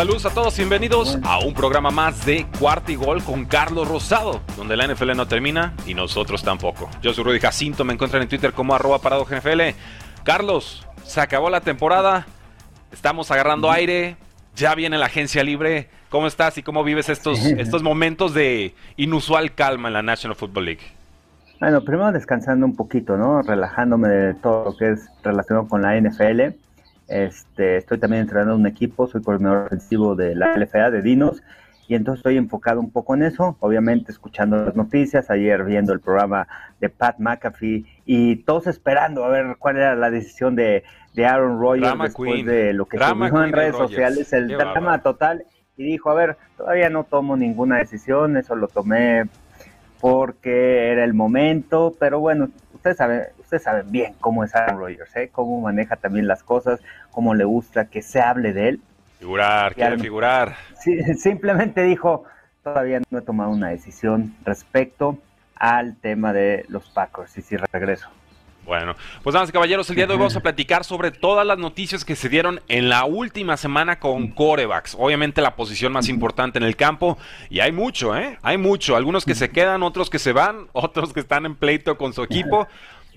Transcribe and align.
Saludos 0.00 0.24
a 0.24 0.30
todos, 0.30 0.56
bienvenidos 0.56 1.18
a 1.24 1.40
un 1.40 1.52
programa 1.52 1.90
más 1.90 2.24
de 2.24 2.46
Cuarto 2.58 2.90
y 2.90 2.94
Gol 2.94 3.22
con 3.22 3.44
Carlos 3.44 3.86
Rosado, 3.86 4.40
donde 4.56 4.74
la 4.74 4.86
NFL 4.86 5.14
no 5.14 5.28
termina 5.28 5.74
y 5.86 5.92
nosotros 5.92 6.42
tampoco. 6.42 6.88
Yo 7.02 7.12
soy 7.12 7.22
Rudy 7.22 7.38
Jacinto, 7.38 7.84
me 7.84 7.92
encuentran 7.92 8.22
en 8.22 8.28
Twitter 8.30 8.54
como 8.54 8.74
arroba 8.74 8.96
NFL. 8.98 9.60
Carlos, 10.24 10.86
se 11.04 11.20
acabó 11.20 11.50
la 11.50 11.60
temporada, 11.60 12.26
estamos 12.90 13.30
agarrando 13.30 13.70
aire, 13.70 14.16
ya 14.56 14.74
viene 14.74 14.96
la 14.96 15.04
agencia 15.04 15.44
libre. 15.44 15.90
¿Cómo 16.08 16.26
estás 16.26 16.56
y 16.56 16.62
cómo 16.62 16.82
vives 16.82 17.10
estos, 17.10 17.38
estos 17.38 17.82
momentos 17.82 18.32
de 18.32 18.74
inusual 18.96 19.54
calma 19.54 19.88
en 19.88 19.92
la 19.92 20.02
National 20.02 20.34
Football 20.34 20.64
League? 20.64 20.82
Bueno, 21.60 21.84
primero 21.84 22.10
descansando 22.10 22.64
un 22.64 22.74
poquito, 22.74 23.18
¿no? 23.18 23.42
Relajándome 23.42 24.08
de 24.08 24.32
todo 24.32 24.64
lo 24.64 24.76
que 24.78 24.92
es 24.92 25.10
relacionado 25.22 25.68
con 25.68 25.82
la 25.82 26.00
NFL 26.00 26.56
este, 27.10 27.76
estoy 27.76 27.98
también 27.98 28.22
entrenando 28.22 28.54
un 28.54 28.66
equipo, 28.66 29.06
soy 29.08 29.22
coordinador 29.22 29.66
ofensivo 29.66 30.14
de 30.14 30.34
la 30.36 30.56
LFA 30.56 30.90
de 30.90 31.02
Dinos 31.02 31.42
y 31.88 31.96
entonces 31.96 32.20
estoy 32.20 32.36
enfocado 32.36 32.78
un 32.78 32.92
poco 32.92 33.16
en 33.16 33.24
eso, 33.24 33.56
obviamente 33.58 34.12
escuchando 34.12 34.64
las 34.64 34.76
noticias, 34.76 35.28
ayer 35.28 35.64
viendo 35.64 35.92
el 35.92 35.98
programa 35.98 36.46
de 36.78 36.88
Pat 36.88 37.18
McAfee 37.18 37.84
y 38.06 38.36
todos 38.44 38.68
esperando 38.68 39.24
a 39.24 39.28
ver 39.28 39.56
cuál 39.58 39.76
era 39.76 39.96
la 39.96 40.08
decisión 40.08 40.54
de, 40.54 40.84
Aaron 41.16 41.60
Rodgers 41.60 41.98
después 42.00 42.46
de 42.46 42.72
lo 42.72 42.86
que 42.86 42.96
dijo 42.96 43.42
en 43.42 43.52
redes 43.52 43.76
sociales, 43.76 44.32
el 44.32 44.46
drama 44.46 45.02
total 45.02 45.44
y 45.76 45.82
dijo, 45.82 46.10
a 46.10 46.14
ver, 46.14 46.36
todavía 46.56 46.90
no 46.90 47.02
tomo 47.02 47.36
ninguna 47.36 47.78
decisión, 47.78 48.36
eso 48.36 48.54
lo 48.54 48.68
tomé 48.68 49.24
porque 50.00 50.92
era 50.92 51.02
el 51.02 51.12
momento, 51.12 51.94
pero 51.98 52.20
bueno, 52.20 52.50
ustedes 52.72 52.98
saben, 52.98 53.22
ustedes 53.50 53.64
saben 53.64 53.90
bien 53.90 54.14
cómo 54.20 54.44
es 54.44 54.54
Aaron 54.54 54.78
Rodgers, 54.78 55.16
¿eh? 55.16 55.28
cómo 55.32 55.60
maneja 55.60 55.96
también 55.96 56.28
las 56.28 56.44
cosas, 56.44 56.78
cómo 57.10 57.34
le 57.34 57.42
gusta 57.42 57.86
que 57.86 58.00
se 58.00 58.20
hable 58.20 58.52
de 58.52 58.68
él. 58.68 58.80
Figurar, 59.18 59.74
quiere 59.74 59.98
figurar. 59.98 60.54
Sí, 60.78 61.02
simplemente 61.18 61.82
dijo, 61.82 62.22
todavía 62.62 63.00
no 63.10 63.18
he 63.18 63.22
tomado 63.22 63.50
una 63.50 63.70
decisión 63.70 64.36
respecto 64.44 65.18
al 65.56 65.96
tema 65.96 66.32
de 66.32 66.64
los 66.68 66.88
Packers 66.90 67.36
y 67.38 67.42
si 67.42 67.56
regreso. 67.56 68.08
Bueno, 68.64 68.94
pues 69.24 69.34
damas 69.34 69.48
y 69.48 69.52
caballeros, 69.52 69.90
el 69.90 69.96
día 69.96 70.06
de 70.06 70.12
hoy 70.12 70.18
vamos 70.18 70.36
a 70.36 70.40
platicar 70.40 70.84
sobre 70.84 71.10
todas 71.10 71.44
las 71.44 71.58
noticias 71.58 72.04
que 72.04 72.14
se 72.14 72.28
dieron 72.28 72.60
en 72.68 72.88
la 72.88 73.04
última 73.04 73.56
semana 73.56 73.98
con 73.98 74.28
corebacks. 74.28 74.94
Obviamente 74.96 75.40
la 75.40 75.56
posición 75.56 75.92
más 75.92 76.08
importante 76.08 76.58
en 76.58 76.64
el 76.64 76.76
campo. 76.76 77.18
Y 77.48 77.58
hay 77.58 77.72
mucho, 77.72 78.16
¿eh? 78.16 78.38
Hay 78.42 78.58
mucho. 78.58 78.94
Algunos 78.94 79.24
que 79.24 79.34
se 79.34 79.50
quedan, 79.50 79.82
otros 79.82 80.08
que 80.08 80.20
se 80.20 80.32
van, 80.32 80.68
otros 80.72 81.12
que 81.12 81.18
están 81.18 81.46
en 81.46 81.56
pleito 81.56 81.98
con 81.98 82.12
su 82.12 82.22
equipo. 82.22 82.68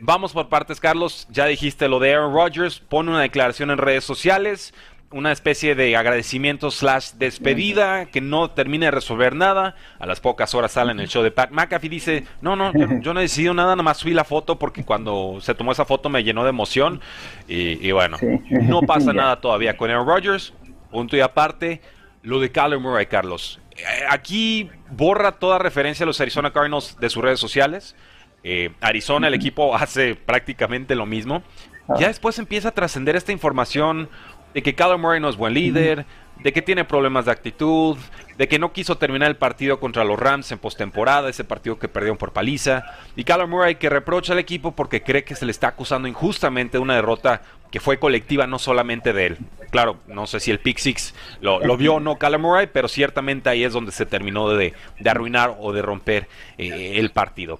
Vamos 0.05 0.33
por 0.33 0.49
partes, 0.49 0.81
Carlos. 0.81 1.27
Ya 1.31 1.45
dijiste 1.45 1.87
lo 1.87 1.97
de 1.97 2.13
Aaron 2.13 2.33
Rodgers. 2.33 2.79
Pone 2.79 3.09
una 3.09 3.21
declaración 3.21 3.71
en 3.71 3.77
redes 3.77 4.03
sociales 4.03 4.73
una 5.11 5.31
especie 5.31 5.75
de 5.75 5.95
agradecimiento 5.95 6.71
slash 6.71 7.11
despedida 7.13 8.07
que 8.07 8.19
no 8.19 8.49
termina 8.49 8.87
de 8.87 8.91
resolver 8.91 9.35
nada. 9.35 9.75
A 9.99 10.05
las 10.07 10.19
pocas 10.19 10.53
horas 10.55 10.71
sale 10.71 10.91
en 10.91 10.99
el 10.99 11.07
show 11.07 11.23
de 11.23 11.29
Pat 11.29 11.51
McAfee 11.51 11.87
dice, 11.87 12.23
no, 12.41 12.55
no, 12.55 12.73
yo, 12.99 13.13
no 13.13 13.19
he 13.19 13.23
decidido 13.23 13.53
nada, 13.53 13.75
nada 13.75 13.83
más 13.83 13.97
subí 13.97 14.13
la 14.13 14.23
foto 14.23 14.57
porque 14.57 14.83
cuando 14.83 15.37
se 15.39 15.53
tomó 15.53 15.71
esa 15.71 15.85
foto 15.85 16.09
me 16.09 16.23
llenó 16.23 16.43
de 16.43 16.49
emoción. 16.49 16.99
Y, 17.47 17.91
bueno, 17.91 18.17
no 18.49 18.81
pasa 18.81 19.13
nada 19.13 19.39
todavía 19.39 19.77
con 19.77 19.89
Aaron 19.89 20.07
Rodgers. 20.07 20.53
Punto 20.89 21.15
y 21.15 21.21
aparte, 21.21 21.81
lo 22.23 22.39
de 22.39 22.51
Kyler 22.51 22.79
Murray, 22.79 23.05
Carlos. 23.05 23.59
Eh, 23.77 23.83
aquí 24.09 24.69
borra 24.89 25.33
toda 25.33 25.59
referencia 25.59 26.03
a 26.03 26.07
los 26.07 26.19
Arizona 26.19 26.51
Cardinals 26.51 26.99
de 26.99 27.09
sus 27.09 27.23
redes 27.23 27.39
sociales. 27.39 27.95
Eh, 28.43 28.71
Arizona, 28.81 29.27
el 29.27 29.33
equipo, 29.33 29.75
hace 29.75 30.15
prácticamente 30.15 30.95
lo 30.95 31.05
mismo. 31.05 31.43
Ah. 31.87 31.95
Ya 31.99 32.07
después 32.07 32.39
empieza 32.39 32.69
a 32.69 32.71
trascender 32.71 33.15
esta 33.15 33.31
información 33.31 34.09
de 34.53 34.61
que 34.61 34.75
Kyler 34.75 34.97
Murray 34.97 35.19
no 35.19 35.29
es 35.29 35.35
buen 35.35 35.53
líder, 35.53 36.05
de 36.43 36.53
que 36.53 36.61
tiene 36.61 36.85
problemas 36.85 37.25
de 37.25 37.31
actitud, 37.31 37.97
de 38.37 38.47
que 38.47 38.59
no 38.59 38.71
quiso 38.71 38.97
terminar 38.97 39.29
el 39.29 39.37
partido 39.37 39.79
contra 39.79 40.03
los 40.03 40.19
Rams 40.19 40.51
en 40.51 40.59
postemporada, 40.59 41.29
ese 41.29 41.43
partido 41.43 41.79
que 41.79 41.87
perdieron 41.87 42.17
por 42.17 42.33
paliza, 42.33 42.83
y 43.15 43.23
Kyler 43.23 43.47
Murray 43.47 43.75
que 43.75 43.89
reprocha 43.89 44.33
al 44.33 44.39
equipo 44.39 44.71
porque 44.71 45.01
cree 45.01 45.23
que 45.23 45.35
se 45.35 45.45
le 45.45 45.51
está 45.51 45.69
acusando 45.69 46.07
injustamente 46.07 46.77
de 46.77 46.83
una 46.83 46.95
derrota 46.95 47.41
que 47.73 47.79
fue 47.79 47.97
colectiva, 47.97 48.45
no 48.45 48.59
solamente 48.59 49.13
de 49.13 49.25
él. 49.25 49.37
Claro, 49.71 49.97
no 50.05 50.27
sé 50.27 50.39
si 50.39 50.51
el 50.51 50.59
Pick 50.59 50.77
Six 50.77 51.15
lo, 51.41 51.75
vio 51.75 51.95
o 51.95 51.99
no 51.99 52.19
Murray, 52.37 52.69
pero 52.71 52.87
ciertamente 52.87 53.49
ahí 53.49 53.63
es 53.63 53.73
donde 53.73 53.91
se 53.91 54.05
terminó 54.05 54.47
de, 54.49 54.75
arruinar 55.03 55.57
o 55.59 55.73
de 55.73 55.81
romper 55.81 56.27
eh, 56.59 56.93
el 56.97 57.09
partido. 57.09 57.59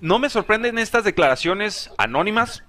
No 0.00 0.18
me 0.18 0.30
sorprenden 0.30 0.78
estas 0.78 1.04
declaraciones 1.04 1.90
anónimas, 1.98 2.64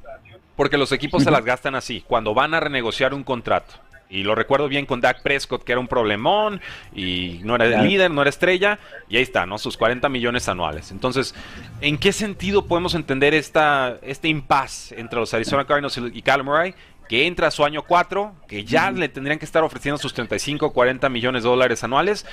porque 0.57 0.77
los 0.77 0.91
equipos 0.91 1.23
se 1.23 1.31
las 1.31 1.45
gastan 1.45 1.75
así, 1.75 2.03
cuando 2.05 2.33
van 2.33 2.53
a 2.53 2.59
renegociar 2.59 3.13
un 3.13 3.23
contrato. 3.23 3.75
Y 4.11 4.23
lo 4.23 4.35
recuerdo 4.35 4.67
bien 4.67 4.85
con 4.85 4.99
Dak 4.99 5.21
Prescott, 5.23 5.63
que 5.63 5.71
era 5.71 5.79
un 5.79 5.87
problemón 5.87 6.59
y 6.93 7.39
no 7.45 7.55
era 7.55 7.65
el 7.65 7.87
líder, 7.87 8.11
no 8.11 8.21
era 8.21 8.29
estrella. 8.29 8.77
Y 9.07 9.15
ahí 9.15 9.23
está, 9.23 9.45
¿no? 9.45 9.57
Sus 9.57 9.77
40 9.77 10.09
millones 10.09 10.49
anuales. 10.49 10.91
Entonces, 10.91 11.33
¿en 11.79 11.97
qué 11.97 12.11
sentido 12.11 12.65
podemos 12.65 12.93
entender 12.93 13.33
esta, 13.33 13.95
este 14.01 14.27
impasse 14.27 14.99
entre 14.99 15.17
los 15.17 15.33
Arizona 15.33 15.65
Cardinals 15.65 15.97
y 16.13 16.21
Cal 16.21 16.43
Murray? 16.43 16.75
Que 17.07 17.25
entra 17.25 17.47
a 17.47 17.51
su 17.51 17.63
año 17.63 17.83
4, 17.83 18.33
que 18.47 18.65
ya 18.65 18.91
le 18.91 19.07
tendrían 19.07 19.39
que 19.39 19.45
estar 19.45 19.63
ofreciendo 19.63 19.97
sus 19.97 20.13
35, 20.13 20.73
40 20.73 21.07
millones 21.07 21.43
de 21.43 21.49
dólares 21.49 21.81
anuales, 21.83 22.25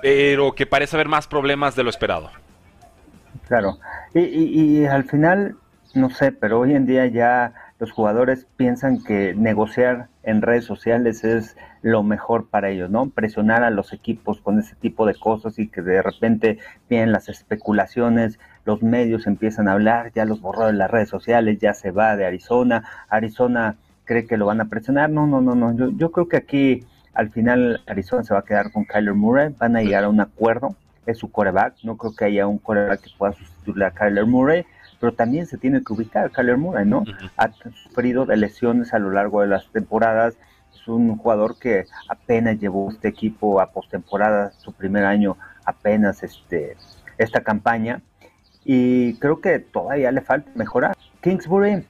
pero 0.00 0.54
que 0.54 0.64
parece 0.64 0.96
haber 0.96 1.08
más 1.08 1.26
problemas 1.26 1.76
de 1.76 1.84
lo 1.84 1.90
esperado. 1.90 2.30
Claro. 3.46 3.78
y 4.14 4.84
al 4.86 5.04
final, 5.04 5.56
no 5.94 6.08
sé, 6.08 6.32
pero 6.32 6.60
hoy 6.60 6.74
en 6.74 6.86
día 6.86 7.06
ya 7.06 7.52
los 7.78 7.92
jugadores 7.92 8.46
piensan 8.56 9.02
que 9.02 9.34
negociar 9.34 10.08
en 10.24 10.42
redes 10.42 10.64
sociales 10.64 11.22
es 11.24 11.56
lo 11.82 12.02
mejor 12.02 12.48
para 12.48 12.70
ellos, 12.70 12.90
¿no? 12.90 13.08
Presionar 13.10 13.62
a 13.62 13.70
los 13.70 13.92
equipos 13.92 14.40
con 14.40 14.58
ese 14.58 14.74
tipo 14.74 15.06
de 15.06 15.14
cosas 15.14 15.58
y 15.58 15.68
que 15.68 15.80
de 15.82 16.02
repente 16.02 16.58
vienen 16.90 17.12
las 17.12 17.28
especulaciones, 17.28 18.40
los 18.64 18.82
medios 18.82 19.26
empiezan 19.26 19.68
a 19.68 19.72
hablar, 19.72 20.12
ya 20.12 20.24
los 20.24 20.40
borró 20.40 20.66
de 20.66 20.72
las 20.72 20.90
redes 20.90 21.08
sociales, 21.08 21.58
ya 21.60 21.72
se 21.72 21.92
va 21.92 22.16
de 22.16 22.26
Arizona, 22.26 22.84
Arizona 23.08 23.76
cree 24.04 24.26
que 24.26 24.36
lo 24.36 24.46
van 24.46 24.60
a 24.60 24.68
presionar, 24.68 25.10
no, 25.10 25.26
no, 25.26 25.40
no, 25.40 25.54
no, 25.54 25.90
yo, 25.96 26.10
creo 26.10 26.28
que 26.28 26.36
aquí 26.36 26.84
al 27.14 27.30
final 27.30 27.82
Arizona 27.86 28.24
se 28.24 28.34
va 28.34 28.40
a 28.40 28.44
quedar 28.44 28.72
con 28.72 28.84
Kyler 28.84 29.14
Murray, 29.14 29.54
van 29.56 29.76
a 29.76 29.82
llegar 29.82 30.04
a 30.04 30.08
un 30.08 30.20
acuerdo, 30.20 30.74
es 31.06 31.18
su 31.18 31.30
coreback, 31.30 31.76
no 31.84 31.96
creo 31.96 32.14
que 32.14 32.24
haya 32.24 32.46
un 32.46 32.58
coreback 32.58 33.02
que 33.02 33.10
pueda 33.16 33.34
sustituirle 33.34 33.86
a 33.86 33.90
Kyler 33.92 34.26
Murray, 34.26 34.66
pero 35.00 35.12
también 35.12 35.46
se 35.46 35.58
tiene 35.58 35.82
que 35.82 35.92
ubicar 35.92 36.30
Kyler 36.30 36.56
Murray, 36.56 36.86
¿no? 36.86 37.04
Ha 37.36 37.50
sufrido 37.52 38.26
de 38.26 38.36
lesiones 38.36 38.92
a 38.92 38.98
lo 38.98 39.10
largo 39.10 39.42
de 39.42 39.48
las 39.48 39.70
temporadas, 39.70 40.36
es 40.74 40.88
un 40.88 41.16
jugador 41.16 41.58
que 41.58 41.84
apenas 42.08 42.58
llevó 42.58 42.90
este 42.90 43.08
equipo 43.08 43.60
a 43.60 43.70
postemporada, 43.70 44.52
su 44.58 44.72
primer 44.72 45.04
año 45.04 45.36
apenas 45.64 46.22
este, 46.22 46.76
esta 47.16 47.42
campaña, 47.42 48.02
y 48.64 49.14
creo 49.14 49.40
que 49.40 49.58
todavía 49.60 50.10
le 50.12 50.20
falta 50.20 50.50
mejorar. 50.54 50.96
Kingsbury 51.22 51.84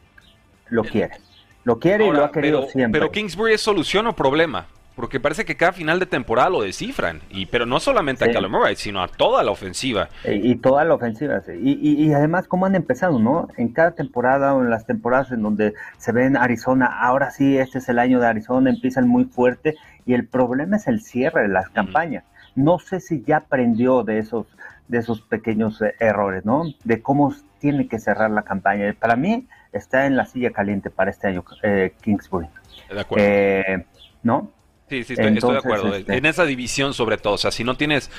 lo 0.69 0.85
quiere, 0.85 1.17
lo 1.65 1.79
quiere 1.79 2.07
y 2.07 2.11
lo 2.11 2.25
ha 2.25 2.33
querido 2.33 2.67
siempre. 2.69 3.01
Pero 3.01 3.11
Kingsbury 3.11 3.55
es 3.55 3.61
solución 3.61 4.07
o 4.07 4.15
problema. 4.15 4.67
Porque 4.99 5.21
parece 5.21 5.45
que 5.45 5.57
cada 5.57 5.73
final 5.73 6.01
de 6.01 6.07
temporada 6.07 6.51
lo 6.51 6.61
descifran. 6.61 7.21
Y, 7.31 7.47
pero 7.47 7.67
no 7.67 7.79
solamente 7.79 8.25
a 8.25 8.49
Murray, 8.49 8.75
sino 8.75 9.01
a 9.01 9.07
toda 9.07 9.45
la 9.45 9.53
ofensiva. 9.53 10.09
Y, 10.25 10.57
toda 10.57 10.85
la 10.85 10.95
ofensiva, 10.95 11.41
sí. 11.41 11.53
Y, 11.53 12.05
y, 12.05 12.13
además, 12.13 12.49
cómo 12.49 12.67
han 12.67 12.75
empezado, 12.75 13.21
¿no? 13.21 13.47
En 13.57 13.69
cada 13.69 13.93
temporada 13.93 14.57
o 14.57 14.61
en 14.61 14.71
las 14.71 14.87
temporadas 14.87 15.31
en 15.31 15.43
donde 15.43 15.75
se 15.99 16.11
ven 16.11 16.37
Arizona, 16.37 16.87
ahora 17.01 17.31
sí, 17.31 17.57
este 17.59 17.79
es 17.79 17.89
el 17.89 18.01
año 18.01 18.19
de 18.19 18.27
Arizona, 18.27 18.71
empiezan 18.71 19.07
muy 19.07 19.27
fuerte. 19.27 19.77
Y 20.05 20.15
el 20.15 20.27
problema 20.27 20.79
es 20.79 20.89
el 20.89 21.01
cierre 21.01 21.43
de 21.43 21.49
las 21.49 21.69
campañas. 21.69 22.25
No 22.57 22.81
sé 22.81 22.99
si 22.99 23.23
ya 23.23 23.37
aprendió 23.37 24.03
de 24.03 24.19
esos, 24.19 24.49
de 24.89 24.99
esos 24.99 25.21
pequeños 25.21 25.81
eh, 25.81 25.95
errores, 26.01 26.45
¿no? 26.45 26.65
De 26.83 27.03
cómo 27.03 27.33
tiene 27.61 27.87
que 27.87 28.01
cerrar 28.01 28.33
la 28.33 28.43
campaña. 28.43 28.93
Para 28.99 29.15
mí, 29.15 29.47
está 29.73 30.07
en 30.07 30.17
la 30.17 30.27
silla 30.27 30.51
caliente 30.51 30.91
para 30.91 31.13
este 31.13 31.29
año, 31.29 31.45
eh, 31.63 31.95
Kingsbury. 32.01 32.49
De 32.91 33.01
acuerdo. 33.01 33.25
Eh, 33.25 33.87
¿No? 34.25 34.58
Sí, 34.89 35.05
sí, 35.05 35.15
estoy, 35.17 35.53
de 35.53 35.59
acuerdo. 35.59 35.95
Este 35.95 36.17
en 36.17 36.27
esa 36.27 36.45
división 36.45 36.95
sobre 36.95 37.19
todo, 37.19 37.35
o 37.35 37.39
sea, 37.39 37.51
si 37.51 37.65
no 37.65 37.77
tienes 37.77 38.11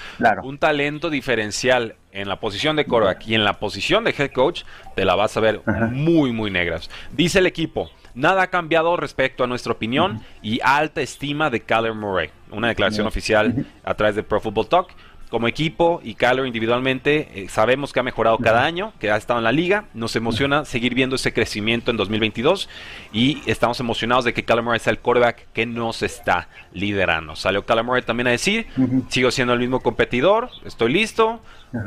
un 0.44 0.58
talento 0.58 1.10
diferencial 1.10 1.96
en 2.12 2.28
la 2.30 2.40
posición 2.40 2.76
de 2.76 2.86
quarterback 2.86 3.28
y 3.28 3.36
en 3.36 3.44
la 3.44 3.60
posición 3.60 4.04
de 4.04 4.14
head 4.18 4.32
coach, 4.32 4.64
te 4.96 5.06
la 5.06 5.16
vas 5.16 5.36
a 5.38 5.40
ver 5.40 5.62
muy, 5.92 6.32
muy 6.32 6.52
negras. 6.52 6.90
Dice 7.12 7.40
el 7.40 7.48
equipo, 7.48 7.90
nada 8.14 8.44
ha 8.44 8.48
cambiado 8.48 8.96
respecto 8.98 9.44
a 9.44 9.48
nuestra 9.48 9.74
opinión 9.74 10.22
y 10.42 10.60
alta 10.64 11.02
estima 11.02 11.50
de 11.50 11.62
Kyler 11.62 11.94
Murray. 11.94 12.30
Una 12.52 12.68
declaración 12.68 13.08
oficial 13.08 13.66
a 13.84 13.94
través 13.94 14.16
de 14.16 14.24
Pro 14.24 14.40
Football 14.40 14.70
Talk 14.70 14.90
como 15.30 15.48
equipo 15.48 16.02
y 16.04 16.16
Kyler 16.16 16.46
individualmente 16.46 17.30
eh, 17.34 17.50
sabemos 17.50 17.94
que 17.94 18.00
ha 18.00 18.04
mejorado 18.04 18.38
cada 18.40 18.64
año, 18.64 18.94
que 19.00 19.12
ha 19.12 19.16
estado 19.16 19.40
en 19.40 19.44
la 19.44 19.52
liga. 19.52 19.86
Nos 19.94 20.16
emociona 20.16 20.66
seguir 20.66 20.96
viendo 20.96 21.16
ese 21.16 21.34
crecimiento 21.34 21.92
en 21.92 21.98
2022 21.98 22.68
y 23.14 23.42
estamos 23.46 23.80
emocionados 23.80 24.26
de 24.26 24.34
que 24.34 24.44
Kyler 24.44 24.64
Murray 24.64 24.80
sea 24.80 24.92
el 24.92 25.00
quarterback 25.00 25.48
que 25.54 25.66
nos 25.68 26.02
está 26.02 26.50
liderando. 26.74 27.36
Salió 27.36 27.64
Murray 27.84 28.02
también 28.02 28.28
a 28.28 28.32
decir, 28.32 28.68
sigo 29.10 29.30
siendo 29.30 29.54
el 29.54 29.60
mismo 29.60 29.82
competidor, 29.82 30.50
estoy 30.66 30.92
listo, 30.92 31.40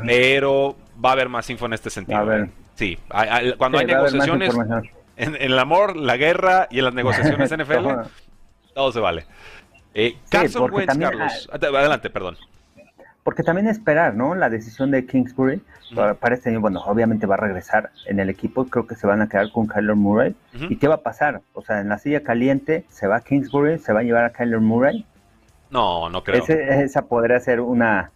pero 0.05 0.77
va 1.03 1.09
a 1.09 1.13
haber 1.13 1.27
más 1.27 1.49
info 1.49 1.65
en 1.65 1.73
este 1.73 1.89
sentido. 1.89 2.19
A 2.19 2.23
ver. 2.23 2.49
Sí, 2.75 2.97
cuando 3.57 3.77
hay 3.77 3.85
negociaciones, 3.85 4.55
en, 5.17 5.35
el 5.39 5.59
amor, 5.59 5.97
la 5.97 6.15
guerra 6.15 6.67
y 6.71 6.79
en 6.79 6.85
las 6.85 6.93
negociaciones 6.95 7.51
NFL, 7.51 8.07
todo 8.73 8.91
se 8.91 8.99
vale. 9.01 9.25
Eh, 9.93 10.15
Wentz, 10.31 10.97
Carlos. 10.97 11.49
Adelante, 11.51 12.09
perdón 12.09 12.37
porque 13.23 13.43
también 13.43 13.67
esperar, 13.67 14.15
¿no? 14.15 14.35
La 14.35 14.49
decisión 14.49 14.91
de 14.91 15.05
Kingsbury 15.05 15.61
para, 15.95 16.35
este 16.35 16.49
año, 16.49 16.59
bueno, 16.59 16.81
obviamente 16.85 17.25
va 17.25 17.35
a 17.35 17.37
regresar 17.37 17.91
en 18.05 18.19
el 18.19 18.29
equipo, 18.29 18.65
creo 18.65 18.87
que 18.87 18.95
se 18.95 19.07
van 19.07 19.21
a 19.21 19.29
quedar 19.29 19.51
con 19.51 19.67
Kyler 19.67 19.95
Murray. 19.95 20.35
¿Y 20.69 20.77
qué 20.77 20.87
va 20.87 20.95
a 20.95 21.01
pasar? 21.01 21.41
O 21.53 21.61
sea, 21.61 21.79
en 21.79 21.89
la 21.89 21.97
silla 21.99 22.23
caliente, 22.23 22.85
¿se 22.89 23.07
va 23.07 23.21
Kingsbury? 23.21 23.79
¿Se 23.79 23.93
va 23.93 24.01
a 24.01 24.03
llevar 24.03 24.25
a 24.25 24.31
Kyler 24.31 24.59
Murray? 24.59 25.05
No, 25.69 26.09
no 26.09 26.23
creo. 26.23 26.43
esa 26.45 27.05
podría 27.05 27.39
ser 27.39 27.61
una, 27.61 28.11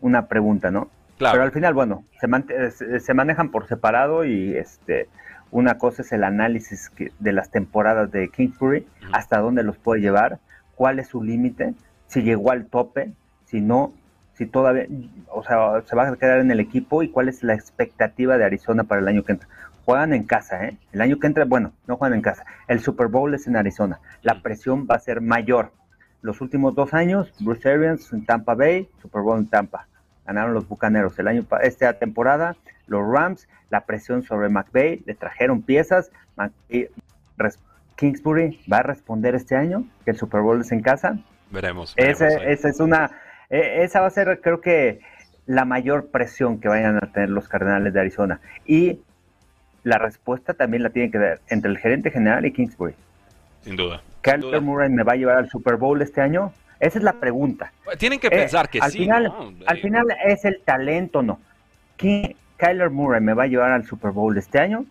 una 0.00 0.26
pregunta, 0.26 0.70
¿no? 0.70 0.88
Claro. 1.18 1.32
Pero 1.34 1.44
al 1.44 1.52
final, 1.52 1.74
bueno, 1.74 2.04
se, 2.20 3.00
se 3.00 3.14
manejan 3.14 3.50
por 3.50 3.66
separado 3.66 4.24
y 4.24 4.56
este 4.56 5.08
una 5.52 5.76
cosa 5.76 6.02
es 6.02 6.10
el 6.12 6.24
análisis 6.24 6.90
de 7.18 7.32
las 7.32 7.50
temporadas 7.50 8.10
de 8.10 8.30
Kingsbury, 8.30 8.86
hasta 9.12 9.38
dónde 9.38 9.62
los 9.62 9.76
puede 9.76 10.00
llevar, 10.00 10.38
cuál 10.74 10.98
es 10.98 11.08
su 11.08 11.22
límite, 11.22 11.74
si 12.06 12.22
llegó 12.22 12.50
al 12.50 12.66
tope, 12.66 13.12
si 13.44 13.60
no, 13.60 13.92
si 14.34 14.46
todavía, 14.46 14.86
o 15.28 15.42
sea, 15.42 15.82
se 15.82 15.94
va 15.94 16.08
a 16.08 16.16
quedar 16.16 16.40
en 16.40 16.50
el 16.50 16.60
equipo 16.60 17.02
y 17.02 17.10
cuál 17.10 17.28
es 17.28 17.42
la 17.42 17.54
expectativa 17.54 18.38
de 18.38 18.44
Arizona 18.44 18.84
para 18.84 19.00
el 19.00 19.08
año 19.08 19.24
que 19.24 19.32
entra. 19.32 19.48
Juegan 19.84 20.12
en 20.12 20.24
casa, 20.24 20.64
¿eh? 20.64 20.76
El 20.92 21.00
año 21.00 21.18
que 21.18 21.26
entra, 21.26 21.44
bueno, 21.44 21.72
no 21.86 21.96
juegan 21.96 22.16
en 22.16 22.22
casa. 22.22 22.44
El 22.68 22.80
Super 22.80 23.08
Bowl 23.08 23.34
es 23.34 23.46
en 23.46 23.56
Arizona. 23.56 24.00
La 24.22 24.40
presión 24.40 24.86
va 24.90 24.94
a 24.94 25.00
ser 25.00 25.20
mayor. 25.20 25.72
Los 26.22 26.40
últimos 26.40 26.74
dos 26.74 26.94
años, 26.94 27.32
Bruce 27.40 27.68
Arians 27.68 28.12
en 28.12 28.24
Tampa 28.24 28.54
Bay, 28.54 28.88
Super 29.00 29.22
Bowl 29.22 29.38
en 29.38 29.48
Tampa. 29.48 29.88
Ganaron 30.24 30.54
los 30.54 30.68
Bucaneros. 30.68 31.18
El 31.18 31.26
año, 31.26 31.44
esta 31.62 31.98
temporada, 31.98 32.56
los 32.86 33.02
Rams, 33.06 33.48
la 33.70 33.84
presión 33.84 34.22
sobre 34.22 34.48
McVay, 34.48 35.02
le 35.04 35.14
trajeron 35.14 35.62
piezas. 35.62 36.12
Kingsbury 37.96 38.60
va 38.72 38.78
a 38.78 38.82
responder 38.84 39.34
este 39.34 39.56
año, 39.56 39.84
que 40.04 40.12
el 40.12 40.16
Super 40.16 40.42
Bowl 40.42 40.60
es 40.60 40.70
en 40.70 40.80
casa. 40.80 41.18
Veremos. 41.50 41.92
esa 41.96 42.28
es 42.68 42.80
una 42.80 43.10
e, 43.52 43.84
esa 43.84 44.00
va 44.00 44.08
a 44.08 44.10
ser, 44.10 44.40
creo 44.40 44.60
que, 44.60 45.00
la 45.46 45.64
mayor 45.64 46.08
presión 46.10 46.58
que 46.60 46.68
vayan 46.68 46.96
a 46.96 47.12
tener 47.12 47.30
los 47.30 47.48
Cardenales 47.48 47.92
de 47.92 48.00
Arizona. 48.00 48.40
Y 48.66 49.00
la 49.82 49.98
respuesta 49.98 50.54
también 50.54 50.82
la 50.82 50.90
tiene 50.90 51.10
que 51.10 51.18
dar 51.18 51.40
entre 51.48 51.70
el 51.70 51.78
gerente 51.78 52.10
general 52.10 52.46
y 52.46 52.52
Kingsbury. 52.52 52.94
Sin 53.62 53.76
duda. 53.76 54.02
¿Kyler 54.22 54.60
Murray 54.60 54.88
me 54.88 55.02
va 55.02 55.12
a 55.12 55.16
llevar 55.16 55.36
al 55.36 55.50
Super 55.50 55.76
Bowl 55.76 56.00
este 56.00 56.20
año? 56.20 56.52
Esa 56.78 56.98
es 56.98 57.04
la 57.04 57.14
pregunta. 57.14 57.72
Tienen 57.98 58.18
que 58.18 58.30
pensar 58.30 58.68
que 58.68 58.78
al 58.80 58.90
sí. 58.90 58.98
Final, 58.98 59.32
Al 59.66 59.78
final 59.78 60.06
es 60.24 60.44
el 60.44 60.60
talento, 60.64 61.22
¿no? 61.22 61.40
¿Kyler 61.96 62.90
Murray 62.90 63.20
me 63.20 63.34
va 63.34 63.44
a 63.44 63.46
llevar 63.46 63.72
al 63.72 63.84
Super 63.84 64.12
Bowl 64.12 64.36
este 64.36 64.58
año? 64.58 64.84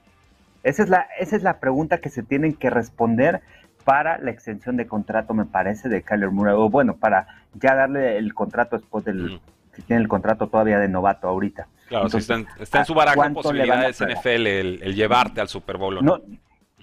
Esa 0.64 0.84
es, 0.84 0.90
la, 0.90 1.08
esa 1.20 1.36
es 1.36 1.44
la 1.44 1.60
pregunta 1.60 1.98
que 1.98 2.10
se 2.10 2.24
tienen 2.24 2.54
que 2.54 2.70
responder 2.70 3.42
para 3.84 4.18
la 4.18 4.32
extensión 4.32 4.78
de 4.78 4.88
contrato, 4.88 5.34
me 5.34 5.46
parece, 5.46 5.90
de 5.90 6.02
Kyler 6.04 6.32
Murray, 6.32 6.56
o 6.56 6.70
bueno, 6.70 6.96
para 6.96 7.28
ya 7.54 7.76
darle 7.76 8.18
el 8.18 8.34
contrato 8.34 8.78
después 8.78 9.04
del, 9.06 9.40
si 9.74 9.82
tiene 9.84 10.02
el 10.02 10.08
contrato 10.08 10.48
todavía 10.48 10.80
de 10.80 10.88
novato 10.88 11.28
ahorita. 11.28 11.68
Claro, 11.88 12.10
si 12.10 12.18
está, 12.18 12.36
en, 12.36 12.86
su 12.86 12.94
baraja 12.94 13.30
posibilidades 13.32 14.02
NFL 14.02 14.48
el, 14.48 14.96
llevarte 14.96 15.42
al 15.42 15.48
Super 15.48 15.78
Bowl. 15.78 16.04
No, 16.04 16.20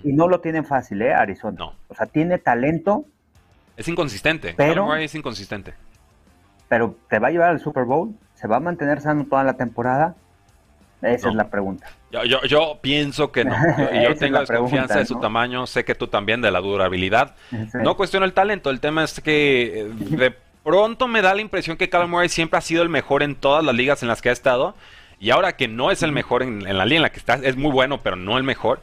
y 0.03 0.13
no 0.13 0.29
lo 0.29 0.41
tienen 0.41 0.65
fácil, 0.65 1.03
¿eh? 1.03 1.15
Arizona. 1.15 1.57
No. 1.59 1.75
O 1.89 1.95
sea, 1.95 2.07
tiene 2.07 2.39
talento. 2.39 3.05
Es 3.77 3.89
inconsistente. 3.89 4.55
Pero, 4.57 4.95
es 4.97 5.15
inconsistente. 5.15 5.75
Pero 6.69 6.97
te 7.09 7.19
va 7.19 7.29
a 7.29 7.31
llevar 7.31 7.51
al 7.51 7.61
Super 7.61 7.85
Bowl, 7.85 8.15
se 8.35 8.47
va 8.47 8.57
a 8.57 8.61
mantener 8.61 9.01
sano 9.01 9.27
toda 9.27 9.45
la 9.45 9.55
temporada. 9.55 10.15
Esa 11.03 11.29
es 11.29 11.35
la 11.35 11.49
pregunta. 11.49 11.87
Yo, 12.11 12.25
yo, 12.25 12.43
yo, 12.43 12.79
pienso 12.81 13.31
que 13.31 13.45
no. 13.45 13.55
Yo, 14.03 14.17
tengo 14.17 14.39
confianza 14.45 14.99
de 14.99 15.07
su 15.07 15.21
tamaño, 15.21 15.67
sé 15.67 15.85
que 15.85 15.95
tú 15.95 16.09
también 16.09 16.41
de 16.41 16.51
la 16.51 16.61
durabilidad. 16.61 17.35
No 17.75 17.97
cuestiono 17.97 18.25
el 18.25 18.33
talento, 18.33 18.71
el 18.71 18.81
tema 18.81 19.05
es 19.05 19.21
que 19.21 19.81
eh, 19.81 19.89
de 19.93 20.35
pronto 20.65 21.07
me 21.07 21.23
da 21.23 21.35
la 21.35 21.41
impresión 21.41 21.77
que 21.77 21.89
Kyler 21.89 22.09
Murray 22.09 22.29
siempre 22.29 22.59
ha 22.59 22.63
sido 22.63 22.83
el 22.83 22.89
mejor 22.89 23.23
en 23.23 23.37
todas 23.37 23.65
las 23.65 23.75
ligas 23.75 24.03
en 24.03 24.09
las 24.09 24.23
que 24.23 24.31
ha 24.31 24.33
estado. 24.33 24.75
Y 25.21 25.31
ahora 25.31 25.57
que 25.57 25.69
no 25.69 25.91
es 25.91 26.03
el 26.03 26.13
mejor 26.13 26.43
en, 26.43 26.63
la 26.65 26.85
liga 26.85 26.99
en 26.99 27.03
la 27.03 27.11
que 27.11 27.19
está, 27.19 27.35
es 27.35 27.57
muy 27.57 27.73
bueno, 27.73 28.01
pero 28.03 28.17
no 28.17 28.39
el 28.39 28.45
mejor. 28.45 28.81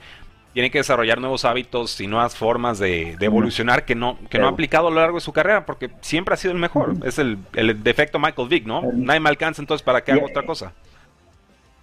Tiene 0.54 0.72
que 0.72 0.78
desarrollar 0.78 1.20
nuevos 1.20 1.44
hábitos 1.44 2.00
y 2.00 2.08
nuevas 2.08 2.36
formas 2.36 2.80
de, 2.80 3.18
evolucionar 3.20 3.84
que 3.84 3.96
no, 3.96 4.18
que 4.30 4.40
no 4.40 4.48
ha 4.48 4.52
aplicado 4.52 4.88
a 4.88 4.90
lo 4.90 5.02
largo 5.02 5.18
de 5.18 5.22
su 5.22 5.34
carrera, 5.34 5.66
porque 5.66 5.90
siempre 6.02 6.34
ha 6.34 6.38
sido 6.38 6.54
el 6.54 6.60
mejor. 6.60 6.96
Es 7.04 7.20
el, 7.20 7.40
el 7.54 7.84
defecto 7.84 8.20
Michael 8.20 8.48
Vick, 8.48 8.66
¿no? 8.66 8.82
Nadie 8.94 9.20
me 9.20 9.30
alcanza, 9.30 9.62
entonces, 9.62 9.84
¿para 9.84 10.04
qué 10.04 10.14
hago 10.14 10.28
otra 10.28 10.44
cosa? 10.44 10.72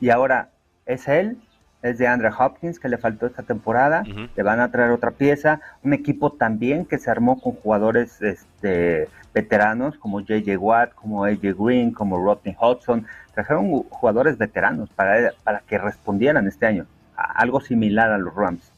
Y 0.02 0.10
ahora, 0.10 0.48
es 0.84 1.06
él, 1.06 1.38
es 1.80 1.96
de 1.96 2.08
Andrew 2.08 2.32
Hopkins, 2.36 2.80
que 2.80 2.88
le 2.88 2.98
faltó 2.98 3.26
esta 3.26 3.44
temporada, 3.44 4.02
le 4.02 4.42
van 4.42 4.58
a 4.58 4.72
traer 4.72 4.90
otra 4.90 5.12
pieza, 5.12 5.60
un 5.84 5.92
equipo 5.92 6.32
también 6.32 6.86
que 6.86 6.98
se 6.98 7.08
armó 7.08 7.40
con 7.40 7.52
jugadores 7.52 8.20
este, 8.20 9.08
veteranos 9.32 9.96
como 9.98 10.18
J.J. 10.18 10.58
Watt, 10.58 10.92
como 10.94 11.24
A.J. 11.24 11.54
Green, 11.56 11.92
como 11.92 12.18
Rodney 12.18 12.56
Hudson, 12.60 13.06
trajeron 13.32 13.84
jugadores 13.90 14.36
veteranos 14.38 14.90
para, 14.90 15.34
para 15.44 15.60
que 15.60 15.78
respondieran 15.78 16.48
este 16.48 16.66
año, 16.66 16.86
algo 17.14 17.60
similar 17.60 18.10
a 18.10 18.18
los 18.18 18.34
Rams. 18.34 18.71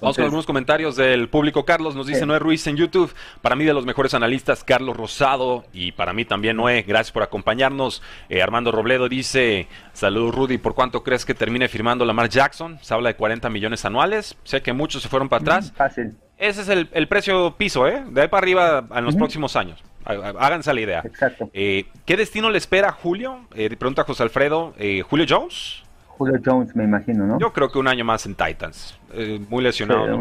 Vamos 0.00 0.16
con 0.16 0.24
algunos 0.24 0.46
comentarios 0.46 0.96
del 0.96 1.28
público. 1.28 1.64
Carlos 1.64 1.94
nos 1.94 2.06
dice 2.06 2.26
Noé 2.26 2.38
Ruiz 2.38 2.66
en 2.66 2.76
YouTube. 2.76 3.12
Para 3.42 3.56
mí 3.56 3.64
de 3.64 3.74
los 3.74 3.86
mejores 3.86 4.14
analistas, 4.14 4.64
Carlos 4.64 4.96
Rosado. 4.96 5.64
Y 5.72 5.92
para 5.92 6.12
mí 6.12 6.24
también 6.24 6.56
Noé, 6.56 6.82
gracias 6.82 7.12
por 7.12 7.22
acompañarnos. 7.22 8.02
Eh, 8.28 8.42
Armando 8.42 8.72
Robledo 8.72 9.08
dice, 9.08 9.68
saludos 9.92 10.34
Rudy, 10.34 10.58
¿por 10.58 10.74
cuánto 10.74 11.02
crees 11.02 11.24
que 11.24 11.34
termine 11.34 11.68
firmando 11.68 12.04
Lamar 12.04 12.28
Jackson? 12.28 12.78
Se 12.82 12.94
habla 12.94 13.10
de 13.10 13.16
40 13.16 13.50
millones 13.50 13.84
anuales. 13.84 14.36
Sé 14.44 14.62
que 14.62 14.72
muchos 14.72 15.02
se 15.02 15.08
fueron 15.08 15.28
para 15.28 15.42
atrás. 15.42 15.72
Fácil. 15.76 16.16
Ese 16.40 16.62
es 16.62 16.68
el, 16.68 17.08
precio 17.08 17.54
piso, 17.58 17.86
¿eh? 17.86 18.02
De 18.08 18.22
ahí 18.22 18.28
para 18.28 18.42
arriba 18.42 18.86
en 18.94 19.04
los 19.04 19.14
próximos 19.14 19.56
años. 19.56 19.78
Háganse 20.04 20.72
la 20.72 20.80
idea. 20.80 21.02
Exacto. 21.04 21.50
Eh, 21.52 21.84
¿Qué 22.06 22.16
destino 22.16 22.48
le 22.48 22.56
espera 22.56 22.92
Julio? 22.92 23.46
Eh, 23.54 23.68
pregunta 23.76 24.04
José 24.04 24.22
Alfredo. 24.22 24.72
Eh, 24.78 25.02
¿Julio 25.02 25.26
Jones? 25.28 25.82
Julio 26.20 26.38
Jones, 26.44 26.76
me 26.76 26.84
imagino, 26.84 27.26
¿no? 27.26 27.38
Yo 27.38 27.50
creo 27.50 27.70
que 27.72 27.78
un 27.78 27.88
año 27.88 28.04
más 28.04 28.26
en 28.26 28.34
Titans. 28.34 28.94
Eh, 29.14 29.40
muy 29.48 29.64
lesionado. 29.64 30.18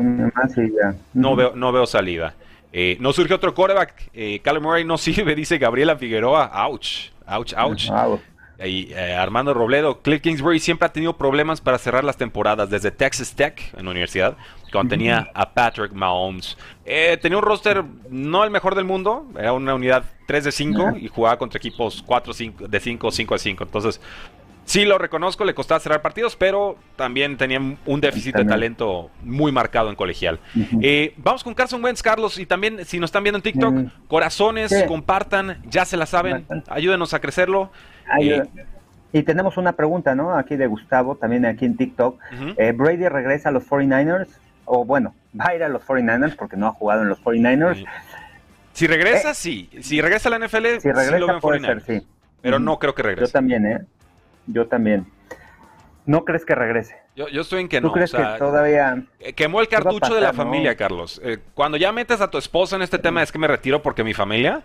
¿no? 1.14 1.36
veo, 1.36 1.52
no 1.54 1.74
veo 1.74 1.86
salida. 1.86 2.34
Eh, 2.72 2.96
no 3.02 3.12
surge 3.12 3.34
otro 3.34 3.54
quarterback. 3.54 4.10
Eh, 4.14 4.42
Murray 4.62 4.86
no 4.86 4.98
sirve, 4.98 5.36
dice 5.36 5.58
Gabriela 5.58 5.98
Figueroa. 5.98 6.52
Ouch, 6.68 7.10
ouch, 7.28 7.54
ouch. 7.58 7.90
Y, 8.66 8.94
eh, 8.94 9.14
Armando 9.14 9.54
Robledo, 9.54 10.00
Cliff 10.02 10.22
Kingsbury 10.22 10.62
siempre 10.62 10.86
ha 10.86 10.94
tenido 10.94 11.18
problemas 11.18 11.60
para 11.60 11.78
cerrar 11.78 12.06
las 12.06 12.16
temporadas 12.16 12.70
desde 12.70 12.92
Texas 12.92 13.36
Tech 13.36 13.74
en 13.78 13.84
la 13.84 13.92
universidad, 13.92 14.38
cuando 14.72 14.92
tenía 14.92 15.30
a 15.34 15.50
Patrick 15.54 15.92
Mahomes. 15.92 16.58
tenía 17.22 17.38
un 17.38 17.44
roster 17.44 17.84
no 18.10 18.46
el 18.46 18.52
mejor 18.52 18.76
del 18.76 18.86
mundo, 18.86 19.28
era 19.38 19.52
una 19.52 19.76
unidad 19.76 20.06
3 20.28 20.46
de 20.46 20.52
5 20.54 20.98
y 21.02 21.08
jugaba 21.10 21.38
contra 21.38 21.58
equipos 21.58 22.02
4 22.06 22.34
5, 22.34 22.68
de 22.68 22.80
5, 22.80 23.12
5 23.12 23.36
a 23.36 23.38
5. 23.38 23.64
Entonces, 23.64 24.02
Sí, 24.70 24.86
lo 24.86 25.00
reconozco, 25.00 25.46
le 25.46 25.56
costaba 25.56 25.80
cerrar 25.80 26.04
partidos, 26.04 26.36
pero 26.36 26.78
también 26.96 27.38
tenía 27.38 27.60
un 27.60 28.02
déficit 28.02 28.36
de 28.36 28.46
talento 28.46 29.10
muy 29.24 29.52
marcado 29.52 29.90
en 29.90 29.96
colegial. 29.96 30.40
Eh, 30.80 31.16
vamos 31.18 31.44
con 31.44 31.56
Carson 31.56 31.84
Wentz, 31.84 32.04
Carlos, 32.04 32.38
y 32.38 32.46
también 32.46 32.86
si 32.86 33.00
nos 33.00 33.08
están 33.08 33.24
viendo 33.24 33.38
en 33.38 33.42
TikTok, 33.42 33.74
corazones, 34.08 34.72
compartan, 34.88 35.58
ya 35.66 35.86
se 35.86 35.98
la 35.98 36.06
saben, 36.06 36.46
ayúdenos 36.68 37.16
a 37.16 37.20
crecerlo. 37.20 37.72
Eh, 38.22 38.44
y 39.12 39.24
tenemos 39.24 39.58
una 39.58 39.72
pregunta, 39.72 40.14
¿no? 40.14 40.36
Aquí 40.36 40.56
de 40.56 40.68
Gustavo, 40.68 41.16
también 41.16 41.48
aquí 41.48 41.66
en 41.66 41.76
TikTok. 41.76 42.20
Eh, 42.58 42.72
¿Brady 42.72 43.08
regresa 43.08 43.50
a 43.50 43.52
los 43.52 43.68
49ers? 43.68 44.28
O 44.66 44.86
bueno, 44.86 45.16
va 45.36 45.46
a 45.48 45.56
ir 45.56 45.64
a 45.64 45.68
los 45.68 45.82
49ers 45.82 46.36
porque 46.36 46.58
no 46.58 46.68
ha 46.68 46.74
jugado 46.74 47.02
en 47.02 47.10
los 47.10 47.20
49ers. 47.24 47.88
Si 48.74 48.86
regresa, 48.86 49.34
sí. 49.34 49.68
Si 49.82 50.00
regresa 50.00 50.30
a 50.30 50.38
la 50.38 50.46
NFL, 50.46 50.78
si 50.80 50.92
regresa, 50.92 51.16
sí 51.16 51.20
lo 51.26 51.40
puede 51.40 51.60
ser, 51.60 51.82
sí. 51.82 52.08
Pero 52.44 52.60
no 52.60 52.78
creo 52.78 52.94
que 52.94 53.02
regrese. 53.02 53.32
Yo 53.32 53.34
también, 53.34 53.66
¿eh? 53.66 53.80
Yo 54.52 54.68
también. 54.68 55.06
¿No 56.06 56.26
crees 56.26 56.44
que 56.44 56.56
regrese? 56.56 56.96
Yo, 57.16 57.28
yo 57.28 57.42
estoy 57.42 57.62
en 57.62 57.70
que 57.70 57.80
no. 57.82 57.90
¿Tú 57.90 57.94
crees 57.94 58.12
que 58.12 58.24
todavía... 58.40 59.04
Eh, 59.20 59.34
quemó 59.34 59.62
el 59.62 59.68
cartucho 59.68 60.16
de 60.16 60.22
la 60.22 60.34
familia, 60.34 60.76
Carlos. 60.76 61.22
Eh, 61.24 61.38
cuando 61.54 61.78
ya 61.78 61.92
metes 61.92 62.20
a 62.22 62.30
tu 62.30 62.38
esposa 62.38 62.76
en 62.76 62.82
este 62.82 62.98
tema 62.98 63.22
es 63.22 63.32
que 63.32 63.38
me 63.38 63.48
retiro 63.48 63.82
porque 63.82 64.04
mi 64.04 64.14
familia... 64.14 64.64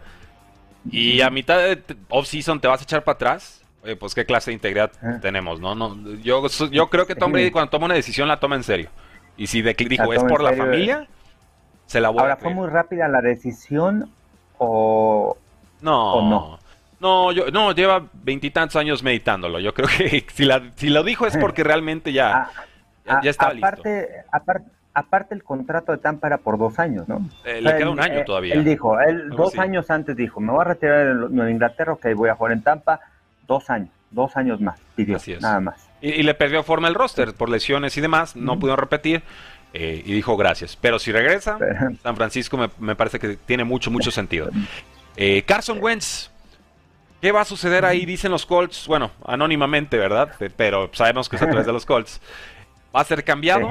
Y 0.90 1.22
a 1.22 1.30
mitad 1.30 1.58
de 1.58 1.82
off-season 2.10 2.60
te 2.60 2.68
vas 2.68 2.80
a 2.80 2.84
echar 2.84 3.04
para 3.04 3.14
atrás. 3.14 3.62
pues 3.98 4.14
qué 4.14 4.26
clase 4.26 4.50
de 4.50 4.54
integridad 4.54 4.92
ah. 5.02 5.18
tenemos, 5.20 5.58
¿no? 5.58 5.74
no 5.74 5.96
yo, 6.16 6.46
yo 6.70 6.90
creo 6.90 7.06
que 7.06 7.14
Tom 7.14 7.32
Brady 7.32 7.50
cuando 7.50 7.70
toma 7.70 7.86
una 7.86 7.94
decisión 7.94 8.28
la 8.28 8.38
toma 8.38 8.56
en 8.56 8.64
serio. 8.64 8.90
Y 9.36 9.46
si 9.46 9.62
dijo, 9.62 10.12
es 10.12 10.22
por 10.22 10.42
la 10.42 10.52
familia, 10.52 11.08
se 11.86 12.00
la 12.00 12.10
voy 12.10 12.20
Ahora, 12.20 12.36
¿fue 12.36 12.52
muy 12.52 12.68
rápida 12.68 13.08
la 13.08 13.20
decisión 13.20 14.10
o 14.58 15.36
no? 15.80 16.22
no? 16.22 16.58
No, 17.04 17.32
yo, 17.32 17.50
no, 17.50 17.72
lleva 17.72 18.02
veintitantos 18.14 18.76
años 18.76 19.02
meditándolo. 19.02 19.60
Yo 19.60 19.74
creo 19.74 19.86
que 19.86 20.24
si, 20.32 20.46
la, 20.46 20.70
si 20.74 20.88
lo 20.88 21.02
dijo 21.02 21.26
es 21.26 21.36
porque 21.36 21.62
realmente 21.62 22.14
ya, 22.14 22.48
ah, 23.06 23.20
ya, 23.22 23.28
estaba 23.28 23.52
aparte, 23.52 24.08
listo. 24.08 24.28
Aparte, 24.32 24.70
aparte 24.94 25.34
el 25.34 25.44
contrato 25.44 25.92
de 25.92 25.98
Tampa 25.98 26.28
era 26.28 26.38
por 26.38 26.56
dos 26.56 26.78
años, 26.78 27.06
¿no? 27.06 27.28
Eh, 27.44 27.60
le 27.60 27.76
queda 27.76 27.90
un 27.90 28.00
año 28.00 28.20
eh, 28.20 28.24
todavía. 28.24 28.54
Él 28.54 28.64
dijo, 28.64 28.98
él 28.98 29.28
dos 29.28 29.58
años 29.58 29.90
antes 29.90 30.16
dijo, 30.16 30.40
me 30.40 30.50
voy 30.50 30.62
a 30.62 30.64
retirar 30.64 31.06
de 31.06 31.14
Nueva 31.28 31.50
Inglaterra, 31.50 31.92
ok, 31.92 32.06
voy 32.16 32.30
a 32.30 32.36
jugar 32.36 32.52
en 32.52 32.62
Tampa, 32.62 33.00
dos 33.46 33.68
años, 33.68 33.90
dos 34.10 34.34
años 34.38 34.62
más, 34.62 34.80
pidió, 34.96 35.18
nada 35.42 35.60
más. 35.60 35.86
Y, 36.00 36.22
le 36.22 36.32
perdió 36.32 36.62
forma 36.62 36.88
el 36.88 36.94
roster 36.94 37.34
por 37.34 37.50
lesiones 37.50 37.98
y 37.98 38.00
demás, 38.00 38.34
no 38.34 38.58
pudieron 38.58 38.78
repetir. 38.78 39.22
Eh, 39.76 40.02
y 40.06 40.12
dijo 40.14 40.36
gracias. 40.38 40.76
Pero 40.76 40.98
si 40.98 41.12
regresa, 41.12 41.58
San 42.02 42.16
Francisco 42.16 42.56
me, 42.78 42.94
parece 42.94 43.18
que 43.18 43.36
tiene 43.36 43.64
mucho, 43.64 43.90
mucho 43.90 44.10
sentido. 44.10 44.48
Carson 45.46 45.78
Wentz, 45.82 46.30
¿qué 47.24 47.32
va 47.32 47.40
a 47.40 47.46
suceder 47.46 47.86
ahí? 47.86 48.04
Dicen 48.04 48.30
los 48.30 48.44
Colts, 48.44 48.86
bueno, 48.86 49.10
anónimamente, 49.24 49.96
¿verdad? 49.96 50.36
Pero 50.58 50.90
sabemos 50.92 51.26
que 51.26 51.36
es 51.36 51.42
a 51.42 51.46
través 51.46 51.64
de 51.64 51.72
los 51.72 51.86
Colts. 51.86 52.20
¿Va 52.94 53.00
a 53.00 53.04
ser 53.04 53.24
cambiado? 53.24 53.66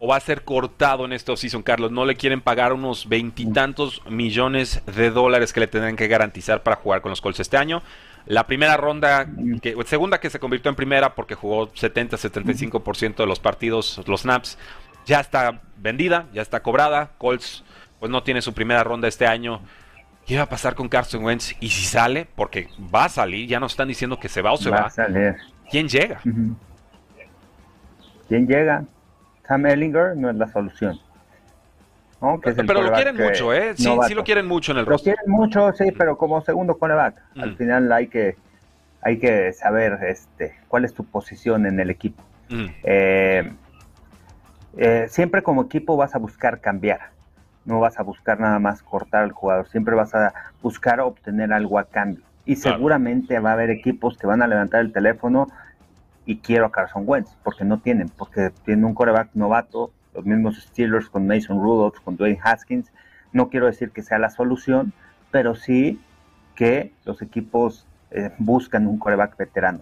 o 0.00 0.08
va 0.08 0.16
a 0.16 0.20
ser 0.20 0.42
cortado 0.42 1.04
en 1.04 1.12
esta 1.12 1.36
season, 1.36 1.62
Carlos? 1.62 1.92
¿No 1.92 2.04
le 2.04 2.16
quieren 2.16 2.40
pagar 2.40 2.72
unos 2.72 3.08
veintitantos 3.08 4.02
millones 4.10 4.82
de 4.86 5.12
dólares 5.12 5.52
que 5.52 5.60
le 5.60 5.68
tendrán 5.68 5.94
que 5.94 6.08
garantizar 6.08 6.64
para 6.64 6.74
jugar 6.74 7.00
con 7.00 7.10
los 7.10 7.20
Colts 7.20 7.38
este 7.38 7.56
año? 7.56 7.80
La 8.26 8.48
primera 8.48 8.76
ronda, 8.76 9.28
que, 9.62 9.76
segunda 9.86 10.18
que 10.18 10.28
se 10.28 10.40
convirtió 10.40 10.68
en 10.68 10.74
primera 10.74 11.14
porque 11.14 11.36
jugó 11.36 11.72
70-75% 11.72 13.14
de 13.14 13.26
los 13.26 13.38
partidos, 13.38 14.00
los 14.06 14.22
snaps, 14.22 14.58
ya 15.06 15.20
está 15.20 15.60
vendida, 15.76 16.26
ya 16.32 16.42
está 16.42 16.60
cobrada. 16.60 17.12
Colts 17.18 17.62
pues 18.00 18.10
no 18.10 18.24
tiene 18.24 18.42
su 18.42 18.52
primera 18.52 18.82
ronda 18.82 19.06
este 19.06 19.28
año. 19.28 19.60
¿Qué 20.26 20.36
va 20.36 20.44
a 20.44 20.48
pasar 20.48 20.74
con 20.74 20.88
Carson 20.88 21.24
Wentz? 21.24 21.54
Y 21.60 21.68
si 21.68 21.84
sale, 21.84 22.26
porque 22.34 22.68
va 22.94 23.04
a 23.04 23.08
salir, 23.08 23.46
ya 23.48 23.60
nos 23.60 23.72
están 23.72 23.88
diciendo 23.88 24.18
que 24.18 24.28
se 24.28 24.40
va 24.40 24.52
o 24.52 24.56
se 24.56 24.70
va. 24.70 24.82
va. 24.82 24.86
A 24.86 24.90
salir. 24.90 25.36
¿Quién 25.70 25.88
llega? 25.88 26.20
¿Quién 28.28 28.46
llega? 28.46 28.84
Sam 29.46 29.66
Ellinger 29.66 30.16
no 30.16 30.30
es 30.30 30.36
la 30.36 30.48
solución. 30.48 30.98
pero 32.66 32.82
lo 32.82 32.92
quieren 32.92 33.16
mucho, 33.16 33.52
¿eh? 33.52 33.74
Sí, 33.76 33.90
sí, 34.06 34.14
lo 34.14 34.24
quieren 34.24 34.46
mucho 34.46 34.72
en 34.72 34.78
el 34.78 34.84
Lo 34.86 34.98
quieren 34.98 35.30
mucho, 35.30 35.72
sí, 35.72 35.92
pero 35.92 36.16
como 36.16 36.40
segundo 36.40 36.78
coreback. 36.78 37.16
Al 37.36 37.52
mm. 37.52 37.56
final 37.56 37.92
hay 37.92 38.06
que, 38.06 38.36
hay 39.02 39.18
que 39.18 39.52
saber 39.52 39.98
este, 40.06 40.54
cuál 40.68 40.86
es 40.86 40.94
tu 40.94 41.04
posición 41.04 41.66
en 41.66 41.78
el 41.80 41.90
equipo. 41.90 42.22
Mm. 42.48 42.66
Eh, 42.82 43.52
eh, 44.76 45.06
siempre 45.08 45.42
como 45.42 45.62
equipo 45.62 45.96
vas 45.96 46.14
a 46.14 46.18
buscar 46.18 46.60
cambiar. 46.60 47.13
No 47.64 47.80
vas 47.80 47.98
a 47.98 48.02
buscar 48.02 48.40
nada 48.40 48.58
más 48.58 48.82
cortar 48.82 49.24
al 49.24 49.32
jugador. 49.32 49.68
Siempre 49.68 49.94
vas 49.94 50.14
a 50.14 50.32
buscar 50.62 51.00
obtener 51.00 51.52
algo 51.52 51.78
a 51.78 51.84
cambio. 51.84 52.22
Y 52.46 52.56
seguramente 52.56 53.38
va 53.38 53.50
a 53.50 53.52
haber 53.54 53.70
equipos 53.70 54.18
que 54.18 54.26
van 54.26 54.42
a 54.42 54.46
levantar 54.46 54.82
el 54.82 54.92
teléfono 54.92 55.48
y 56.26 56.38
quiero 56.38 56.66
a 56.66 56.72
Carson 56.72 57.04
Wentz, 57.06 57.30
porque 57.42 57.64
no 57.64 57.80
tienen, 57.80 58.08
porque 58.08 58.50
tienen 58.64 58.84
un 58.84 58.94
coreback 58.94 59.30
novato, 59.34 59.90
los 60.14 60.24
mismos 60.24 60.56
Steelers 60.56 61.08
con 61.08 61.26
Mason 61.26 61.60
Rudolph, 61.60 62.00
con 62.04 62.16
Dwayne 62.16 62.40
Haskins. 62.42 62.92
No 63.32 63.48
quiero 63.48 63.66
decir 63.66 63.90
que 63.90 64.02
sea 64.02 64.18
la 64.18 64.30
solución, 64.30 64.92
pero 65.30 65.54
sí 65.54 66.00
que 66.54 66.92
los 67.04 67.20
equipos 67.20 67.86
eh, 68.10 68.30
buscan 68.38 68.86
un 68.86 68.98
coreback 68.98 69.36
veterano. 69.36 69.80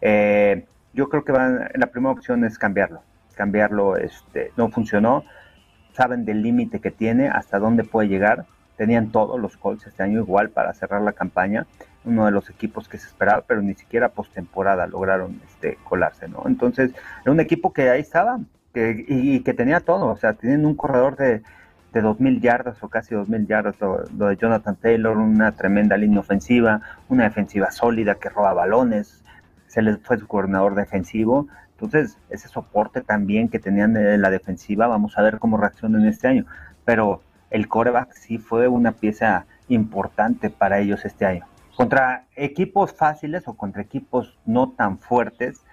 Eh, 0.00 0.66
yo 0.92 1.08
creo 1.08 1.24
que 1.24 1.32
van, 1.32 1.70
la 1.74 1.86
primera 1.86 2.12
opción 2.12 2.44
es 2.44 2.58
cambiarlo. 2.58 3.02
Cambiarlo 3.34 3.96
este, 3.96 4.52
no 4.56 4.68
funcionó. 4.70 5.24
Saben 6.00 6.24
del 6.24 6.40
límite 6.40 6.80
que 6.80 6.90
tiene, 6.90 7.28
hasta 7.28 7.58
dónde 7.58 7.84
puede 7.84 8.08
llegar. 8.08 8.46
Tenían 8.78 9.12
todos 9.12 9.38
los 9.38 9.58
Colts 9.58 9.86
este 9.86 10.02
año 10.02 10.20
igual 10.20 10.48
para 10.48 10.72
cerrar 10.72 11.02
la 11.02 11.12
campaña 11.12 11.66
uno 12.06 12.24
de 12.24 12.30
los 12.30 12.48
equipos 12.48 12.88
que 12.88 12.96
se 12.96 13.06
esperaba, 13.06 13.44
pero 13.46 13.60
ni 13.60 13.74
siquiera 13.74 14.08
postemporada 14.08 14.86
lograron 14.86 15.42
este, 15.44 15.76
colarse, 15.84 16.26
¿no? 16.26 16.44
Entonces, 16.46 16.92
era 17.20 17.30
un 17.30 17.38
equipo 17.38 17.74
que 17.74 17.90
ahí 17.90 18.00
estaba 18.00 18.40
que, 18.72 19.04
y, 19.06 19.40
que 19.40 19.52
tenía 19.52 19.80
todo, 19.80 20.06
o 20.06 20.16
sea, 20.16 20.32
tienen 20.32 20.64
un 20.64 20.74
corredor 20.74 21.16
de, 21.16 21.42
de 21.92 22.02
2.000 22.02 22.40
yardas 22.40 22.82
o 22.82 22.88
casi 22.88 23.14
2.000 23.14 23.46
yardas, 23.46 23.74
lo, 23.78 24.28
de 24.28 24.36
Jonathan 24.38 24.76
Taylor, 24.76 25.18
una 25.18 25.52
tremenda 25.52 25.98
línea 25.98 26.20
ofensiva, 26.20 26.80
una 27.10 27.24
defensiva 27.24 27.70
sólida 27.72 28.14
que 28.14 28.30
roba 28.30 28.54
balones, 28.54 29.22
se 29.66 29.82
les 29.82 29.98
fue 29.98 30.16
su 30.16 30.26
coordinador 30.26 30.76
defensivo, 30.76 31.48
entonces 31.80 32.18
ese 32.28 32.48
soporte 32.48 33.00
también 33.00 33.48
que 33.48 33.58
tenían 33.58 33.94
de 33.94 34.18
la 34.18 34.30
defensiva, 34.30 34.86
vamos 34.86 35.16
a 35.16 35.22
ver 35.22 35.38
cómo 35.38 35.56
reaccionan 35.56 36.06
este 36.06 36.28
año, 36.28 36.44
pero 36.84 37.22
el 37.50 37.68
coreback 37.68 38.12
sí 38.12 38.36
fue 38.36 38.68
una 38.68 38.92
pieza 38.92 39.46
importante 39.68 40.50
para 40.50 40.78
ellos 40.78 41.06
este 41.06 41.24
año. 41.24 41.46
Contra 41.74 42.24
equipos 42.36 42.92
fáciles 42.92 43.48
o 43.48 43.54
contra 43.54 43.80
equipos 43.80 44.38
no 44.44 44.72
tan 44.72 44.98
fuertes, 44.98 45.64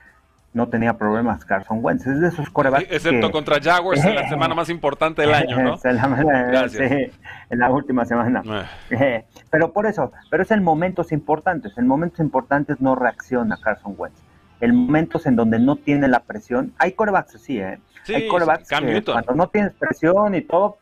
no 0.54 0.70
tenía 0.70 0.98
problemas 0.98 1.44
Carson 1.44 1.80
Wentz. 1.82 2.08
Es 2.08 2.22
de 2.22 2.30
esos 2.30 2.50
corebacks. 2.50 2.88
excepto 2.90 3.30
contra 3.30 3.62
Jaguars 3.62 4.04
en 4.06 4.16
la 4.16 4.30
semana 4.30 4.56
más 4.56 4.70
importante 4.70 5.24
del 5.24 5.34
año, 5.34 5.62
¿no? 5.62 5.78
en 5.84 7.60
la 7.60 7.70
última 7.70 8.06
semana. 8.06 8.42
Eh. 8.90 9.26
Pero 9.52 9.74
por 9.74 9.86
eso, 9.86 10.14
pero 10.32 10.44
es 10.44 10.52
en 10.52 10.64
momentos 10.64 11.12
importantes. 11.12 11.78
En 11.78 11.86
momentos 11.86 12.22
importantes 12.22 12.80
no 12.80 12.96
reacciona 12.96 13.58
Carson 13.62 13.94
Wentz. 13.98 14.26
En 14.60 14.76
momentos 14.76 15.26
en 15.26 15.36
donde 15.36 15.60
no 15.60 15.76
tiene 15.76 16.08
la 16.08 16.22
presión, 16.22 16.74
hay 16.78 16.94
corebacks 16.94 17.36
así, 17.36 17.60
¿eh? 17.60 17.80
hay 18.08 18.28
corebacks 18.28 18.70
que 18.70 19.04
cuando 19.04 19.36
no 19.36 19.48
tienes 19.50 19.74
presión 19.74 20.34
y 20.36 20.42
todo, 20.42 20.78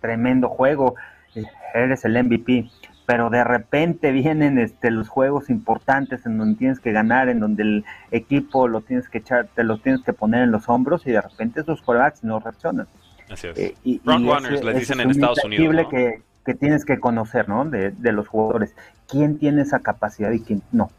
tremendo 0.00 0.48
juego, 0.48 0.94
eh, 1.34 1.44
eres 1.74 2.04
el 2.04 2.22
MVP 2.22 2.68
pero 3.08 3.30
de 3.30 3.42
repente 3.42 4.12
vienen 4.12 4.58
este, 4.58 4.90
los 4.90 5.08
juegos 5.08 5.48
importantes 5.48 6.26
en 6.26 6.36
donde 6.36 6.58
tienes 6.58 6.78
que 6.78 6.92
ganar, 6.92 7.30
en 7.30 7.40
donde 7.40 7.62
el 7.62 7.84
equipo 8.10 8.68
lo 8.68 8.82
tienes 8.82 9.08
que 9.08 9.16
echar, 9.16 9.48
te 9.54 9.64
lo 9.64 9.78
tienes 9.78 10.02
que 10.02 10.12
poner 10.12 10.42
en 10.42 10.50
los 10.50 10.68
hombros 10.68 11.06
y 11.06 11.12
de 11.12 11.22
repente 11.22 11.62
esos 11.62 11.80
corebacks 11.80 12.22
no 12.22 12.38
reaccionan. 12.38 12.86
Así 13.30 13.46
es. 13.46 13.58
Eh, 13.58 13.74
y, 13.82 14.02
runners, 14.04 14.62
les 14.62 14.80
dicen 14.80 15.00
en 15.00 15.10
Estados 15.10 15.42
Unidos. 15.42 15.86
Que, 15.88 16.20
que, 16.44 16.52
tienes 16.52 16.84
que 16.84 17.00
conocer, 17.00 17.48
¿no? 17.48 17.64
De, 17.64 17.92
de, 17.92 18.12
los 18.12 18.28
jugadores. 18.28 18.76
¿Quién 19.08 19.38
tiene 19.38 19.62
esa 19.62 19.78
capacidad 19.78 20.30
y 20.30 20.40
quién 20.40 20.60
no? 20.70 20.90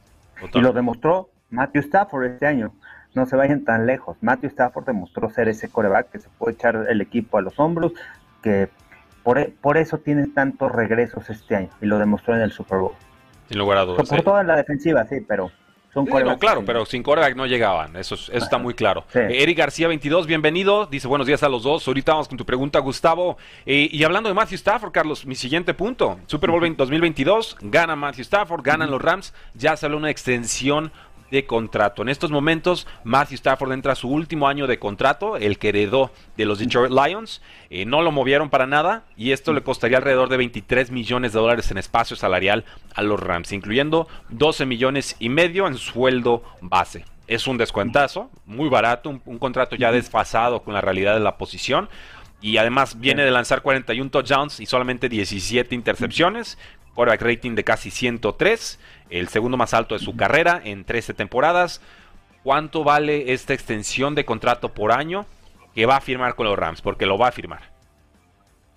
Y 0.52 0.62
lo 0.62 0.74
demostró 0.74 1.30
Matthew 1.50 1.82
Stafford 1.82 2.26
este 2.26 2.46
año. 2.46 2.74
No 3.14 3.26
se 3.26 3.36
vayan 3.36 3.64
tan 3.64 3.86
lejos. 3.88 4.18
Matthew 4.22 4.50
Stafford 4.50 4.86
demostró 4.86 5.30
ser 5.30 5.50
ese 5.50 5.70
coreback 5.70 6.12
que 6.12 6.20
se 6.20 6.30
puede 6.38 6.54
echar 6.54 6.86
el 6.90 7.02
equipo 7.02 7.38
a 7.38 7.42
los 7.42 7.60
hombros, 7.60 7.94
que 8.44 8.70
e, 9.38 9.54
por, 9.62 9.78
eso 9.78 9.98
tiene 9.98 10.28
tantos 10.28 10.72
regresos 10.72 11.30
este 11.30 11.56
año 11.56 11.70
y 11.82 11.86
lo 11.86 12.00
demostró 12.00 12.36
en 12.36 12.42
el 12.42 12.52
Super 12.52 12.80
Bowl. 12.80 12.94
Sin 13.48 13.58
lugar 13.58 13.80
a 13.80 13.86
dudas. 13.86 14.08
Por 14.08 14.22
toda 14.22 14.44
la 14.44 14.56
defensiva, 14.56 15.06
sí, 15.06 15.22
pero 15.28 15.52
son 15.94 16.06
no, 16.06 16.38
claro, 16.38 16.64
pero 16.64 16.86
sin 16.86 17.02
coreback 17.02 17.36
no 17.36 17.48
llegaban, 17.48 17.96
eso, 17.96 18.14
eso 18.14 18.32
está 18.32 18.60
muy 18.60 18.76
claro. 18.76 19.06
Eh, 19.16 19.42
Eric 19.42 19.58
García 19.58 19.88
22, 19.88 20.28
bienvenido, 20.28 20.86
dice 20.86 21.08
buenos 21.08 21.26
días 21.26 21.42
a 21.42 21.50
los 21.50 21.64
dos. 21.64 21.88
Ahorita 21.88 22.12
vamos 22.12 22.28
con 22.28 22.38
tu 22.38 22.46
pregunta, 22.46 22.78
Gustavo. 22.78 23.38
Eh, 23.66 23.90
y 23.92 24.04
hablando 24.04 24.30
de 24.30 24.36
Matthew 24.36 24.58
Stafford, 24.58 24.92
Carlos, 24.92 25.26
mi 25.26 25.34
siguiente 25.34 25.74
punto. 25.74 26.20
Super 26.28 26.52
Bowl 26.52 26.76
2022, 26.76 27.58
gana 27.62 27.96
Matthew 27.96 28.22
Stafford, 28.22 28.62
ganan 28.62 28.92
los 28.92 29.02
Rams, 29.02 29.34
ya 29.56 29.76
sale 29.76 29.96
una 29.96 30.12
extensión 30.12 30.92
de 31.32 31.46
contrato. 31.46 32.02
En 32.02 32.10
estos 32.10 32.32
momentos, 32.32 32.88
Matthew 33.04 33.36
Stafford 33.36 33.72
entra 33.72 33.94
a 33.94 33.96
su 33.96 34.10
último 34.10 34.48
año 34.48 34.68
de 34.68 34.80
contrato, 34.80 35.38
el 35.38 35.58
que 35.58 35.70
heredó 35.70 36.12
de 36.38 36.46
los 36.46 36.60
Detroit 36.60 36.92
Lions. 36.92 37.42
Eh, 37.70 37.86
no 37.86 38.02
lo 38.02 38.12
movieron 38.12 38.50
para 38.50 38.68
nada 38.68 39.04
y 39.16 39.32
esto 39.32 39.54
le 39.54 39.64
costaría 39.64 39.98
alrededor 39.98 40.30
de 40.30 40.38
23 40.38 40.92
millones 40.92 41.34
de 41.34 41.40
dólares 41.40 41.72
en 41.72 41.78
espacio 41.78 42.16
salarial 42.16 42.66
a 42.96 43.02
los 43.02 43.20
Rams, 43.20 43.52
incluyendo 43.52 44.08
12 44.30 44.66
millones 44.66 45.16
y 45.20 45.30
medio 45.30 45.68
en 45.68 45.78
sueldo 45.78 46.44
base. 46.62 47.06
Es 47.28 47.46
un 47.46 47.58
descuentazo, 47.58 48.32
muy 48.46 48.70
barato, 48.70 49.10
un, 49.10 49.38
contrato 49.38 49.76
ya 49.76 49.92
desfasado 49.92 50.64
con 50.64 50.74
la 50.74 50.82
realidad 50.82 51.14
de 51.14 51.20
la 51.20 51.38
posición 51.38 51.88
y 52.42 52.58
además 52.58 53.00
viene 53.00 53.24
de 53.24 53.32
lanzar 53.32 53.62
41 53.62 54.10
touchdowns 54.10 54.60
y 54.60 54.66
solamente 54.66 55.10
17 55.10 55.76
intercepciones, 55.76 56.58
quarterback 57.00 57.22
rating 57.22 57.56
de 57.56 57.64
casi 57.64 57.92
103 57.92 58.78
el 59.10 59.30
segundo 59.30 59.56
más 59.56 59.74
alto 59.74 59.96
de 59.96 60.00
su 60.00 60.18
carrera 60.18 60.60
en 60.62 60.84
13 60.84 61.14
temporadas. 61.14 61.82
¿Cuánto 62.44 62.84
vale 62.84 63.32
esta 63.32 63.54
extensión 63.54 64.16
de 64.16 64.26
contrato 64.26 64.74
por 64.74 64.92
año 64.92 65.26
que 65.74 65.86
va 65.86 65.96
a 65.96 66.02
firmar 66.02 66.36
con 66.36 66.48
los 66.48 66.60
Rams? 66.60 66.82
Porque 66.82 67.06
lo 67.06 67.18
va 67.18 67.30
a 67.30 67.32
firmar. 67.32 67.62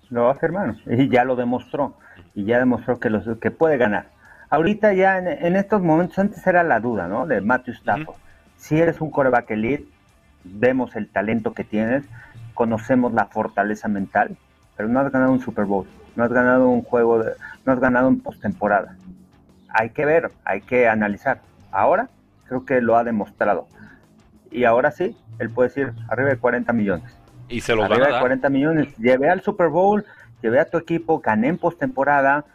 Lo 0.09 0.23
va 0.23 0.31
a 0.31 0.35
firmar 0.35 0.75
y 0.85 1.09
ya 1.09 1.25
lo 1.25 1.35
demostró. 1.35 1.95
Y 2.33 2.45
ya 2.45 2.59
demostró 2.59 2.97
que, 2.97 3.09
los, 3.09 3.25
que 3.39 3.51
puede 3.51 3.75
ganar. 3.75 4.05
Ahorita 4.49 4.93
ya 4.93 5.17
en, 5.17 5.57
estos 5.57 5.81
momentos, 5.81 6.17
antes 6.17 6.47
era 6.47 6.63
la 6.63 6.79
duda, 6.79 7.09
¿no? 7.09 7.27
De 7.27 7.41
Matthew 7.41 7.73
Stafford. 7.73 8.15
si 8.55 8.79
eres 8.79 9.01
un 9.01 9.11
coreback 9.11 9.51
elite, 9.51 9.85
vemos 10.45 10.95
el 10.95 11.09
talento 11.09 11.53
que 11.53 11.65
tienes, 11.65 12.05
conocemos 12.53 13.11
la 13.11 13.25
fortaleza 13.25 13.89
mental, 13.89 14.37
pero 14.77 14.87
no 14.87 15.01
has 15.01 15.11
ganado 15.11 15.33
un 15.33 15.41
Super 15.41 15.65
Bowl, 15.65 15.87
no 16.15 16.23
has 16.23 16.31
ganado 16.31 16.69
un 16.69 16.83
juego, 16.83 17.23
de, 17.23 17.33
no 17.65 17.73
has 17.73 17.79
ganado 17.79 18.07
un 18.07 18.19
postemporada. 18.19 18.95
Hay 19.69 19.89
que 19.89 20.05
ver, 20.05 20.31
hay 20.45 20.61
que 20.61 20.87
analizar. 20.87 21.41
Ahora 21.71 22.09
creo 22.47 22.65
que 22.65 22.81
lo 22.81 22.97
ha 22.97 23.03
demostrado. 23.03 23.67
Y 24.51 24.65
ahora 24.65 24.91
sí, 24.91 25.17
él 25.39 25.49
puede 25.49 25.69
decir 25.69 25.93
arriba 26.07 26.29
de 26.29 26.37
40 26.37 26.71
millones. 26.73 27.17
Y 27.49 27.61
se 27.61 27.75
lo 27.75 27.83
arriba 27.83 28.07
de 28.07 28.19
40 28.19 28.49
millones. 28.49 28.95
Llevé 28.97 29.29
al 29.29 29.41
Super 29.41 29.69
Bowl, 29.69 30.05
llevé 30.41 30.59
a 30.59 30.65
tu 30.65 30.77
equipo, 30.77 31.19
gané 31.19 31.47
en 31.47 31.57
postemporada, 31.57 32.45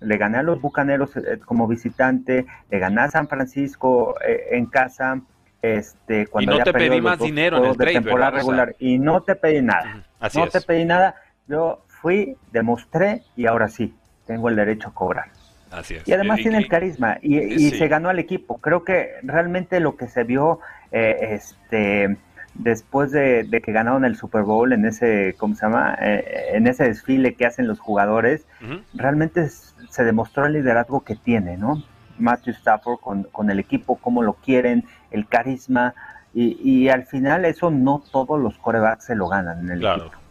le 0.00 0.16
gané 0.16 0.38
a 0.38 0.42
los 0.42 0.60
Bucaneros 0.60 1.16
eh, 1.16 1.38
como 1.44 1.68
visitante, 1.68 2.46
le 2.70 2.78
gané 2.78 3.02
a 3.02 3.10
San 3.10 3.28
Francisco 3.28 4.16
eh, 4.26 4.48
en 4.52 4.66
casa, 4.66 5.20
este, 5.60 6.26
cuando 6.26 6.54
y 6.54 6.58
no 6.58 6.64
te 6.64 6.72
pedí 6.72 7.00
más 7.00 7.18
dinero 7.20 7.58
en 7.58 7.64
el 7.66 7.76
trade, 7.76 7.92
temporada 7.92 8.30
regular 8.32 8.74
y 8.80 8.98
no 8.98 9.22
te 9.22 9.36
pedí 9.36 9.62
nada. 9.62 10.04
Así 10.18 10.38
no 10.38 10.46
es. 10.46 10.52
te 10.52 10.60
pedí 10.60 10.84
nada. 10.84 11.14
Yo 11.46 11.84
fui, 12.02 12.36
demostré 12.52 13.22
y 13.36 13.46
ahora 13.46 13.68
sí 13.68 13.94
tengo 14.26 14.48
el 14.48 14.56
derecho 14.56 14.88
a 14.88 14.92
cobrar. 14.94 15.26
Así 15.70 15.94
es. 15.94 16.06
Y 16.06 16.12
además 16.12 16.40
tiene 16.40 16.58
el 16.58 16.68
carisma 16.68 17.16
y, 17.22 17.38
y 17.38 17.70
sí. 17.70 17.78
se 17.78 17.88
ganó 17.88 18.10
al 18.10 18.18
equipo. 18.18 18.58
Creo 18.58 18.84
que 18.84 19.12
realmente 19.22 19.80
lo 19.80 19.96
que 19.96 20.08
se 20.08 20.24
vio 20.24 20.60
eh, 20.90 21.16
este 21.30 22.18
después 22.54 23.10
de, 23.12 23.44
de 23.44 23.62
que 23.62 23.72
ganaron 23.72 24.04
el 24.04 24.14
Super 24.16 24.42
Bowl 24.42 24.74
en 24.74 24.84
ese, 24.84 25.34
¿cómo 25.38 25.54
se 25.54 25.64
llama? 25.64 25.96
Eh, 26.02 26.50
en 26.52 26.66
ese 26.66 26.84
desfile 26.84 27.32
que 27.34 27.46
hacen 27.46 27.66
los 27.66 27.80
jugadores, 27.80 28.44
realmente 28.92 29.48
se 29.48 30.04
demostró 30.04 30.44
el 30.44 30.52
liderazgo 30.52 31.00
que 31.02 31.16
tiene, 31.16 31.56
¿no? 31.56 31.82
Matthew 32.18 32.52
Stafford 32.52 32.98
con, 33.00 33.22
con 33.32 33.50
el 33.50 33.58
equipo, 33.58 33.96
cómo 33.96 34.22
lo 34.22 34.34
quieren, 34.34 34.84
el 35.10 35.26
carisma, 35.26 35.94
y, 36.34 36.58
y 36.62 36.90
al 36.90 37.04
final 37.06 37.46
eso 37.46 37.70
no 37.70 38.02
todos 38.12 38.38
los 38.38 38.58
corebacks 38.58 39.06
se 39.06 39.14
lo 39.14 39.28
ganan 39.28 39.60
en 39.60 39.70
el 39.70 39.78
Claro. 39.80 40.06
equipo. 40.06 40.21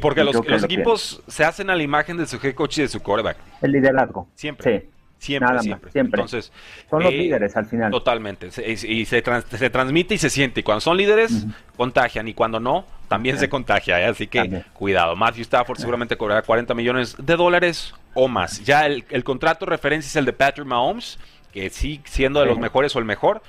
Porque 0.00 0.24
los, 0.24 0.34
lo 0.34 0.56
equipos 0.56 1.22
se 1.26 1.44
hacen 1.44 1.70
a 1.70 1.74
la 1.76 1.82
imagen 1.82 2.16
de 2.16 2.26
su 2.26 2.36
head 2.42 2.54
coach 2.54 2.78
y 2.78 2.82
de 2.82 2.88
su 2.88 3.00
quarterback. 3.00 3.36
El 3.60 3.72
liderazgo. 3.72 4.28
Siempre. 4.34 4.80
Sí, 4.80 4.88
Siempre, 5.18 5.50
Nada 5.54 5.62
más, 5.62 5.92
siempre. 5.92 6.20
Entonces, 6.20 6.52
son 6.90 7.04
los 7.04 7.12
eh, 7.12 7.16
líderes 7.16 7.56
al 7.56 7.66
final. 7.66 7.92
Totalmente. 7.92 8.48
Y, 8.66 9.02
y 9.02 9.04
se, 9.04 9.22
trans- 9.22 9.44
se 9.48 9.70
transmite 9.70 10.14
y 10.14 10.18
se 10.18 10.28
siente. 10.28 10.58
Y 10.60 10.62
cuando 10.64 10.80
son 10.80 10.96
líderes, 10.96 11.46
contagian. 11.76 12.26
Y 12.26 12.34
cuando 12.34 12.58
no, 12.58 12.84
también 13.06 13.38
se 13.38 13.48
contagia. 13.48 14.00
¿eh? 14.00 14.06
Así 14.06 14.26
que 14.26 14.40
También. 14.40 14.64
cuidado. 14.72 15.14
Matthew 15.14 15.42
Stafford 15.42 15.78
seguramente 15.78 16.16
cobrará 16.16 16.42
40 16.42 16.74
millones 16.74 17.14
de 17.16 17.36
dólares 17.36 17.94
o 18.14 18.26
más. 18.26 18.64
Ya 18.64 18.84
el, 18.86 19.04
el 19.10 19.22
contrato 19.22 19.64
referencia 19.64 20.08
es 20.08 20.16
el 20.16 20.24
de 20.24 20.32
Patrick 20.32 20.66
Mahomes, 20.66 21.20
que 21.52 21.70
sí, 21.70 22.00
siendo 22.04 22.40
de 22.40 22.46
los 22.46 22.58
mejores 22.58 22.96
o 22.96 22.98
el 22.98 23.04
mejor, 23.04 23.42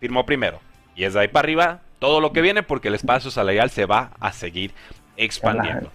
firmó 0.00 0.26
primero. 0.26 0.58
Y 0.96 1.04
es 1.04 1.14
de 1.14 1.20
ahí 1.20 1.28
para 1.28 1.44
arriba 1.44 1.80
todo 2.00 2.20
lo 2.20 2.32
que 2.32 2.40
viene 2.40 2.64
porque 2.64 2.88
el 2.88 2.96
espacio 2.96 3.30
salarial 3.30 3.70
se 3.70 3.86
va 3.86 4.10
a 4.18 4.32
seguir 4.32 4.72
expandiendo. 5.16 5.90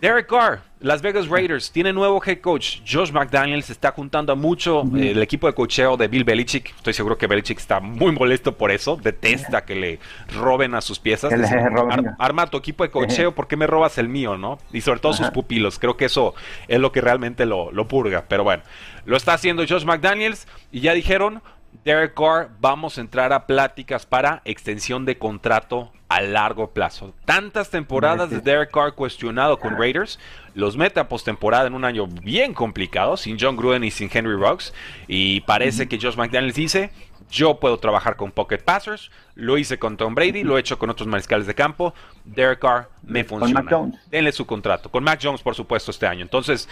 Derek 0.00 0.26
Carr, 0.26 0.60
Las 0.80 1.00
Vegas 1.00 1.28
Raiders, 1.28 1.72
tiene 1.72 1.90
nuevo 1.90 2.20
head 2.22 2.40
coach. 2.42 2.80
Josh 2.86 3.10
McDaniels 3.10 3.70
está 3.70 3.90
juntando 3.92 4.32
a 4.34 4.36
mucho 4.36 4.82
eh, 4.96 5.12
el 5.12 5.22
equipo 5.22 5.46
de 5.46 5.54
cocheo 5.54 5.96
de 5.96 6.08
Bill 6.08 6.24
Belichick. 6.24 6.74
Estoy 6.76 6.92
seguro 6.92 7.16
que 7.16 7.26
Belichick 7.26 7.58
está 7.58 7.80
muy 7.80 8.12
molesto 8.12 8.52
por 8.58 8.70
eso. 8.70 8.98
Detesta 9.02 9.64
que 9.64 9.74
le 9.74 9.98
roben 10.36 10.74
a 10.74 10.82
sus 10.82 10.98
piezas. 10.98 11.32
Dice. 11.34 11.54
"Ar- 11.56 12.16
arma 12.18 12.46
tu 12.48 12.58
equipo 12.58 12.84
de 12.84 12.90
cocheo, 12.90 13.34
¿por 13.34 13.48
qué 13.48 13.56
me 13.56 13.66
robas 13.66 13.96
el 13.96 14.10
mío, 14.10 14.36
no? 14.36 14.58
Y 14.74 14.82
sobre 14.82 15.00
todo 15.00 15.14
sus 15.14 15.30
pupilos. 15.30 15.78
Creo 15.78 15.96
que 15.96 16.04
eso 16.04 16.34
es 16.68 16.78
lo 16.80 16.92
que 16.92 17.00
realmente 17.00 17.46
lo, 17.46 17.72
lo 17.72 17.88
purga. 17.88 18.24
Pero 18.28 18.44
bueno, 18.44 18.62
lo 19.06 19.16
está 19.16 19.32
haciendo 19.32 19.64
Josh 19.66 19.84
McDaniels 19.86 20.46
y 20.70 20.80
ya 20.80 20.92
dijeron, 20.92 21.40
Derek 21.82 22.14
Carr, 22.14 22.50
vamos 22.60 22.96
a 22.96 23.00
entrar 23.00 23.32
a 23.32 23.46
pláticas 23.46 24.06
para 24.06 24.40
extensión 24.44 25.04
de 25.04 25.18
contrato 25.18 25.92
a 26.08 26.20
largo 26.20 26.70
plazo. 26.70 27.12
Tantas 27.24 27.70
temporadas 27.70 28.30
de 28.30 28.40
Derek 28.40 28.70
Carr 28.70 28.94
cuestionado 28.94 29.58
con 29.58 29.76
Raiders, 29.76 30.18
los 30.54 30.76
mete 30.76 31.00
a 31.00 31.08
postemporada 31.08 31.66
en 31.66 31.74
un 31.74 31.84
año 31.84 32.06
bien 32.06 32.54
complicado, 32.54 33.16
sin 33.16 33.36
John 33.40 33.56
Gruden 33.56 33.84
y 33.84 33.90
sin 33.90 34.08
Henry 34.12 34.34
Ruggs, 34.34 34.72
y 35.08 35.40
parece 35.40 35.88
que 35.88 35.98
Josh 36.00 36.16
McDaniels 36.16 36.54
dice, 36.54 36.92
yo 37.30 37.58
puedo 37.58 37.78
trabajar 37.78 38.16
con 38.16 38.30
pocket 38.30 38.58
passers, 38.58 39.10
lo 39.34 39.58
hice 39.58 39.78
con 39.78 39.96
Tom 39.96 40.14
Brady, 40.14 40.44
lo 40.44 40.56
he 40.56 40.60
hecho 40.60 40.78
con 40.78 40.90
otros 40.90 41.08
mariscales 41.08 41.46
de 41.46 41.54
campo, 41.54 41.94
Derek 42.24 42.60
Carr 42.60 42.88
me 43.02 43.26
Con 43.26 43.40
funciona. 43.40 43.62
Mac 43.62 43.72
Jones. 43.72 44.10
Denle 44.10 44.30
su 44.32 44.46
contrato, 44.46 44.90
con 44.90 45.02
Mac 45.02 45.18
Jones 45.20 45.42
por 45.42 45.54
supuesto 45.54 45.90
este 45.90 46.06
año. 46.06 46.22
Entonces, 46.22 46.68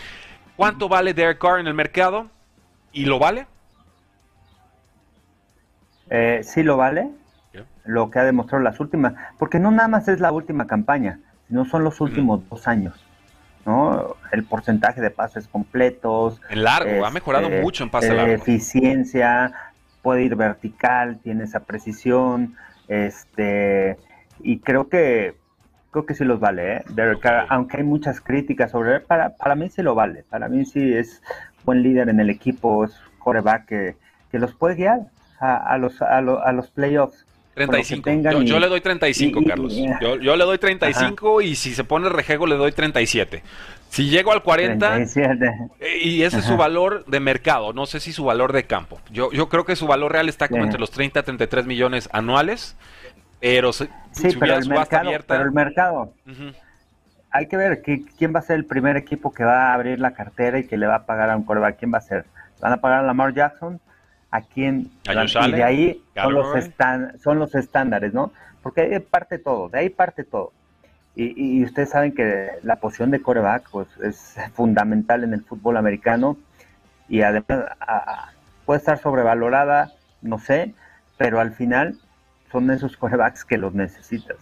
¿cuánto 0.57 0.89
vale 0.89 1.15
Derek 1.15 1.39
Carr 1.39 1.59
en 1.59 1.67
el 1.67 1.75
mercado? 1.75 2.29
¿Y 2.93 3.07
lo 3.07 3.19
vale? 3.19 3.47
Eh, 6.15 6.43
sí 6.43 6.63
lo 6.63 6.77
vale, 6.77 7.09
lo 7.87 8.11
que 8.11 8.19
ha 8.19 8.25
demostrado 8.25 8.63
las 8.63 8.79
últimas, 8.81 9.15
porque 9.39 9.59
no 9.59 9.71
nada 9.71 9.89
más 9.89 10.09
es 10.09 10.21
la 10.21 10.31
última 10.31 10.67
campaña, 10.67 11.21
sino 11.49 11.65
son 11.65 11.85
los 11.85 12.03
últimos 12.03 12.47
dos 12.51 12.69
años, 12.69 13.03
¿no? 13.65 14.17
El 14.31 14.45
porcentaje 14.45 15.01
de 15.01 15.09
pases 15.09 15.49
completos. 15.49 16.39
En 16.51 16.65
largo, 16.65 16.91
ha 16.91 17.09
este, 17.09 17.15
mejorado 17.15 17.49
mucho 17.49 17.83
en 17.85 17.89
pase 17.89 18.13
largo. 18.13 18.31
Eficiencia, 18.31 19.55
puede 20.03 20.25
ir 20.25 20.37
vertical, 20.37 21.19
tiene 21.23 21.45
esa 21.45 21.61
precisión, 21.61 22.57
este, 22.89 23.97
y 24.41 24.59
creo 24.59 24.91
que 24.91 25.41
creo 25.93 26.05
que 26.05 26.15
sí 26.15 26.25
los 26.25 26.41
vale, 26.41 26.77
¿eh? 26.77 26.85
Derek 26.91 27.21
Carr, 27.21 27.47
aunque 27.49 27.79
hay 27.79 27.85
muchas 27.85 28.21
críticas 28.21 28.71
sobre 28.71 28.97
él, 28.97 29.03
para, 29.03 29.31
para 29.31 29.55
mí 29.55 29.71
sí 29.71 29.81
lo 29.81 29.95
vale, 29.95 30.27
para 30.29 30.51
mí 30.51 30.67
sí 30.67 30.93
es 30.93 31.23
buen 31.65 31.83
líder 31.83 32.11
en 32.11 32.21
el 32.21 32.29
equipo, 32.29 32.85
es 32.85 33.01
coreback 33.19 33.65
que, 33.65 33.97
que 34.31 34.39
los 34.39 34.55
puede 34.55 34.75
guiar 34.75 35.07
a, 35.43 35.57
a 35.57 35.79
los, 35.79 36.01
a, 36.01 36.21
lo- 36.21 36.43
a 36.45 36.53
los 36.53 36.71
playoffs. 36.71 37.25
Con 37.55 37.67
lo 37.67 37.73
que 37.73 37.83
35. 37.83 38.05
tengan 38.05 38.33
Yo, 38.33 38.43
y- 38.43 38.47
yo 38.47 38.59
le 38.59 38.69
doy 38.69 38.81
35, 38.81 39.41
y- 39.41 39.43
y- 39.43 39.47
Carlos. 39.47 39.75
Yo, 40.01 40.17
yo 40.17 40.37
le 40.37 40.45
doy 40.45 40.57
35 40.59 41.43
y 41.43 41.55
si 41.55 41.75
se 41.75 41.85
pone 41.85 42.09
rejego 42.09 42.47
le 42.47 42.57
doy 42.57 42.73
37. 42.73 43.43
Si 43.91 44.09
llego 44.09 44.33
al 44.33 44.43
40 44.43 44.89
37. 44.95 45.53
eh, 45.81 45.99
y 46.03 46.23
ese 46.23 46.39
es 46.39 46.47
su 46.47 46.57
valor 46.57 47.05
de 47.05 47.21
mercado, 47.21 47.75
no 47.75 47.85
sé 47.85 48.01
si 48.01 48.11
su 48.13 48.25
valor 48.25 48.55
de 48.55 48.65
campo. 48.65 48.99
Yo, 49.11 49.31
yo 49.33 49.51
creo 49.51 49.67
que 49.67 49.77
su 49.77 49.87
valor 49.87 50.13
real 50.13 50.31
está 50.31 50.49
como 50.49 50.63
Sí. 50.63 50.67
entre 50.67 50.81
los 50.81 50.91
30 50.91 51.21
a 51.21 51.23
33 51.25 51.67
millones 51.67 52.09
anuales, 52.13 52.75
pero 53.39 53.75
si, 53.75 53.85
Sí, 54.13 54.31
si 54.31 54.37
pero 54.39 54.57
el, 54.57 54.67
mercado, 54.67 55.09
abierta... 55.09 55.35
pero 55.35 55.43
el 55.45 55.53
mercado, 55.53 56.15
hay 57.31 57.49
que 57.49 57.57
ver 57.59 57.83
que- 57.83 58.03
quién 58.17 58.35
va 58.35 58.39
a 58.39 58.43
ser 58.43 58.57
el 58.57 58.65
primer 58.65 58.97
equipo 58.97 59.33
que 59.35 59.45
va 59.45 59.73
a 59.73 59.75
abrir 59.75 59.99
la 60.01 60.13
cartera 60.15 60.59
y 60.59 60.67
que 60.67 60.79
le 60.79 60.87
va 60.87 60.95
a 60.97 61.05
pagar 61.05 61.29
a 61.29 61.37
un 61.37 61.45
coreback. 61.45 61.79
¿Quién 61.79 61.93
va 61.93 61.99
a 61.99 62.03
ser? 62.03 62.25
¿Van 62.63 62.73
a 62.73 62.79
pagar 62.79 63.01
a 63.01 63.03
Lamar 63.03 63.35
Jackson? 63.35 63.79
¿A 64.33 64.41
quién? 64.41 64.91
Y 65.49 65.53
de 65.53 65.63
ahí 65.63 66.03
son 66.25 66.35
los, 66.35 66.47
estan- 66.59 67.19
son 67.21 67.39
los 67.39 67.55
estándares, 67.55 68.13
¿no? 68.13 68.33
Porque 68.63 68.81
ahí 68.81 68.99
parte 68.99 69.39
todo, 69.39 69.69
de 69.69 69.79
ahí 69.79 69.91
parte 69.91 70.25
todo. 70.25 70.53
Y, 71.15 71.59
y 71.61 71.65
ustedes 71.65 71.91
saben 71.91 72.13
que 72.13 72.49
la 72.63 72.77
posición 72.77 73.11
de 73.11 73.21
coreback 73.21 73.69
pues, 73.71 73.89
es 74.03 74.35
fundamental 74.55 75.23
en 75.25 75.35
el 75.35 75.45
fútbol 75.45 75.77
americano 75.77 76.37
y 77.09 77.21
además 77.21 77.47
a- 77.81 77.97
a- 77.97 78.33
puede 78.65 78.79
estar 78.79 78.99
sobrevalorada, 78.99 79.93
no 80.23 80.39
sé, 80.39 80.75
pero 81.19 81.39
al 81.39 81.53
final 81.53 81.99
son 82.51 82.71
esos 82.71 82.97
corebacks 82.97 83.45
que 83.45 83.59
los 83.59 83.75
necesitas. 83.75 84.37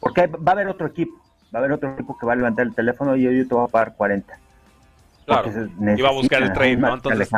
Porque 0.00 0.26
va 0.26 0.52
a 0.52 0.54
haber 0.54 0.68
otro 0.68 0.86
equipo, 0.88 1.14
va 1.54 1.58
a 1.58 1.60
haber 1.60 1.72
otro 1.72 1.94
equipo 1.94 2.18
que 2.18 2.26
va 2.26 2.34
a 2.34 2.36
levantar 2.36 2.66
el 2.66 2.74
teléfono 2.74 3.16
y 3.16 3.22
yo, 3.22 3.30
yo 3.30 3.48
te 3.48 3.54
voy 3.54 3.64
a 3.64 3.68
pagar 3.68 3.94
40. 3.96 4.36
Claro, 5.24 5.44
se 5.52 5.60
iba 5.98 6.08
a 6.10 6.12
buscar 6.12 6.42
el 6.42 6.48
trade, 6.52 6.76
¿no? 6.76 6.88
Entonces. 6.96 7.30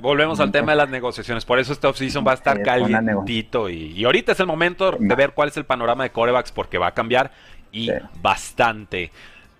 Volvemos 0.00 0.38
al 0.38 0.52
tema 0.52 0.72
de 0.72 0.76
las 0.76 0.88
negociaciones. 0.88 1.44
Por 1.44 1.58
eso 1.58 1.72
este 1.72 1.86
offseason 1.86 2.24
va 2.26 2.32
a 2.32 2.34
estar 2.34 2.62
calientito. 2.62 3.68
Y, 3.68 3.92
y 3.96 4.04
ahorita 4.04 4.32
es 4.32 4.40
el 4.40 4.46
momento 4.46 4.92
de 4.98 5.14
ver 5.16 5.32
cuál 5.32 5.48
es 5.48 5.56
el 5.56 5.64
panorama 5.64 6.04
de 6.04 6.10
corebacks 6.10 6.52
porque 6.52 6.78
va 6.78 6.88
a 6.88 6.94
cambiar 6.94 7.32
y 7.72 7.86
Sí. 7.86 7.92
bastante. 8.22 9.10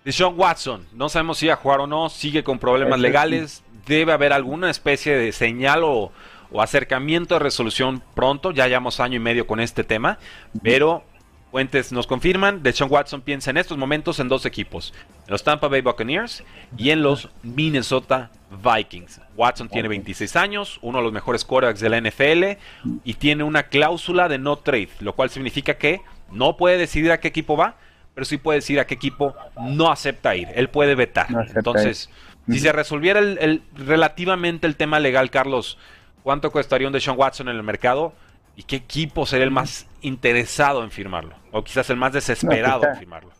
Deshaun 0.05 0.33
Watson, 0.39 0.87
no 0.93 1.09
sabemos 1.09 1.37
si 1.37 1.47
va 1.47 1.53
a 1.53 1.57
jugar 1.57 1.81
o 1.81 1.87
no, 1.87 2.09
sigue 2.09 2.43
con 2.43 2.59
problemas 2.59 2.95
sí. 2.97 3.01
legales. 3.01 3.63
Debe 3.85 4.13
haber 4.13 4.31
alguna 4.31 4.69
especie 4.69 5.15
de 5.17 5.31
señal 5.33 5.83
o, 5.83 6.11
o 6.51 6.61
acercamiento 6.61 7.35
de 7.35 7.39
resolución 7.39 8.01
pronto. 8.15 8.51
Ya 8.51 8.67
llevamos 8.67 8.99
año 8.99 9.17
y 9.17 9.19
medio 9.19 9.45
con 9.47 9.59
este 9.59 9.83
tema. 9.83 10.17
Pero 10.63 11.03
fuentes 11.51 11.91
nos 11.91 12.07
confirman, 12.07 12.63
Deshaun 12.63 12.89
Watson 12.89 13.21
piensa 13.21 13.49
en 13.51 13.57
estos 13.57 13.77
momentos 13.77 14.19
en 14.21 14.29
dos 14.29 14.45
equipos, 14.45 14.93
en 15.27 15.31
los 15.31 15.43
Tampa 15.43 15.67
Bay 15.67 15.81
Buccaneers 15.81 16.43
y 16.77 16.91
en 16.91 17.01
los 17.03 17.27
Minnesota 17.43 18.31
Vikings. 18.51 19.21
Watson 19.35 19.69
tiene 19.69 19.87
26 19.87 20.35
años, 20.35 20.79
uno 20.81 20.97
de 20.99 21.03
los 21.05 21.13
mejores 21.13 21.45
quarterbacks 21.45 21.79
de 21.79 21.89
la 21.89 21.97
NFL 22.01 22.59
y 23.03 23.13
tiene 23.15 23.43
una 23.43 23.63
cláusula 23.63 24.27
de 24.27 24.37
no 24.37 24.57
trade, 24.57 24.89
lo 24.99 25.13
cual 25.13 25.29
significa 25.29 25.75
que 25.75 26.01
no 26.31 26.57
puede 26.57 26.77
decidir 26.77 27.11
a 27.11 27.19
qué 27.19 27.29
equipo 27.29 27.55
va, 27.57 27.75
pero 28.13 28.25
sí 28.25 28.37
puede 28.37 28.59
decir 28.59 28.79
a 28.79 28.85
qué 28.87 28.95
equipo 28.95 29.35
no 29.59 29.91
acepta 29.91 30.35
ir. 30.35 30.49
Él 30.55 30.69
puede 30.69 30.95
vetar. 30.95 31.27
No 31.31 31.41
Entonces, 31.41 32.09
si 32.49 32.59
se 32.59 32.71
resolviera 32.73 33.19
el, 33.19 33.37
el- 33.39 33.61
relativamente 33.73 34.67
el 34.67 34.75
tema 34.75 34.99
legal, 34.99 35.29
Carlos, 35.29 35.77
¿cuánto 36.23 36.51
costaría 36.51 36.87
un 36.87 36.93
Deshaun 36.93 37.17
Watson 37.17 37.47
en 37.49 37.55
el 37.55 37.63
mercado? 37.63 38.13
¿Y 38.57 38.63
qué 38.63 38.75
equipo 38.75 39.25
sería 39.25 39.45
el 39.45 39.51
más 39.51 39.87
interesado 40.01 40.83
en 40.83 40.91
firmarlo? 40.91 41.35
O 41.51 41.63
quizás 41.63 41.89
el 41.89 41.95
más 41.97 42.11
desesperado 42.13 42.81
No, 42.83 42.89
en 42.89 42.95
firmarlo. 42.95 43.31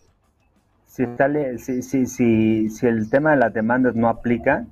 Si, 0.86 1.06
sale, 1.18 1.58
si, 1.58 1.82
si, 1.82 2.06
si, 2.06 2.70
si 2.70 2.86
el 2.86 3.10
tema 3.10 3.32
de 3.32 3.38
las 3.38 3.54
demandas 3.54 3.96
no 3.96 4.10
aplica, 4.10 4.66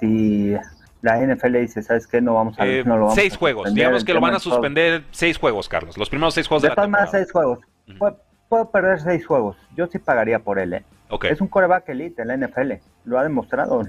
si 0.00 0.56
la 1.02 1.18
NFL 1.18 1.56
dice, 1.58 1.82
¿sabes 1.82 2.06
qué? 2.06 2.20
No 2.20 2.34
vamos 2.34 2.58
a, 2.58 2.66
eh, 2.66 2.84
no 2.84 2.96
lo 2.96 3.02
vamos 3.02 3.14
Seis 3.14 3.36
juegos. 3.36 3.72
Digamos 3.72 4.04
que 4.04 4.12
lo 4.12 4.20
van 4.20 4.34
a 4.34 4.38
suspender 4.38 5.04
seis 5.10 5.38
juegos, 5.38 5.68
Carlos. 5.68 5.96
Los 5.96 6.10
primeros 6.10 6.34
seis 6.34 6.46
juegos 6.46 6.62
de, 6.62 6.68
de 6.68 6.74
la 6.76 6.82
temporada. 6.82 7.10
seis 7.10 7.30
juegos. 7.32 7.60
puedo, 8.48 8.70
perder 8.70 9.00
seis 9.00 9.26
juegos. 9.26 9.56
Yo 9.76 9.86
sí 9.86 9.98
pagaría 9.98 10.40
por 10.40 10.58
él, 10.58 10.74
¿eh? 10.74 10.84
Es 11.22 11.40
un 11.40 11.48
coreback 11.48 11.88
elite 11.88 12.22
en 12.22 12.28
la 12.28 12.36
NFL. 12.36 12.72
Lo 13.04 13.18
ha 13.18 13.22
demostrado. 13.22 13.82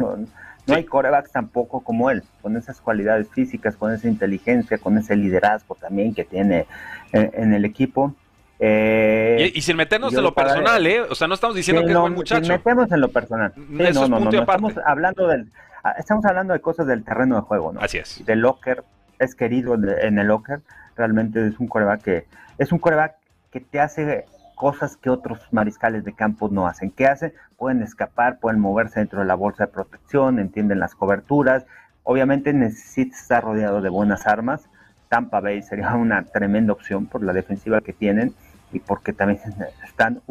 No, 0.68 0.76
hay 0.76 0.86
corebacks 0.86 1.32
tampoco 1.32 1.82
como 1.82 2.10
él, 2.12 2.24
con 2.42 2.56
esas 2.56 2.80
cualidades 2.80 3.28
físicas, 3.30 3.76
con 3.76 3.92
esa 3.92 4.08
inteligencia, 4.08 4.78
con 4.78 4.98
ese 4.98 5.16
liderazgo 5.16 5.76
también 5.76 6.14
que 6.14 6.24
tiene 6.24 6.68
en, 7.12 7.54
el 7.54 7.66
equipo. 7.66 8.16
Eh, 8.60 9.52
y, 9.56 9.62
sin 9.62 9.76
meternos 9.76 10.14
en 10.14 10.24
lo 10.24 10.34
personal, 10.34 10.86
¿eh? 10.86 11.02
O 11.02 11.16
sea, 11.16 11.28
no 11.28 11.34
estamos 11.34 11.56
diciendo 11.56 11.84
que 11.84 11.92
es 11.92 11.98
buen 11.98 12.14
muchacho. 12.14 12.44
Sin 12.44 12.54
metemos 12.54 12.92
en 12.92 13.02
lo 13.02 13.10
personal. 13.10 13.54
no, 13.58 14.08
no, 14.08 14.20
no, 14.20 14.30
Estamos 14.30 14.74
hablando 14.86 15.28
del, 15.28 15.52
estamos 15.98 16.26
hablando 16.26 16.54
de 16.54 16.62
cosas 16.62 16.88
del 16.88 17.04
terreno 17.04 17.36
de 17.36 17.42
juego, 17.42 17.74
¿no? 17.74 17.82
Así 17.82 17.98
es. 17.98 18.24
De 18.26 18.36
locker, 18.36 18.84
es 19.20 19.36
querido 19.36 19.76
en 19.76 20.20
el 20.20 20.28
locker, 20.28 20.62
realmente 20.96 21.48
es 21.48 21.60
un 21.60 21.68
coreback 21.68 22.02
que 22.02 22.26
es 22.58 22.72
un 22.72 22.80
coreback 22.80 23.16
que 23.52 23.60
te 23.60 23.80
hace 23.80 24.26
cosas 24.56 24.96
que 24.96 25.10
otros 25.10 25.40
mariscales 25.52 26.04
de 26.04 26.14
campo 26.14 26.48
no 26.50 26.68
hacen. 26.68 26.92
¿Qué 26.92 27.08
hacen? 27.08 27.34
Pueden 27.58 27.82
escapar, 27.82 28.40
pueden 28.40 28.60
moverse 28.60 29.00
dentro 29.00 29.20
de 29.20 29.26
la 29.26 29.34
bolsa 29.34 29.66
de 29.66 29.72
protección, 29.72 30.38
entienden 30.38 30.80
las 30.80 30.94
coberturas. 30.94 31.66
Obviamente 32.04 32.54
necesita 32.54 33.16
estar 33.16 33.44
rodeado 33.44 33.82
de 33.82 33.90
buenas 33.90 34.28
armas. 34.28 34.70
Tampa 35.10 35.40
Bay 35.40 35.64
sería 35.64 35.96
una 35.96 36.24
tremenda 36.24 36.74
opción 36.74 37.08
por 37.08 37.24
la 37.24 37.34
defensiva 37.34 37.82
que 37.82 37.92
tienen 37.92 38.36
y 38.72 38.80
porque 38.80 39.14
también 39.14 39.40
están 39.84 40.22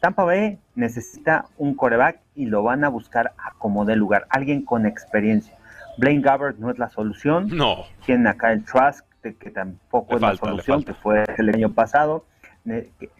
Tampa 0.00 0.24
Bay 0.24 0.58
necesita 0.74 1.46
un 1.56 1.74
coreback 1.74 2.20
y 2.34 2.46
lo 2.46 2.62
van 2.62 2.84
a 2.84 2.88
buscar 2.88 3.32
a 3.38 3.52
como 3.58 3.84
de 3.84 3.96
lugar, 3.96 4.26
alguien 4.30 4.64
con 4.64 4.86
experiencia. 4.86 5.56
Blaine 5.98 6.22
Gabbert 6.22 6.58
no 6.58 6.70
es 6.70 6.78
la 6.78 6.88
solución. 6.88 7.48
No. 7.56 7.84
Tienen 8.06 8.26
acá 8.28 8.52
el 8.52 8.64
Trask, 8.64 9.04
que 9.22 9.50
tampoco 9.50 10.14
es 10.14 10.22
la 10.22 10.36
solución, 10.36 10.84
que 10.84 10.94
fue 10.94 11.24
el 11.36 11.48
año 11.48 11.72
pasado. 11.72 12.24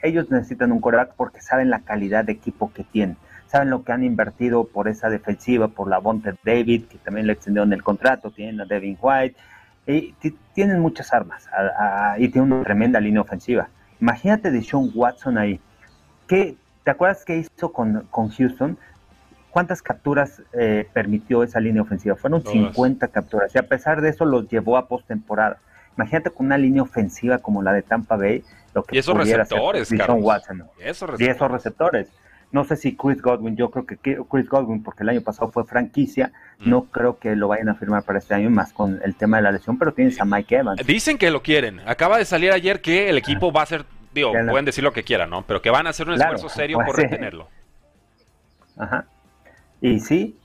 Ellos 0.02 0.30
necesitan 0.30 0.70
un 0.70 0.80
coreback 0.80 1.14
porque 1.16 1.40
saben 1.40 1.70
la 1.70 1.80
calidad 1.80 2.24
de 2.24 2.32
equipo 2.32 2.72
que 2.72 2.84
tienen. 2.84 3.16
Saben 3.46 3.70
lo 3.70 3.82
que 3.82 3.92
han 3.92 4.04
invertido 4.04 4.68
por 4.68 4.88
esa 4.88 5.08
defensiva, 5.08 5.68
por 5.68 5.88
la 5.88 5.98
Bonte 5.98 6.34
David, 6.44 6.84
que 6.84 6.98
también 6.98 7.26
le 7.26 7.32
extendieron 7.32 7.72
el 7.72 7.82
contrato. 7.82 8.30
Tienen 8.30 8.60
a 8.60 8.64
Devin 8.64 8.96
White. 9.00 9.36
Y 9.86 10.14
tienen 10.52 10.80
muchas 10.80 11.14
armas 11.14 11.48
y 12.18 12.28
tienen 12.28 12.52
una 12.52 12.62
tremenda 12.62 13.00
línea 13.00 13.22
ofensiva. 13.22 13.70
Imagínate 14.00 14.50
de 14.50 14.62
Sean 14.62 14.90
Watson 14.94 15.38
ahí. 15.38 15.58
¿Qué, 16.26 16.56
¿Te 16.88 16.92
acuerdas 16.92 17.22
qué 17.26 17.36
hizo 17.36 17.70
con, 17.70 18.08
con 18.10 18.30
Houston? 18.30 18.78
¿Cuántas 19.50 19.82
capturas 19.82 20.40
eh, 20.54 20.88
permitió 20.94 21.42
esa 21.42 21.60
línea 21.60 21.82
ofensiva? 21.82 22.16
Fueron 22.16 22.42
50 22.42 23.08
capturas 23.08 23.54
y 23.54 23.58
a 23.58 23.64
pesar 23.64 24.00
de 24.00 24.08
eso 24.08 24.24
los 24.24 24.48
llevó 24.48 24.78
a 24.78 24.88
postemporada. 24.88 25.58
Imagínate 25.98 26.30
con 26.30 26.46
una 26.46 26.56
línea 26.56 26.80
ofensiva 26.80 27.40
como 27.40 27.62
la 27.62 27.74
de 27.74 27.82
Tampa 27.82 28.16
Bay, 28.16 28.42
lo 28.72 28.84
que 28.84 28.96
y 28.96 29.00
esos 29.00 29.14
receptores, 29.14 29.92
Watson. 30.08 30.64
Y 31.18 31.26
esos 31.26 31.50
receptores. 31.50 32.08
No 32.52 32.64
sé 32.64 32.76
si 32.76 32.96
Chris 32.96 33.20
Godwin, 33.20 33.54
yo 33.54 33.70
creo 33.70 33.84
que 33.84 33.98
Chris 33.98 34.48
Godwin, 34.48 34.82
porque 34.82 35.02
el 35.02 35.10
año 35.10 35.20
pasado 35.20 35.50
fue 35.50 35.66
franquicia, 35.66 36.32
mm. 36.60 36.70
no 36.70 36.84
creo 36.84 37.18
que 37.18 37.36
lo 37.36 37.48
vayan 37.48 37.68
a 37.68 37.74
firmar 37.74 38.02
para 38.04 38.18
este 38.18 38.32
año, 38.32 38.48
más 38.48 38.72
con 38.72 38.98
el 39.04 39.14
tema 39.14 39.36
de 39.36 39.42
la 39.42 39.52
lesión, 39.52 39.76
pero 39.76 39.92
tienes 39.92 40.18
a 40.22 40.24
Mike 40.24 40.56
Evans. 40.56 40.86
Dicen 40.86 41.18
que 41.18 41.30
lo 41.30 41.42
quieren. 41.42 41.82
Acaba 41.84 42.16
de 42.16 42.24
salir 42.24 42.50
ayer 42.50 42.80
que 42.80 43.10
el 43.10 43.18
equipo 43.18 43.52
va 43.52 43.60
a 43.60 43.66
ser 43.66 43.84
Digo, 44.12 44.32
pueden 44.32 44.64
decir 44.64 44.82
lo 44.82 44.92
que 44.92 45.02
quieran, 45.02 45.30
¿no? 45.30 45.42
Pero 45.42 45.60
que 45.62 45.70
van 45.70 45.86
a 45.86 45.90
hacer 45.90 46.08
un 46.08 46.14
esfuerzo 46.14 46.48
serio 46.48 46.78
por 46.84 46.96
retenerlo. 46.96 47.48
Ajá. 48.76 49.06
Y 49.80 50.00
sí, 50.00 50.38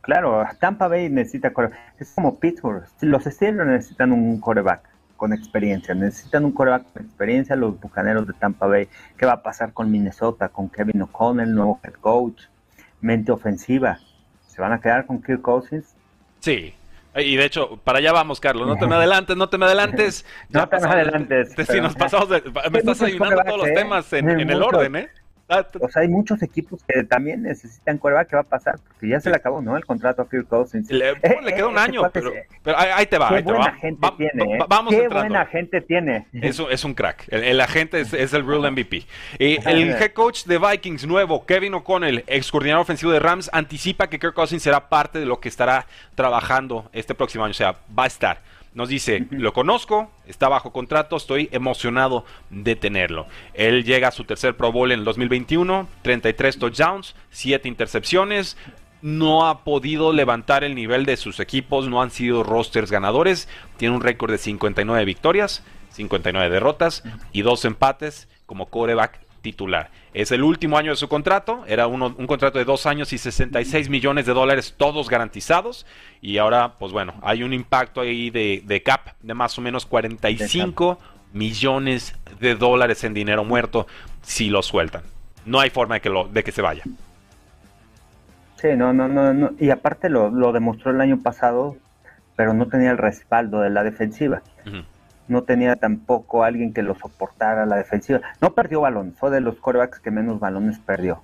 claro, 0.00 0.44
Tampa 0.60 0.88
Bay 0.88 1.08
necesita 1.08 1.52
Es 1.98 2.12
como 2.14 2.38
Pittsburgh. 2.38 2.84
Los 3.00 3.24
Steelers 3.24 3.68
necesitan 3.68 4.12
un 4.12 4.40
coreback 4.40 4.88
con 5.16 5.32
experiencia. 5.32 5.94
Necesitan 5.94 6.44
un 6.44 6.52
coreback 6.52 6.92
con 6.92 7.04
experiencia 7.04 7.56
los 7.56 7.78
Bucaneros 7.80 8.26
de 8.26 8.32
Tampa 8.34 8.66
Bay. 8.66 8.88
¿Qué 9.16 9.26
va 9.26 9.32
a 9.32 9.42
pasar 9.42 9.72
con 9.72 9.90
Minnesota, 9.90 10.48
con 10.48 10.68
Kevin 10.68 11.02
O'Connell, 11.02 11.54
nuevo 11.54 11.80
head 11.82 11.94
coach? 11.94 12.42
Mente 13.00 13.32
ofensiva. 13.32 13.98
¿Se 14.46 14.60
van 14.60 14.72
a 14.72 14.80
quedar 14.80 15.06
con 15.06 15.22
Kirk 15.22 15.42
Cousins? 15.42 15.94
Sí, 16.40 16.74
y 17.18 17.36
de 17.36 17.44
hecho, 17.44 17.78
para 17.84 17.98
allá 17.98 18.12
vamos, 18.12 18.40
Carlos. 18.40 18.66
No 18.66 18.76
te 18.76 18.86
me 18.86 18.94
adelantes, 18.94 19.36
no 19.36 19.48
te 19.48 19.58
me 19.58 19.66
adelantes. 19.66 20.24
no 20.48 20.68
te 20.68 20.80
me 20.80 20.86
adelantes. 20.86 21.54
si 21.68 21.80
nos 21.80 21.94
pasamos 21.94 22.28
me 22.70 22.78
estás 22.78 23.02
ayudando 23.02 23.42
todos 23.44 23.58
los 23.66 23.74
temas 23.74 24.12
en, 24.12 24.28
en 24.40 24.50
el 24.50 24.62
orden, 24.62 24.96
¿eh? 24.96 25.08
O 25.48 25.88
sea, 25.88 26.02
hay 26.02 26.08
muchos 26.08 26.42
equipos 26.42 26.82
que 26.82 27.04
también 27.04 27.42
necesitan 27.42 27.98
coreback. 27.98 28.28
¿Qué 28.28 28.36
va 28.36 28.42
a 28.42 28.46
pasar? 28.46 28.80
Porque 28.88 29.08
ya 29.08 29.20
se 29.20 29.30
le 29.30 29.36
acabó, 29.36 29.62
¿no? 29.62 29.76
El 29.76 29.84
contrato 29.84 30.22
a 30.22 30.28
Kirk 30.28 30.48
Cousins. 30.48 30.90
Le, 30.90 31.10
eh, 31.10 31.38
le 31.44 31.54
queda 31.54 31.68
un 31.68 31.78
año, 31.78 32.02
pero, 32.12 32.32
pero, 32.64 32.76
ahí 32.76 33.06
te 33.06 33.16
va. 33.16 33.28
Qué 33.28 33.36
ahí 33.36 33.42
te 33.44 33.52
buena 33.52 33.66
va. 33.66 33.72
gente 33.74 34.08
tiene. 34.16 34.56
¿eh? 34.56 34.58
vamos 34.68 34.94
Qué 34.94 35.08
buena 35.08 35.46
gente 35.46 35.80
tiene. 35.82 36.26
Es, 36.32 36.58
es 36.58 36.84
un 36.84 36.94
crack. 36.94 37.26
El, 37.28 37.60
agente 37.60 38.00
es, 38.00 38.12
es, 38.12 38.32
el 38.32 38.44
real 38.44 38.72
MVP. 38.72 39.04
Eh, 39.38 39.58
el 39.66 39.90
head 39.90 40.12
coach 40.12 40.44
de 40.46 40.58
Vikings 40.58 41.06
nuevo, 41.06 41.46
Kevin 41.46 41.74
O'Connell, 41.74 42.24
ex 42.26 42.50
coordinador 42.50 42.82
ofensivo 42.82 43.12
de 43.12 43.20
Rams, 43.20 43.48
anticipa 43.52 44.08
que 44.08 44.18
Kirk 44.18 44.34
Cousins 44.34 44.62
será 44.62 44.88
parte 44.88 45.20
de 45.20 45.26
lo 45.26 45.38
que 45.38 45.48
estará 45.48 45.86
trabajando 46.16 46.90
este 46.92 47.14
próximo 47.14 47.44
año. 47.44 47.52
O 47.52 47.54
sea, 47.54 47.76
va 47.96 48.04
a 48.04 48.08
estar. 48.08 48.40
Nos 48.76 48.90
dice, 48.90 49.26
lo 49.30 49.54
conozco, 49.54 50.10
está 50.26 50.50
bajo 50.50 50.70
contrato, 50.70 51.16
estoy 51.16 51.48
emocionado 51.50 52.26
de 52.50 52.76
tenerlo. 52.76 53.26
Él 53.54 53.84
llega 53.84 54.08
a 54.08 54.10
su 54.10 54.24
tercer 54.24 54.54
Pro 54.54 54.70
Bowl 54.70 54.92
en 54.92 54.98
el 54.98 55.04
2021, 55.06 55.88
33 56.02 56.58
touchdowns, 56.58 57.16
7 57.30 57.68
intercepciones, 57.68 58.58
no 59.00 59.46
ha 59.46 59.64
podido 59.64 60.12
levantar 60.12 60.62
el 60.62 60.74
nivel 60.74 61.06
de 61.06 61.16
sus 61.16 61.40
equipos, 61.40 61.88
no 61.88 62.02
han 62.02 62.10
sido 62.10 62.42
rosters 62.42 62.90
ganadores, 62.90 63.48
tiene 63.78 63.94
un 63.94 64.02
récord 64.02 64.30
de 64.30 64.36
59 64.36 65.06
victorias, 65.06 65.62
59 65.92 66.50
derrotas 66.50 67.02
y 67.32 67.40
dos 67.40 67.64
empates 67.64 68.28
como 68.44 68.66
coreback 68.66 69.25
titular. 69.46 69.90
Es 70.12 70.32
el 70.32 70.42
último 70.42 70.76
año 70.76 70.90
de 70.90 70.96
su 70.96 71.06
contrato, 71.06 71.62
era 71.68 71.86
un 71.86 72.26
contrato 72.26 72.58
de 72.58 72.64
dos 72.64 72.84
años 72.84 73.12
y 73.12 73.18
66 73.18 73.88
millones 73.88 74.26
de 74.26 74.32
dólares, 74.32 74.74
todos 74.76 75.08
garantizados. 75.08 75.86
Y 76.20 76.38
ahora, 76.38 76.72
pues 76.80 76.90
bueno, 76.90 77.14
hay 77.22 77.44
un 77.44 77.52
impacto 77.52 78.00
ahí 78.00 78.30
de, 78.30 78.82
cap 78.84 79.12
de 79.22 79.34
más 79.34 79.56
o 79.56 79.62
menos 79.62 79.86
45 79.86 80.98
millones 81.32 82.16
de 82.40 82.56
dólares 82.56 83.04
en 83.04 83.14
dinero 83.14 83.44
muerto 83.44 83.86
si 84.22 84.50
lo 84.50 84.64
sueltan. 84.64 85.02
No 85.44 85.60
hay 85.60 85.70
forma 85.70 85.94
de 85.94 86.00
que, 86.00 86.10
lo, 86.10 86.26
de 86.26 86.42
que 86.42 86.50
se 86.50 86.60
vaya. 86.60 86.82
Sí, 88.56 88.68
no, 88.76 88.92
no, 88.92 89.06
no, 89.06 89.50
Y 89.60 89.70
aparte 89.70 90.08
lo, 90.08 90.52
demostró 90.52 90.90
el 90.90 91.00
año 91.00 91.22
pasado, 91.22 91.76
pero 92.34 92.52
no 92.52 92.66
tenía 92.66 92.90
el 92.90 92.98
respaldo 92.98 93.60
de 93.60 93.70
la 93.70 93.84
defensiva 93.84 94.42
no 95.28 95.42
tenía 95.42 95.76
tampoco 95.76 96.44
alguien 96.44 96.72
que 96.72 96.82
lo 96.82 96.94
soportara 96.94 97.66
la 97.66 97.76
defensiva. 97.76 98.20
No 98.40 98.54
perdió 98.54 98.82
balón, 98.82 99.14
fue 99.18 99.30
de 99.30 99.40
los 99.40 99.56
corebacks 99.56 100.00
que 100.00 100.10
menos 100.10 100.40
balones 100.40 100.78
perdió. 100.78 101.20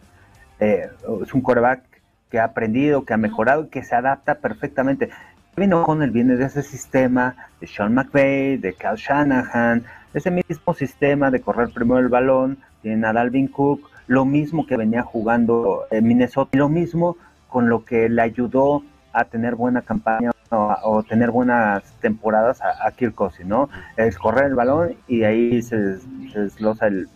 Eh, 0.61 0.89
es 1.23 1.35
un 1.35 1.41
coreback 1.41 1.83
que 2.31 2.39
ha 2.41 2.45
aprendido, 2.45 3.05
que 3.05 3.15
ha 3.15 3.19
mejorado 3.19 3.65
y 3.65 3.69
que 3.69 3.85
se 3.85 3.95
adapta 3.95 4.37
perfectamente. 4.37 5.11
Vino 5.57 5.83
con 5.83 6.03
el 6.03 6.11
viene 6.11 6.37
de 6.37 6.47
ese 6.47 6.63
sistema 6.63 7.37
de 7.61 7.67
Sean 7.67 7.93
McVay, 7.93 8.57
de 8.57 8.73
Cal 8.73 8.97
Shanahan, 8.97 9.85
ese 10.15 10.31
mismo 10.31 10.75
sistema 10.75 11.31
de 11.31 11.41
correr 11.41 11.69
primero 11.71 11.99
el 11.99 12.09
balón, 12.09 12.59
tiene 12.81 13.07
a 13.07 13.13
Dalvin 13.13 13.49
Cook, 13.49 13.91
lo 14.07 14.25
mismo 14.25 14.67
que 14.67 14.77
venía 14.77 15.03
jugando 15.03 15.85
en 15.91 16.07
Minnesota, 16.07 16.57
lo 16.57 16.69
mismo 16.69 17.17
con 17.49 17.69
lo 17.69 17.85
que 17.85 18.09
le 18.09 18.23
ayudó 18.23 18.83
a 19.13 19.25
tener 19.27 19.55
buena 19.55 19.83
campaña 19.83 20.32
o, 20.53 21.03
tener 21.03 21.31
buenas 21.31 21.83
temporadas 22.01 22.61
a, 22.63 22.91
Kirk 22.93 23.15
Cousins, 23.15 23.49
¿no? 23.49 23.69
Es 23.97 24.19
correr 24.19 24.47
el 24.47 24.55
balón 24.55 24.97
y 25.09 25.25
ahí 25.25 25.63
se, 25.63 25.99
desglosa 26.35 26.87
el, 26.87 27.09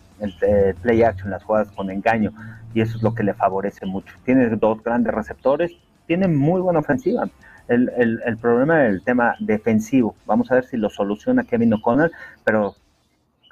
play 0.81 1.03
action, 1.03 1.29
las 1.29 1.43
jugadas 1.43 1.69
con 1.71 1.91
engaño, 1.91 2.31
y 2.73 2.81
eso 2.81 2.97
es 2.97 3.03
lo 3.03 3.13
que 3.13 3.23
le 3.23 3.33
favorece 3.33 3.85
mucho. 3.85 4.15
Tiene 4.25 4.47
dos 4.49 4.83
grandes 4.83 5.13
receptores, 5.13 5.71
tiene 6.07 6.27
muy 6.27 6.61
buena 6.61 6.79
ofensiva. 6.79 7.29
El, 7.67 7.91
el, 8.25 8.37
problema 8.37 8.85
es 8.85 8.93
el 8.93 9.03
tema 9.03 9.35
defensivo. 9.39 10.15
Vamos 10.25 10.51
a 10.51 10.55
ver 10.55 10.65
si 10.65 10.77
lo 10.77 10.89
soluciona 10.89 11.43
Kevin 11.43 11.73
O'Connell, 11.73 12.11
pero 12.45 12.75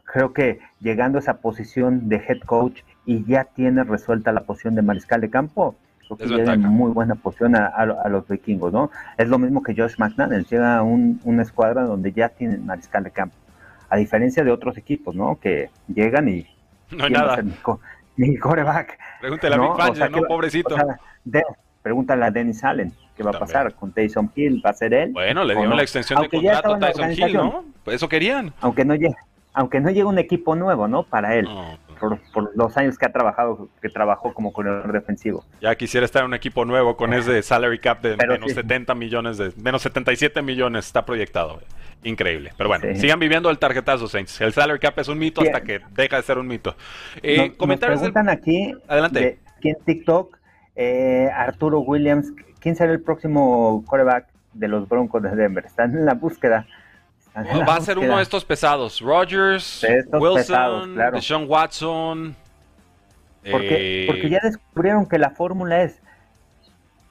creo 0.05 0.33
que 0.33 0.59
llegando 0.79 1.17
a 1.17 1.21
esa 1.21 1.37
posición 1.37 2.07
de 2.07 2.15
head 2.15 2.39
coach 2.45 2.81
y 3.05 3.25
ya 3.25 3.43
tiene 3.43 3.83
resuelta 3.83 4.31
la 4.31 4.45
posición 4.45 4.73
de 4.73 4.81
mariscal 4.81 5.21
de 5.21 5.29
campo, 5.29 5.75
que 6.09 6.25
tiene 6.25 6.57
muy 6.57 6.91
buena 6.91 7.15
posición 7.15 7.55
a, 7.55 7.85
los 8.09 8.27
vikingos, 8.27 8.71
¿no? 8.71 8.91
Es 9.17 9.27
lo 9.27 9.39
mismo 9.39 9.63
que 9.63 9.75
Josh 9.75 9.95
McDaniel, 9.97 10.45
llega 10.45 10.77
a 10.77 10.83
un, 10.83 11.19
una 11.23 11.41
escuadra 11.41 11.83
donde 11.83 12.11
ya 12.11 12.29
tienen 12.29 12.65
mariscal 12.65 13.03
de 13.03 13.11
campo, 13.11 13.35
a 13.89 13.97
diferencia 13.97 14.43
de 14.43 14.51
otros 14.51 14.77
equipos, 14.77 15.15
¿no? 15.15 15.39
Que 15.39 15.69
llegan 15.87 16.29
y... 16.29 16.45
No 16.91 17.05
hay 17.05 17.11
nada. 17.11 17.43
Ni, 18.17 18.37
coreback. 18.37 18.97
Pregúntale 19.19 19.57
¿no? 19.57 19.75
a 19.77 20.09
¿no? 20.09 20.21
Pobrecito. 20.21 20.77
pregúntale 21.81 22.25
a 22.25 22.31
Dennis 22.31 22.63
Allen, 22.63 22.93
¿qué 23.17 23.23
va 23.23 23.31
a 23.31 23.39
pasar 23.39 23.73
con 23.73 23.91
Tyson 23.91 24.31
Hill? 24.33 24.61
¿Va 24.65 24.69
a 24.69 24.73
ser 24.73 24.93
él? 24.93 25.11
Bueno, 25.11 25.43
le 25.43 25.53
dieron 25.55 25.75
la 25.75 25.83
extensión 25.83 26.21
de 26.21 26.29
contrato 26.29 26.75
a 26.75 26.79
Tyson 26.79 27.11
Hill, 27.11 27.33
¿no? 27.33 27.65
Pues 27.83 27.97
eso 27.97 28.07
querían. 28.07 28.53
Aunque 28.61 28.85
no 28.85 28.95
llegue, 28.95 29.15
aunque 29.53 29.79
no 29.79 29.89
llegue 29.89 30.05
un 30.05 30.19
equipo 30.19 30.55
nuevo, 30.55 30.87
¿no? 30.87 31.03
Para 31.03 31.35
él. 31.35 31.47
Por, 31.99 32.19
los 32.55 32.77
años 32.77 32.97
que 32.97 33.05
ha 33.05 33.11
trabajado, 33.11 33.69
que 33.81 33.89
trabajó 33.89 34.33
como 34.33 34.53
corredor 34.53 34.91
defensivo. 34.91 35.45
Ya 35.61 35.75
quisiera 35.75 36.05
estar 36.05 36.21
en 36.21 36.27
un 36.27 36.33
equipo 36.33 36.65
nuevo 36.65 36.95
con 36.95 37.13
ese 37.13 37.41
salary 37.41 37.79
cap 37.79 38.01
de 38.01 38.17
menos 38.17 38.51
70 38.51 38.93
millones, 38.95 39.37
de 39.37 39.51
menos 39.61 39.81
77 39.81 40.41
millones 40.41 40.85
está 40.85 41.05
proyectado. 41.05 41.59
Increíble. 42.03 42.51
Pero 42.55 42.69
bueno, 42.69 42.85
sigan 42.95 43.19
viviendo 43.19 43.49
el 43.49 43.57
tarjetazo, 43.57 44.07
Saints. 44.07 44.39
El 44.39 44.53
salary 44.53 44.79
cap 44.79 44.97
es 44.99 45.07
un 45.07 45.17
mito 45.17 45.41
hasta 45.41 45.61
que 45.61 45.81
deja 45.95 46.17
de 46.17 46.23
ser 46.23 46.37
un 46.37 46.47
mito. 46.47 46.75
Eh, 47.23 47.53
comentarios 47.57 47.99
preguntan 47.99 48.29
aquí, 48.29 48.73
Adelante. 48.87 49.39
aquí 49.57 49.69
en 49.69 49.77
TikTok, 49.83 50.37
eh, 50.75 51.29
Arturo 51.33 51.79
Williams, 51.79 52.31
¿quién 52.59 52.75
será 52.75 52.91
el 52.91 53.01
próximo 53.01 53.83
quarterback 53.87 54.27
de 54.53 54.67
los 54.67 54.87
Broncos 54.87 55.23
de 55.23 55.35
Denver? 55.35 55.65
Están 55.65 55.97
en 55.97 56.05
la 56.05 56.13
búsqueda. 56.13 56.67
Va 57.35 57.75
a 57.75 57.81
ser 57.81 57.97
uno 57.99 58.17
de 58.17 58.23
estos 58.23 58.45
pesados. 58.45 59.01
Rogers, 59.01 59.85
Wilson, 60.11 60.95
Deshaun 61.13 61.45
Watson. 61.49 62.35
Porque, 63.51 64.05
porque 64.07 64.29
ya 64.29 64.39
descubrieron 64.41 65.05
que 65.05 65.19
la 65.19 65.29
fórmula 65.29 65.83
es 65.83 66.01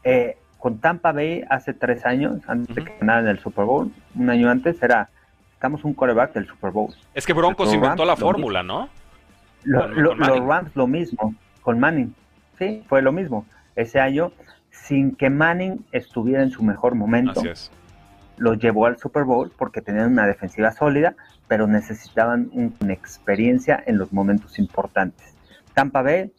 eh, 0.02 0.36
con 0.58 0.78
Tampa 0.78 1.12
Bay 1.12 1.44
hace 1.50 1.74
tres 1.74 2.06
años, 2.06 2.40
antes 2.46 2.74
de 2.74 2.84
que 2.84 2.96
ganaran 2.98 3.28
el 3.28 3.38
Super 3.38 3.66
Bowl, 3.66 3.92
un 4.14 4.30
año 4.30 4.48
antes, 4.50 4.82
era, 4.82 5.10
estamos 5.52 5.84
un 5.84 5.92
coreback 5.92 6.32
del 6.32 6.46
Super 6.46 6.70
Bowl. 6.70 6.94
Es 7.12 7.26
que 7.26 7.34
Broncos 7.34 7.72
inventó 7.74 8.04
la 8.04 8.16
fórmula, 8.16 8.62
¿no? 8.62 8.88
los 9.64 10.18
Rams 10.18 10.74
lo 10.74 10.86
mismo, 10.86 11.34
con 11.60 11.78
Manning. 11.78 12.14
Sí, 12.58 12.82
fue 12.88 13.02
lo 13.02 13.12
mismo. 13.12 13.46
Ese 13.76 14.00
año, 14.00 14.32
sin 14.70 15.14
que 15.14 15.28
Manning 15.28 15.84
estuviera 15.92 16.42
en 16.42 16.50
su 16.50 16.62
mejor 16.62 16.94
momento, 16.94 17.42
los 18.36 18.58
llevó 18.58 18.86
al 18.86 18.98
Super 18.98 19.24
Bowl 19.24 19.52
porque 19.56 19.80
tenían 19.80 20.12
una 20.12 20.26
defensiva 20.26 20.72
sólida, 20.72 21.14
pero 21.48 21.66
necesitaban 21.66 22.50
una 22.52 22.92
experiencia 22.92 23.82
en 23.86 23.98
los 23.98 24.12
momentos 24.12 24.58
importantes. 24.58 25.34
Tampa 25.74 26.02
Bay 26.02 26.32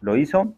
lo 0.00 0.16
hizo, 0.16 0.54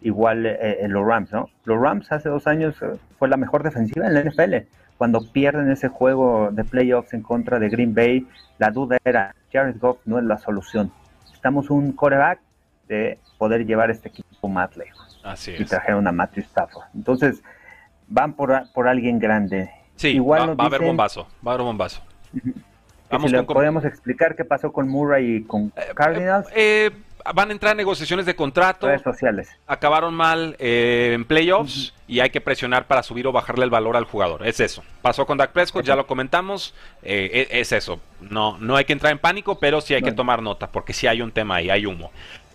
igual 0.00 0.46
eh, 0.46 0.78
en 0.80 0.92
los 0.92 1.06
Rams, 1.06 1.32
¿no? 1.32 1.48
Los 1.64 1.80
Rams 1.80 2.10
hace 2.12 2.28
dos 2.28 2.46
años 2.46 2.80
eh, 2.82 2.92
fue 3.18 3.28
la 3.28 3.36
mejor 3.36 3.62
defensiva 3.62 4.06
en 4.06 4.14
la 4.14 4.22
NFL. 4.22 4.68
Cuando 4.96 5.20
pierden 5.32 5.70
ese 5.70 5.88
juego 5.88 6.50
de 6.52 6.64
playoffs 6.64 7.14
en 7.14 7.22
contra 7.22 7.58
de 7.58 7.68
Green 7.68 7.94
Bay, 7.94 8.26
la 8.58 8.70
duda 8.70 8.98
era, 9.04 9.34
Jared 9.52 9.78
Goff 9.78 9.98
no 10.04 10.18
es 10.18 10.24
la 10.24 10.38
solución. 10.38 10.92
Estamos 11.32 11.70
un 11.70 11.92
coreback 11.92 12.40
de 12.86 13.18
poder 13.38 13.64
llevar 13.64 13.90
este 13.90 14.08
equipo 14.08 14.48
más 14.48 14.76
lejos. 14.76 15.20
Así 15.24 15.54
Y 15.58 15.64
trajeron 15.64 16.06
a 16.06 16.12
Matthew 16.12 16.44
Stafford. 16.44 16.84
Entonces, 16.94 17.42
van 18.08 18.34
por, 18.34 18.70
por 18.74 18.88
alguien 18.88 19.18
grande. 19.18 19.70
Sí, 20.00 20.08
igual 20.12 20.58
va, 20.58 20.64
a 20.64 20.66
haber 20.66 20.80
bombazo, 20.80 21.26
va 21.46 21.52
a 21.52 21.54
haber 21.56 21.66
bombazo. 21.66 22.00
Vamos 23.10 23.30
si 23.30 23.42
podemos 23.42 23.84
explicar 23.84 24.34
qué 24.34 24.44
pasó 24.44 24.72
con 24.72 24.88
Murray 24.88 25.36
y 25.36 25.42
con 25.42 25.72
eh, 25.76 25.92
Cardinals. 25.94 26.46
eh, 26.54 26.90
van 27.34 27.50
a 27.50 27.52
entrar 27.52 27.76
negociaciones 27.76 28.24
de 28.24 28.34
contrato. 28.34 28.86
Redes 28.86 29.02
sociales. 29.02 29.50
Acabaron 29.66 30.14
mal 30.14 30.56
eh, 30.58 31.12
en 31.14 31.24
playoffs 31.24 31.92
y 32.06 32.20
hay 32.20 32.30
que 32.30 32.40
presionar 32.40 32.86
para 32.86 33.02
subir 33.02 33.26
o 33.26 33.32
bajarle 33.32 33.64
el 33.64 33.70
valor 33.70 33.96
al 33.96 34.04
jugador. 34.04 34.46
Es 34.46 34.60
eso. 34.60 34.82
Pasó 35.02 35.26
con 35.26 35.36
Dak 35.38 35.52
Prescott, 35.52 35.84
ya 35.84 35.96
lo 35.96 36.06
comentamos. 36.06 36.74
Eh, 37.02 37.48
e, 37.50 37.60
es, 37.60 37.72
eso. 37.72 38.00
No, 38.20 38.56
no 38.58 38.76
hay 38.76 38.84
que 38.84 38.92
entrar 38.92 39.12
en 39.12 39.18
pánico, 39.18 39.58
pero 39.58 39.80
sí 39.80 39.94
hay 39.94 40.02
que 40.02 40.12
tomar 40.12 40.42
nota 40.42 40.70
porque 40.70 40.92
sí 40.92 41.06
hay 41.06 41.20
un 41.20 41.32
tema 41.32 41.56
ahí, 41.56 41.68
hay 41.68 41.84
humo. 41.84 42.10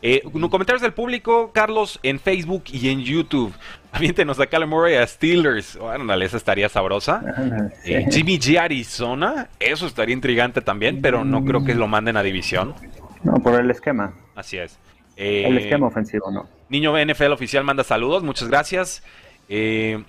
Eh, 0.07 0.21
comentarios 0.51 0.83
del 0.83 0.93
público, 0.93 1.49
Carlos, 1.51 1.99
en 2.03 2.19
Facebook 2.19 2.65
y 2.67 2.89
en 2.89 3.01
YouTube. 3.01 3.51
Aviéntenos 3.91 4.39
a 4.39 4.45
Callum 4.45 4.69
Murray 4.69 4.97
a 4.97 5.07
Steelers. 5.07 5.77
Bueno, 5.77 6.13
esa 6.13 6.37
estaría 6.37 6.69
sabrosa. 6.69 7.23
Eh, 7.83 8.05
Jimmy 8.11 8.37
G 8.37 8.59
Arizona, 8.59 9.49
eso 9.59 9.87
estaría 9.87 10.13
intrigante 10.13 10.61
también, 10.61 11.01
pero 11.01 11.25
no 11.25 11.43
creo 11.43 11.65
que 11.65 11.73
lo 11.73 11.87
manden 11.87 12.17
a 12.17 12.21
división. 12.21 12.75
No, 13.23 13.33
por 13.41 13.59
el 13.59 13.71
esquema. 13.71 14.13
Así 14.35 14.57
es. 14.57 14.77
el 15.15 15.57
esquema 15.57 15.87
ofensivo, 15.87 16.29
¿no? 16.29 16.47
Niño 16.69 16.93
NFL 17.03 17.31
oficial 17.31 17.63
manda 17.63 17.83
saludos, 17.83 18.21
muchas 18.21 18.47
gracias. 18.47 19.01
Eh, 19.49 20.03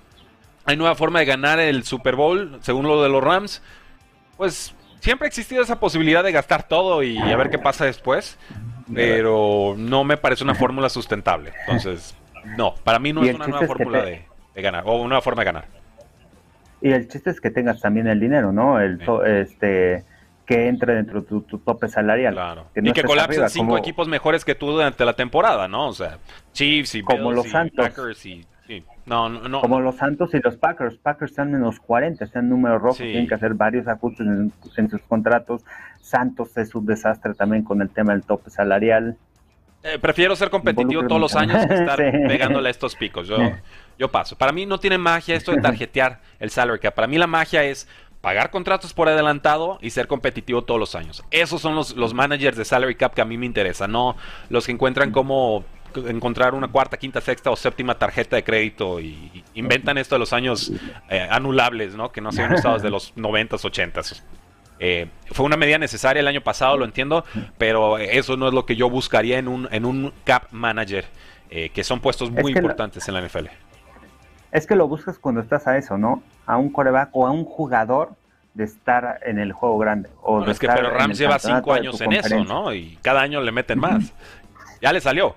hay 0.66 0.76
nueva 0.76 0.94
forma 0.94 1.20
de 1.20 1.24
ganar 1.24 1.58
el 1.58 1.84
Super 1.84 2.16
Bowl, 2.16 2.58
según 2.60 2.86
lo 2.86 3.02
de 3.02 3.08
los 3.08 3.24
Rams. 3.24 3.62
Pues 4.36 4.74
siempre 5.00 5.24
ha 5.24 5.28
existido 5.28 5.62
esa 5.62 5.80
posibilidad 5.80 6.22
de 6.22 6.32
gastar 6.32 6.68
todo 6.68 7.02
y 7.02 7.16
a 7.16 7.36
ver 7.36 7.48
qué 7.48 7.58
pasa 7.58 7.86
después, 7.86 8.36
pero 8.92 9.74
no 9.76 10.04
me 10.04 10.16
parece 10.16 10.44
una 10.44 10.54
fórmula 10.54 10.88
sustentable. 10.88 11.52
Entonces, 11.60 12.16
no, 12.56 12.74
para 12.84 12.98
mí 12.98 13.12
no 13.12 13.22
es 13.24 13.34
una 13.34 13.46
nueva 13.46 13.66
fórmula 13.66 14.02
de, 14.02 14.24
ganar 14.54 14.84
o 14.86 14.96
una 14.96 15.08
nueva 15.08 15.22
forma 15.22 15.42
de 15.42 15.46
ganar. 15.46 15.64
Y 16.80 16.90
el 16.90 17.08
chiste 17.08 17.30
es 17.30 17.40
que 17.40 17.50
tengas 17.50 17.80
también 17.80 18.06
el 18.06 18.20
dinero, 18.20 18.52
¿no? 18.52 18.80
El 18.80 19.00
este 19.24 20.04
que 20.46 20.68
entre 20.68 20.94
dentro 20.94 21.22
de 21.22 21.26
tu, 21.26 21.58
tope 21.58 21.88
salarial. 21.88 22.32
Claro. 22.32 22.66
y 22.76 22.92
que 22.92 23.02
colapsen 23.02 23.48
cinco 23.50 23.76
equipos 23.76 24.06
mejores 24.06 24.44
que 24.44 24.54
tú 24.54 24.70
durante 24.70 25.04
la 25.04 25.14
temporada, 25.14 25.66
¿no? 25.66 25.88
O 25.88 25.92
sea, 25.92 26.18
Chiefs 26.52 26.94
y 26.94 27.02
como 27.02 27.32
los 27.32 27.50
Santos. 27.50 27.88
Packers 27.88 28.24
y 28.26 28.46
no, 29.06 29.28
no, 29.28 29.60
Como 29.60 29.80
los 29.80 29.96
Santos 29.96 30.34
y 30.34 30.40
los 30.40 30.56
Packers. 30.56 30.96
Packers 30.96 31.30
están 31.30 31.54
en 31.54 31.60
los 31.60 31.78
40, 31.80 32.24
están 32.24 32.44
en 32.44 32.50
números 32.50 32.82
rojos, 32.82 32.98
tienen 32.98 33.28
que 33.28 33.34
hacer 33.34 33.54
varios 33.54 33.86
ajustes 33.86 34.26
en, 34.26 34.90
sus 34.90 35.00
contratos. 35.02 35.64
Santos 36.00 36.56
es 36.56 36.74
un 36.74 36.86
desastre 36.86 37.34
también 37.34 37.62
con 37.62 37.80
el 37.82 37.90
tema 37.90 38.12
del 38.12 38.22
tope 38.22 38.50
salarial. 38.50 39.16
Eh, 39.82 39.98
prefiero 40.00 40.34
ser 40.34 40.50
competitivo 40.50 41.06
todos 41.06 41.20
los 41.20 41.36
años 41.36 41.64
que 41.66 41.74
estar 41.74 41.96
pegándole 42.28 42.68
a 42.68 42.70
estos 42.70 42.96
picos. 42.96 43.28
Yo, 43.28 43.36
yo 43.98 44.10
paso. 44.10 44.36
Para 44.36 44.52
mí 44.52 44.66
no 44.66 44.78
tiene 44.78 44.98
magia 44.98 45.36
esto 45.36 45.52
de 45.52 45.60
tarjetear 45.60 46.20
el 46.40 46.50
salary 46.50 46.80
cap. 46.80 46.94
Para 46.94 47.06
mí 47.06 47.18
la 47.18 47.28
magia 47.28 47.62
es 47.62 47.88
pagar 48.20 48.50
contratos 48.50 48.92
por 48.92 49.08
adelantado 49.08 49.78
y 49.80 49.90
ser 49.90 50.08
competitivo 50.08 50.64
todos 50.64 50.80
los 50.80 50.96
años. 50.96 51.22
Esos 51.30 51.60
son 51.60 51.76
los, 51.76 51.94
los 51.94 52.12
managers 52.12 52.56
de 52.56 52.64
salary 52.64 52.96
cap 52.96 53.14
que 53.14 53.20
a 53.20 53.24
mí 53.24 53.38
me 53.38 53.46
interesan, 53.46 53.92
no 53.92 54.16
los 54.48 54.66
que 54.66 54.72
encuentran 54.72 55.12
como 55.12 55.64
encontrar 56.08 56.54
una 56.54 56.68
cuarta, 56.68 56.96
quinta, 56.96 57.20
sexta 57.20 57.50
o 57.50 57.56
séptima 57.56 57.98
tarjeta 57.98 58.36
de 58.36 58.44
crédito 58.44 59.00
y 59.00 59.44
inventan 59.54 59.98
esto 59.98 60.14
de 60.14 60.18
los 60.20 60.32
años 60.32 60.72
eh, 61.08 61.26
anulables, 61.30 61.94
¿no? 61.94 62.12
Que 62.12 62.20
no 62.20 62.32
se 62.32 62.42
habían 62.42 62.58
usado 62.58 62.74
desde 62.74 62.90
los 62.90 63.14
90s, 63.16 63.60
80s. 63.60 64.22
Eh, 64.78 65.08
fue 65.30 65.46
una 65.46 65.56
medida 65.56 65.78
necesaria 65.78 66.20
el 66.20 66.28
año 66.28 66.42
pasado, 66.42 66.76
lo 66.76 66.84
entiendo, 66.84 67.24
pero 67.58 67.98
eso 67.98 68.36
no 68.36 68.48
es 68.48 68.54
lo 68.54 68.66
que 68.66 68.76
yo 68.76 68.90
buscaría 68.90 69.38
en 69.38 69.48
un, 69.48 69.68
en 69.70 69.84
un 69.86 70.12
cap 70.24 70.44
manager, 70.50 71.06
eh, 71.50 71.70
que 71.70 71.82
son 71.82 72.00
puestos 72.00 72.30
muy 72.30 72.52
importantes 72.52 73.08
en 73.08 73.14
la 73.14 73.22
NFL. 73.22 73.46
Es 74.52 74.66
que 74.66 74.76
lo 74.76 74.86
buscas 74.86 75.18
cuando 75.18 75.40
estás 75.40 75.66
a 75.66 75.78
eso, 75.78 75.96
¿no? 75.98 76.22
A 76.46 76.56
un 76.56 76.70
coreback 76.70 77.10
o 77.12 77.26
a 77.26 77.30
un 77.30 77.44
jugador 77.44 78.10
de 78.54 78.64
estar 78.64 79.20
en 79.24 79.38
el 79.38 79.52
juego 79.52 79.78
grande. 79.78 80.08
O 80.22 80.42
es 80.44 80.58
que 80.58 80.66
pero 80.66 80.90
Rams 80.90 81.18
lleva 81.18 81.38
cinco 81.38 81.72
años 81.72 82.00
en 82.00 82.12
eso, 82.12 82.44
¿no? 82.44 82.72
Y 82.72 82.98
cada 83.02 83.20
año 83.20 83.40
le 83.40 83.52
meten 83.52 83.78
más. 83.78 84.12
Ya 84.86 84.92
le 84.92 85.00
salió. 85.00 85.34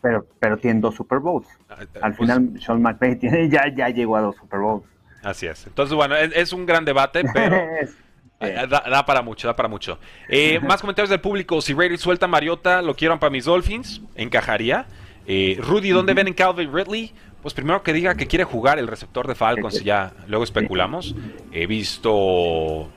Pero, 0.00 0.24
pero, 0.38 0.56
tiene 0.56 0.78
dos 0.78 0.94
Super 0.94 1.18
Bowls. 1.18 1.48
Ah, 1.68 1.78
eh, 1.80 1.86
Al 2.00 2.14
pues 2.14 2.30
final, 2.30 2.52
Sean 2.60 2.80
McVay 2.80 3.16
tiene, 3.16 3.48
ya, 3.50 3.64
ya 3.74 3.88
llegó 3.88 4.14
a 4.14 4.20
dos 4.20 4.36
Super 4.36 4.60
Bowls. 4.60 4.84
Así 5.24 5.46
es. 5.46 5.66
Entonces, 5.66 5.96
bueno, 5.96 6.14
es, 6.14 6.52
un 6.52 6.64
gran 6.64 6.84
debate, 6.84 7.24
pero 7.34 7.56
eh, 8.40 8.66
da, 8.68 9.04
para 9.04 9.20
mucho, 9.20 9.48
da 9.48 9.56
para 9.56 9.68
mucho. 9.68 9.98
Eh, 10.28 10.60
más 10.62 10.80
comentarios 10.80 11.10
del 11.10 11.20
público. 11.20 11.60
Si 11.60 11.74
Raiders 11.74 12.00
suelta 12.00 12.26
a 12.26 12.28
Mariota, 12.28 12.80
lo 12.80 12.94
quiero 12.94 13.18
para 13.18 13.30
mis 13.30 13.46
Dolphins, 13.46 14.00
encajaría. 14.14 14.86
Rudy, 15.26 15.90
¿dónde 15.90 16.14
ven 16.14 16.28
en 16.28 16.34
Calvin 16.34 16.72
Ridley? 16.72 17.12
Pues 17.42 17.54
primero 17.54 17.82
que 17.82 17.92
diga 17.92 18.14
que 18.14 18.28
quiere 18.28 18.44
jugar 18.44 18.78
el 18.78 18.86
receptor 18.86 19.26
de 19.26 19.34
Falcons 19.34 19.80
y 19.80 19.84
ya 19.86 20.12
luego 20.28 20.44
especulamos. 20.44 21.16
He 21.50 21.66
visto 21.66 22.88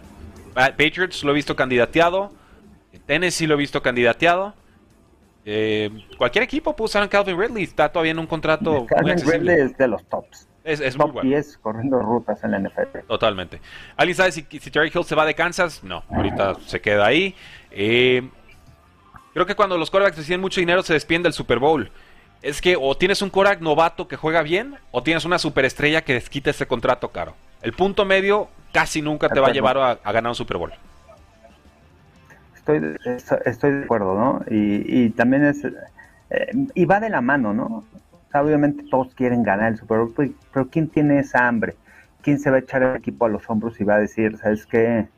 Patriots, 0.53 1.23
lo 1.23 1.31
he 1.31 1.35
visto 1.35 1.55
candidateado. 1.55 2.31
Tennessee 3.07 3.47
lo 3.47 3.55
he 3.55 3.57
visto 3.57 3.81
candidateado. 3.81 4.53
Eh, 5.45 5.89
cualquier 6.17 6.43
equipo 6.43 6.75
puede 6.75 6.85
usar 6.85 7.03
a 7.03 7.09
Calvin 7.09 7.39
Ridley, 7.39 7.63
está 7.63 7.91
todavía 7.91 8.11
en 8.11 8.19
un 8.19 8.27
contrato. 8.27 8.85
Calvin 8.89 9.17
Ridley 9.17 9.61
es 9.61 9.77
de 9.77 9.87
los 9.87 10.03
tops. 10.05 10.47
Es, 10.63 10.79
es 10.79 10.95
muy 10.95 11.09
bueno. 11.09 11.41
corriendo 11.61 11.99
rutas 11.99 12.43
en 12.43 12.51
la 12.51 12.59
NFL. 12.59 12.99
Totalmente. 13.07 13.59
¿Alguien 13.97 14.15
sabe 14.15 14.31
si, 14.31 14.45
si 14.47 14.69
Terry 14.69 14.91
Hill 14.93 15.03
se 15.03 15.15
va 15.15 15.25
de 15.25 15.33
Kansas? 15.33 15.83
No, 15.83 16.03
ahorita 16.09 16.55
se 16.67 16.79
queda 16.79 17.07
ahí. 17.07 17.35
Eh, 17.71 18.29
creo 19.33 19.47
que 19.47 19.55
cuando 19.55 19.75
los 19.77 19.89
quarterbacks 19.89 20.17
reciben 20.17 20.39
mucho 20.39 20.59
dinero 20.59 20.83
se 20.83 20.93
despiden 20.93 21.23
del 21.23 21.33
Super 21.33 21.57
Bowl. 21.57 21.89
Es 22.43 22.61
que 22.61 22.75
o 22.79 22.95
tienes 22.95 23.23
un 23.23 23.31
quarterback 23.31 23.61
novato 23.61 24.07
que 24.07 24.17
juega 24.17 24.43
bien 24.43 24.75
o 24.91 25.01
tienes 25.01 25.25
una 25.25 25.39
superestrella 25.39 26.03
que 26.03 26.13
desquita 26.13 26.51
ese 26.51 26.67
contrato 26.67 27.09
caro. 27.09 27.33
El 27.63 27.73
punto 27.73 28.05
medio 28.05 28.47
casi 28.71 29.01
nunca 29.01 29.29
te 29.29 29.39
va 29.39 29.47
a 29.47 29.51
llevar 29.51 29.77
a 30.03 30.11
ganar 30.11 30.29
un 30.29 30.35
Super 30.35 30.57
Bowl 30.57 30.73
estoy, 32.61 32.97
estoy 33.45 33.71
de 33.71 33.83
acuerdo, 33.83 34.15
¿no? 34.17 34.41
Y, 34.49 35.09
también 35.11 35.43
es, 35.43 35.63
eh, 35.65 36.51
y 36.73 36.85
va 36.85 36.99
de 36.99 37.09
la 37.09 37.21
mano, 37.21 37.53
¿no? 37.53 37.83
obviamente 38.33 38.85
todos 38.89 39.13
quieren 39.13 39.43
ganar 39.43 39.73
el 39.73 39.77
Super 39.77 39.97
Bowl, 39.97 40.13
pues, 40.13 40.31
pero 40.53 40.69
¿quién 40.69 40.87
tiene 40.87 41.19
esa 41.19 41.47
hambre? 41.47 41.75
¿Quién 42.21 42.39
se 42.39 42.49
va 42.49 42.57
a 42.57 42.59
echar 42.59 42.81
el 42.81 42.95
equipo 42.95 43.25
a 43.25 43.29
los 43.29 43.49
hombros 43.49 43.81
y 43.81 43.83
va 43.83 43.95
a 43.95 43.99
decir, 43.99 44.37
¿sabes 44.37 44.65
qué? 44.65 45.09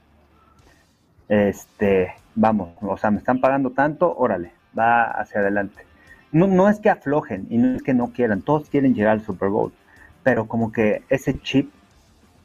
Este, 1.30 2.12
vamos, 2.34 2.70
o 2.82 2.98
sea, 2.98 3.12
me 3.12 3.20
están 3.20 3.40
pagando 3.40 3.70
tanto, 3.70 4.16
órale, 4.18 4.52
va 4.78 5.04
hacia 5.04 5.42
adelante. 5.42 5.86
No, 6.32 6.48
no 6.48 6.70
es 6.70 6.80
que 6.80 6.90
aflojen 6.90 7.46
y 7.52 7.60
no 7.60 7.76
es 7.76 7.84
que 7.84 7.94
no 7.94 8.12
quieran, 8.14 8.42
todos 8.42 8.68
quieren 8.68 8.96
llegar 8.96 9.12
al 9.12 9.22
Super 9.22 9.50
Bowl, 9.50 9.72
pero 10.24 10.48
como 10.48 10.72
que 10.72 11.04
ese 11.10 11.40
chip 11.40 11.72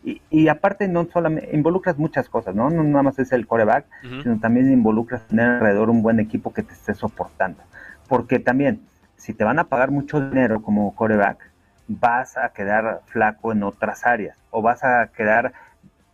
Y, 0.04 0.48
aparte 0.48 0.88
no 0.88 1.06
solamente 1.06 1.54
involucras 1.54 1.98
muchas 1.98 2.28
cosas, 2.28 2.54
¿no? 2.54 2.70
No 2.70 2.82
nada 2.82 3.02
más 3.02 3.18
es 3.18 3.32
el 3.32 3.46
coreback, 3.46 3.84
sino 4.22 4.38
también 4.38 4.72
involucras 4.72 5.26
tener 5.26 5.46
alrededor 5.46 5.90
un 5.90 6.02
buen 6.02 6.20
equipo 6.20 6.52
que 6.52 6.62
te 6.62 6.72
esté 6.72 6.94
soportando. 6.94 7.62
Porque 8.08 8.38
también, 8.38 8.80
si 9.16 9.34
te 9.34 9.44
van 9.44 9.58
a 9.58 9.64
pagar 9.64 9.90
mucho 9.90 10.20
dinero 10.20 10.62
como 10.62 10.94
coreback, 10.94 11.50
vas 11.88 12.36
a 12.36 12.50
quedar 12.50 13.02
flaco 13.06 13.52
en 13.52 13.62
otras 13.62 14.06
áreas 14.06 14.38
o 14.50 14.62
vas 14.62 14.84
a 14.84 15.08
quedar, 15.08 15.52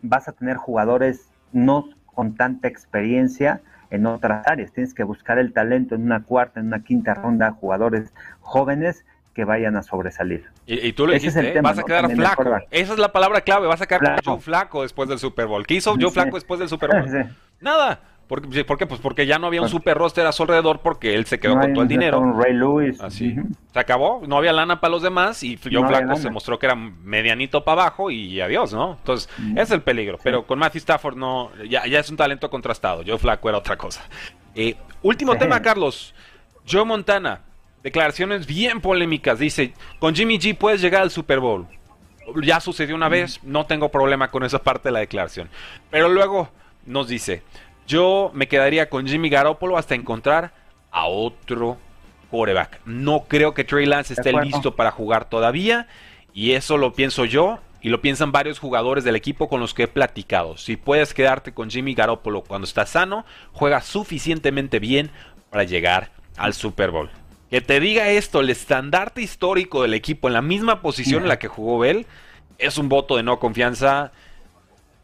vas 0.03 0.29
a 0.29 0.33
tener 0.33 0.57
jugadores 0.57 1.29
no 1.53 1.89
con 2.07 2.35
tanta 2.37 2.69
experiencia 2.69 3.61
en 3.91 4.07
otras 4.07 4.47
áreas. 4.47 4.73
Tienes 4.73 4.95
que 4.95 5.05
buscar 5.05 5.39
el 5.39 5.53
talento 5.53 5.95
en 5.95 6.03
una 6.03 6.23
cuarta, 6.23 6.61
en 6.61 6.67
una 6.67 6.83
quinta 6.83 7.15
ronda, 7.15 7.53
jugadores 7.53 8.13
jóvenes 8.41 9.05
que 9.35 9.45
vayan 9.45 9.77
a 9.77 9.83
sobresalir. 9.83 10.47
Y, 10.67 10.93
tú 10.95 11.07
lo 11.07 11.13
dijiste, 11.13 11.59
¿eh? 11.59 11.61
vas 11.61 11.79
a 11.79 11.83
quedar 11.83 12.11
flaco. 12.11 12.45
Esa 12.71 12.93
es 12.95 12.99
la 12.99 13.13
palabra 13.13 13.43
clave, 13.43 13.67
vas 13.67 13.83
a 13.83 13.87
quedar 13.87 14.01
flaco. 14.01 14.41
flaco 14.41 14.83
después 14.83 15.09
del 15.09 15.19
Super 15.19 15.47
Bowl. 15.47 15.67
¿Qué 15.67 15.75
hizo 15.75 15.95
Joe 16.01 16.11
Flaco 16.11 16.37
después 16.37 16.59
del 16.59 16.69
Super 16.69 16.91
Bowl? 16.91 17.27
Nada. 17.61 18.01
¿Por, 18.27 18.49
qué? 18.79 18.87
Pues 18.87 19.01
porque 19.01 19.27
ya 19.27 19.39
no 19.39 19.49
había 19.49 19.61
un 19.61 19.69
super 19.69 19.99
roster 19.99 20.27
a 20.27 20.33
su 20.33 20.43
alrededor 20.45 20.81
porque 20.81 21.15
él 21.15 21.27
se 21.27 21.39
quedó 21.39 21.59
con 21.59 21.75
todo 21.75 21.83
el 21.83 21.89
dinero. 21.89 22.33
Ray 22.33 22.55
Lewis. 22.55 22.99
Así. 23.01 23.37
Se 23.73 23.79
acabó, 23.79 24.23
no 24.27 24.39
había 24.39 24.53
lana 24.53 24.81
para 24.81 24.93
los 24.93 25.03
demás 25.03 25.43
y 25.43 25.59
Joe 25.63 25.87
Flaco 25.87 26.17
se 26.17 26.31
mostró 26.31 26.59
que 26.59 26.67
era 26.67 26.75
medianito 26.75 27.65
para 27.65 27.83
abajo 27.83 28.11
y 28.11 28.41
adiós, 28.41 28.73
¿no? 28.73 28.95
Entonces, 28.95 29.29
es 29.57 29.71
el 29.71 29.83
peligro. 29.83 30.19
Pero 30.23 30.47
con 30.47 30.59
Matthew 30.59 30.79
Stafford 30.79 31.17
no, 31.17 31.51
ya, 31.69 31.87
ya, 31.87 32.01
es 32.01 32.09
un 32.09 32.17
talento 32.17 32.49
contrastado. 32.49 33.03
Joe 33.07 33.19
Flaco 33.19 33.49
era 33.51 33.59
otra 33.59 33.77
cosa. 33.77 34.03
Eh, 34.55 34.75
último 35.03 35.37
tema, 35.37 35.61
Carlos. 35.61 36.15
Joe 36.67 36.85
Montana, 36.85 37.43
declaraciones 37.85 38.47
bien 38.47 38.81
polémicas. 38.81 39.39
Dice, 39.39 39.73
con 40.01 40.17
Jimmy 40.17 40.39
G 40.39 40.57
puedes 40.57 40.81
llegar 40.81 41.03
al 41.03 41.13
Super 41.13 41.39
Bowl. 41.39 41.69
Ya 42.43 42.59
sucedió 42.59 42.97
una 42.97 43.11
vez, 43.11 43.39
no 43.45 43.67
tengo 43.67 43.91
problema 43.91 44.31
con 44.31 44.43
esa 44.43 44.63
parte 44.63 44.89
de 44.89 44.93
la 44.95 45.01
declaración. 45.01 45.51
Pero 45.91 46.09
luego 46.09 46.49
nos 46.87 47.07
dice, 47.07 47.43
yo 47.87 48.31
me 48.35 48.49
quedaría 48.49 48.89
con 48.89 49.07
Jimmy 49.07 49.29
Garoppolo 49.29 49.77
hasta 49.77 49.95
encontrar 49.95 50.53
a 50.91 51.07
otro 51.07 51.77
quarterback. 52.31 52.81
No 52.87 53.25
creo 53.29 53.53
que 53.53 53.65
Trey 53.65 53.85
Lance 53.85 54.15
esté 54.15 54.33
listo 54.33 54.75
para 54.75 54.91
jugar 54.91 55.29
todavía. 55.29 55.87
Y 56.33 56.53
eso 56.53 56.79
lo 56.79 56.95
pienso 56.95 57.27
yo 57.27 57.61
y 57.83 57.91
lo 57.91 58.01
piensan 58.01 58.33
varios 58.33 58.59
jugadores 58.59 59.05
del 59.05 59.15
equipo 59.15 59.49
con 59.49 59.61
los 59.61 59.75
que 59.75 59.83
he 59.83 59.89
platicado. 59.89 60.57
Si 60.57 60.77
puedes 60.77 61.13
quedarte 61.13 61.53
con 61.53 61.69
Jimmy 61.69 61.95
Garoppolo 61.95 62.43
cuando 62.43 62.65
está 62.65 62.87
sano, 62.87 63.27
juega 63.53 63.83
suficientemente 63.83 64.79
bien 64.79 65.11
para 65.51 65.65
llegar 65.65 66.11
al 66.39 66.55
Super 66.55 66.91
Bowl. 66.91 67.11
Que 67.55 67.61
te 67.61 67.79
diga 67.79 68.09
esto, 68.09 68.41
el 68.41 68.51
estandarte 68.51 69.23
histórico 69.23 69.83
del 69.83 69.95
equipo 69.95 70.27
en 70.27 70.35
la 70.35 70.43
misma 70.43 70.83
posición 70.83 71.23
en 71.23 71.29
la 71.29 71.39
que 71.39 71.47
jugó 71.47 71.79
Bell, 71.79 72.05
es 72.59 72.79
un 72.79 72.89
voto 72.89 73.17
de 73.17 73.23
no 73.23 73.39
confianza 73.39 74.11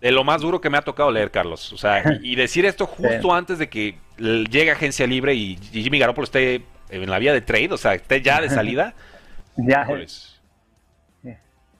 de 0.00 0.10
lo 0.10 0.24
más 0.24 0.40
duro 0.40 0.60
que 0.60 0.68
me 0.68 0.76
ha 0.76 0.82
tocado 0.82 1.12
leer, 1.12 1.30
Carlos. 1.30 1.72
O 1.72 1.76
sea, 1.76 2.02
y, 2.22 2.34
decir 2.34 2.66
esto 2.66 2.86
justo 2.88 3.32
antes 3.32 3.60
de 3.60 3.68
que 3.68 3.98
llegue 4.18 4.72
Agencia 4.72 5.06
Libre 5.06 5.32
y, 5.32 5.58
Jimmy 5.58 6.00
Garoppolo 6.00 6.24
esté 6.24 6.64
en 6.88 7.08
la 7.08 7.20
vía 7.20 7.32
de 7.32 7.40
trade, 7.40 7.70
o 7.70 7.76
sea, 7.76 7.94
esté 7.94 8.20
ya 8.20 8.40
de 8.40 8.48
salida. 8.48 8.94
ya. 9.56 9.86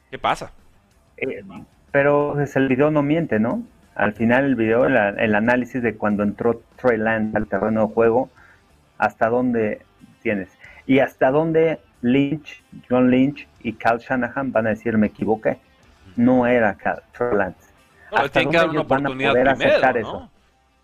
¿Qué 0.09 0.19
pasa? 0.21 0.53
Eh, 1.17 1.43
pero 1.91 2.35
pues, 2.35 2.55
el 2.55 2.69
video 2.69 2.93
no 2.93 3.03
miente, 3.03 3.41
¿no? 3.41 3.65
Al 3.97 4.13
final 4.13 4.45
el 4.45 4.55
video, 4.55 4.87
el 4.87 5.35
análisis 5.35 5.83
de 5.83 5.97
cuando 5.97 6.23
entró 6.23 6.63
Trey 6.81 6.97
Lance 6.97 7.37
al 7.37 7.49
terreno 7.49 7.89
de 7.89 7.93
juego, 7.93 8.31
hasta 8.99 9.29
dónde 9.29 9.81
tienes. 10.23 10.60
Y 10.91 10.99
hasta 10.99 11.31
dónde 11.31 11.79
Lynch, 12.03 12.65
John 12.89 13.13
Lynch 13.13 13.47
y 13.63 13.75
Cal 13.75 14.01
Shanahan 14.01 14.51
van 14.51 14.67
a 14.67 14.71
decir 14.71 14.99
me 14.99 15.07
equivoqué. 15.07 15.57
No 16.17 16.49
era 16.49 16.75
Cal, 16.75 17.01
Trey 17.17 17.33
Lance. 17.33 17.71
tienen 18.33 18.51
que 18.51 18.57
dar 18.57 18.71
una 18.71 18.81
oportunidad 18.81 19.33
primero, 19.35 20.01
Eso? 20.01 20.31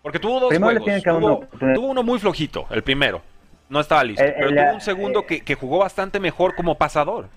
Porque 0.01 0.17
tuvo 0.17 0.39
dos 0.39 0.57
juegos. 0.57 1.03
Tuvo, 1.03 1.87
uno 1.87 2.03
muy 2.03 2.19
flojito, 2.19 2.67
el 2.69 2.83
primero. 2.83 3.21
No 3.67 3.81
estaba 3.81 4.05
listo. 4.05 4.23
pero 4.23 4.47
tuvo 4.47 4.73
un 4.75 4.79
segundo 4.79 5.25
que, 5.25 5.41
que, 5.41 5.55
jugó 5.55 5.79
bastante 5.79 6.21
mejor 6.21 6.55
como 6.55 6.75
pasador. 6.75 7.27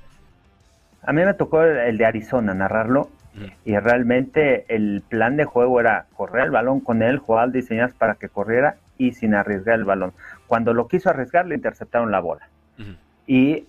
A 1.02 1.12
mí 1.12 1.24
me 1.24 1.34
tocó 1.34 1.64
el 1.64 1.98
de 1.98 2.06
Arizona 2.06 2.54
narrarlo. 2.54 3.10
Y 3.64 3.76
realmente 3.78 4.64
el 4.68 5.02
plan 5.08 5.36
de 5.36 5.44
juego 5.44 5.80
era 5.80 6.06
correr 6.14 6.44
el 6.44 6.50
balón 6.52 6.78
con 6.78 7.02
él, 7.02 7.18
jugar 7.18 7.50
diseñadas 7.50 7.94
para 7.94 8.14
que 8.14 8.28
corriera 8.28 8.76
y 8.96 9.10
sin 9.10 9.34
arriesgar 9.34 9.74
el 9.74 9.84
balón. 9.84 10.12
Cuando 10.46 10.72
lo 10.72 10.86
quiso 10.86 11.10
arriesgar, 11.10 11.46
le 11.46 11.56
interceptaron 11.56 12.12
la 12.12 12.20
bola. 12.20 12.49
Y 13.30 13.68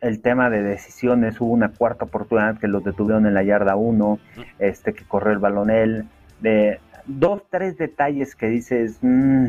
el 0.00 0.22
tema 0.22 0.48
de 0.48 0.62
decisiones, 0.62 1.40
hubo 1.40 1.50
una 1.50 1.70
cuarta 1.70 2.04
oportunidad 2.04 2.60
que 2.60 2.68
los 2.68 2.84
detuvieron 2.84 3.26
en 3.26 3.34
la 3.34 3.42
yarda 3.42 3.74
1, 3.74 4.20
este, 4.60 4.94
que 4.94 5.02
corrió 5.02 5.32
el 5.32 5.40
balón 5.40 5.70
él. 5.70 6.04
De 6.40 6.78
dos, 7.04 7.42
tres 7.50 7.76
detalles 7.78 8.36
que 8.36 8.46
dices, 8.46 9.00
mm, 9.02 9.46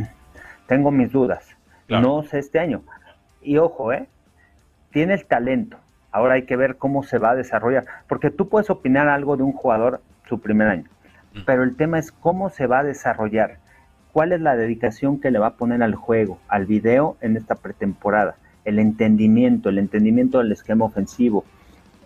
tengo 0.65 0.89
mis 0.89 1.11
dudas. 1.11 1.55
No 1.87 2.23
sé 2.23 2.39
este 2.39 2.57
año. 2.57 2.81
Y 3.43 3.57
ojo, 3.57 3.93
¿eh? 3.93 4.07
Tiene 4.89 5.13
el 5.13 5.25
talento. 5.27 5.77
Ahora 6.11 6.33
hay 6.33 6.47
que 6.47 6.55
ver 6.55 6.77
cómo 6.77 7.03
se 7.03 7.19
va 7.19 7.29
a 7.29 7.35
desarrollar. 7.35 7.85
Porque 8.07 8.31
tú 8.31 8.49
puedes 8.49 8.71
opinar 8.71 9.07
algo 9.07 9.37
de 9.37 9.43
un 9.43 9.53
jugador 9.53 10.01
su 10.27 10.41
primer 10.41 10.67
año. 10.67 10.89
Pero 11.45 11.61
el 11.61 11.75
tema 11.75 11.99
es 11.99 12.11
cómo 12.11 12.49
se 12.49 12.65
va 12.65 12.79
a 12.79 12.83
desarrollar 12.83 13.59
cuál 14.13 14.31
es 14.33 14.41
la 14.41 14.55
dedicación 14.55 15.21
que 15.21 15.29
le 15.29 15.37
va 15.37 15.45
a 15.45 15.57
poner 15.57 15.83
al 15.83 15.93
juego, 15.93 16.39
al 16.47 16.65
video 16.65 17.17
en 17.21 17.37
esta 17.37 17.53
pretemporada, 17.53 18.35
el 18.67 18.79
entendimiento, 18.79 19.69
el 19.69 19.77
entendimiento 19.77 20.39
del 20.39 20.51
esquema 20.51 20.83
ofensivo. 20.83 21.45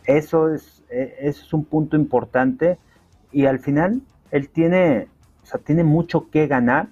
Eso 0.05 0.53
es, 0.53 0.83
e, 0.91 1.15
es 1.21 1.51
un 1.53 1.65
punto 1.65 1.95
importante 1.95 2.77
y 3.31 3.47
al 3.47 3.59
final 3.59 4.01
él 4.29 4.47
tiene, 4.49 5.07
o 5.41 5.45
sea, 5.45 5.59
tiene 5.59 5.83
mucho 5.83 6.29
que 6.29 6.45
ganar, 6.45 6.89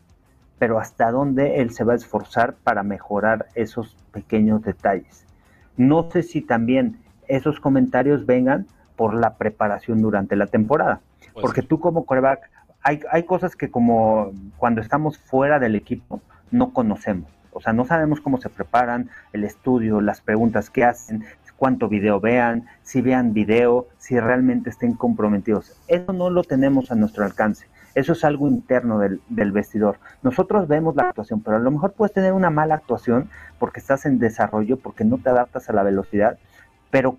pero 0.58 0.79
hasta 0.79 1.12
dónde 1.12 1.62
él 1.62 1.69
se 1.69 1.84
va 1.84 1.93
a 1.93 1.97
esforzar 1.97 2.55
para 2.55 2.82
mejorar 2.82 3.45
esos 3.53 3.95
pequeños 4.12 4.63
detalles. 4.63 5.25
No 5.77 6.10
sé 6.10 6.23
si 6.23 6.41
también 6.41 6.97
esos 7.27 7.60
comentarios 7.60 8.25
vengan 8.25 8.65
por 8.95 9.13
la 9.13 9.38
preparación 9.38 10.01
durante 10.01 10.36
la 10.36 10.47
temporada, 10.47 10.99
pues 11.34 11.43
porque 11.43 11.62
tú 11.62 11.79
como 11.79 12.05
coreback 12.05 12.49
hay, 12.82 13.01
hay 13.12 13.23
cosas 13.23 13.55
que 13.55 13.69
como 13.69 14.32
cuando 14.58 14.82
estamos 14.82 15.19
fuera 15.19 15.60
del 15.60 15.75
equipo 15.75 16.21
no 16.49 16.73
conocemos. 16.73 17.38
O 17.52 17.62
sea, 17.62 17.74
no 17.74 17.86
sabemos 17.86 18.22
cómo 18.22 18.40
se 18.40 18.50
preparan, 18.50 19.10
el 19.34 19.44
estudio, 19.44 20.02
las 20.02 20.22
preguntas 20.22 20.70
que 20.70 20.84
hacen, 20.84 21.26
cuánto 21.60 21.90
video 21.90 22.22
vean, 22.22 22.66
si 22.84 23.02
vean 23.02 23.34
video, 23.34 23.88
si 23.98 24.18
realmente 24.18 24.70
estén 24.70 24.94
comprometidos. 24.94 25.76
Eso 25.88 26.14
no 26.14 26.30
lo 26.30 26.44
tenemos 26.44 26.90
a 26.90 26.96
nuestro 26.96 27.26
alcance. 27.26 27.68
Eso 27.96 28.14
es 28.14 28.24
algo 28.24 28.48
interno 28.48 28.98
del, 28.98 29.22
del, 29.28 29.52
vestidor. 29.52 29.98
Nosotros 30.24 30.70
vemos 30.70 30.96
la 30.96 31.10
actuación, 31.10 31.42
pero 31.42 31.58
a 31.58 31.60
lo 31.60 31.70
mejor 31.70 31.92
puedes 31.92 32.14
tener 32.14 32.32
una 32.32 32.50
mala 32.50 32.76
actuación 32.76 33.30
porque 33.60 33.82
estás 33.82 34.06
en 34.06 34.20
desarrollo, 34.20 34.78
porque 34.78 35.04
no 35.04 35.18
te 35.18 35.30
adaptas 35.30 35.70
a 35.70 35.74
la 35.74 35.84
velocidad, 35.84 36.38
pero 36.92 37.18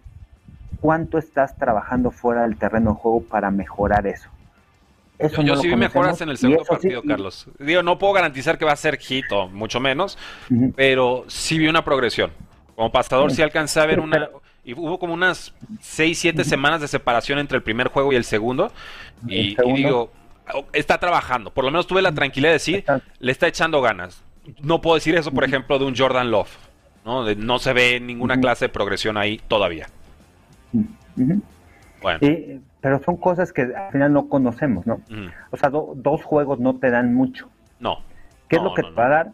¿cuánto 0.81 1.19
estás 1.19 1.57
trabajando 1.57 2.11
fuera 2.11 2.43
del 2.43 2.57
terreno 2.57 2.93
de 2.93 2.97
juego 2.97 3.23
para 3.23 3.51
mejorar 3.51 4.07
eso? 4.07 4.31
Yo, 5.43 5.57
sí 5.57 5.69
vi 5.69 5.77
mejoras 5.77 6.21
en 6.21 6.29
el 6.31 6.39
segundo 6.39 6.65
partido, 6.65 7.03
Carlos. 7.03 7.47
Digo, 7.59 7.83
no 7.83 7.99
puedo 7.99 8.13
garantizar 8.13 8.59
que 8.59 8.65
va 8.65 8.73
a 8.73 8.77
ser 8.77 8.99
hit 8.99 9.25
o 9.31 9.49
mucho 9.49 9.81
menos, 9.81 10.19
pero 10.77 11.25
sí 11.29 11.59
vi 11.59 11.69
una 11.69 11.85
progresión. 11.85 12.33
Como 12.75 12.91
pasador 12.91 13.31
sí 13.33 13.43
alcancé 13.43 13.81
a 13.81 13.87
ver 13.87 14.01
una... 14.01 14.31
Y 14.63 14.75
hubo 14.75 14.99
como 14.99 15.15
unas 15.15 15.55
6, 15.81 16.19
7 16.19 16.45
semanas 16.45 16.81
de 16.81 16.89
separación 16.89 17.39
entre 17.39 17.57
el 17.57 17.63
primer 17.63 17.89
juego 17.89 18.13
y 18.13 18.17
el 18.17 18.25
segundo. 18.25 18.71
Y, 19.27 19.57
digo, 19.75 20.13
oh, 20.55 20.67
está 20.73 20.99
trabajando. 20.99 21.51
Por 21.51 21.65
lo 21.65 21.71
menos 21.71 21.87
tuve 21.87 22.03
la 22.03 22.13
tranquilidad 22.13 22.51
de 22.51 22.55
decir, 22.55 22.85
le 23.19 23.33
está 23.33 23.47
echando 23.47 23.81
ganas. 23.81 24.23
No 24.61 24.81
puedo 24.81 24.97
decir 24.97 25.15
eso, 25.15 25.33
por 25.33 25.45
ejemplo, 25.45 25.79
de 25.79 25.87
un 25.87 25.97
Jordan 25.97 26.31
Love. 26.31 26.51
No, 27.05 27.35
no 27.35 27.59
se 27.59 27.73
ve 27.73 28.01
ninguna 28.01 28.39
clase 28.39 28.67
de 28.67 28.69
progresión 28.69 29.17
ahí 29.17 29.41
todavía. 29.49 29.89
Bueno 32.03 32.21
pero 32.81 33.03
son 33.03 33.17
cosas 33.17 33.53
que 33.53 33.63
al 33.63 33.93
final 33.93 34.13
no 34.13 34.29
conocemos, 34.29 34.87
¿no? 34.87 35.01
O 35.51 35.57
sea, 35.57 35.71
dos 35.71 36.23
juegos 36.23 36.61
no 36.61 36.79
te 36.79 36.91
dan 36.91 37.15
mucho. 37.15 37.49
No. 37.79 37.99
¿Qué 38.49 38.57
es 38.57 38.63
lo 38.63 38.75
que 38.75 38.83
te 38.83 38.91
va 38.91 39.07
a 39.07 39.09
dar? 39.09 39.33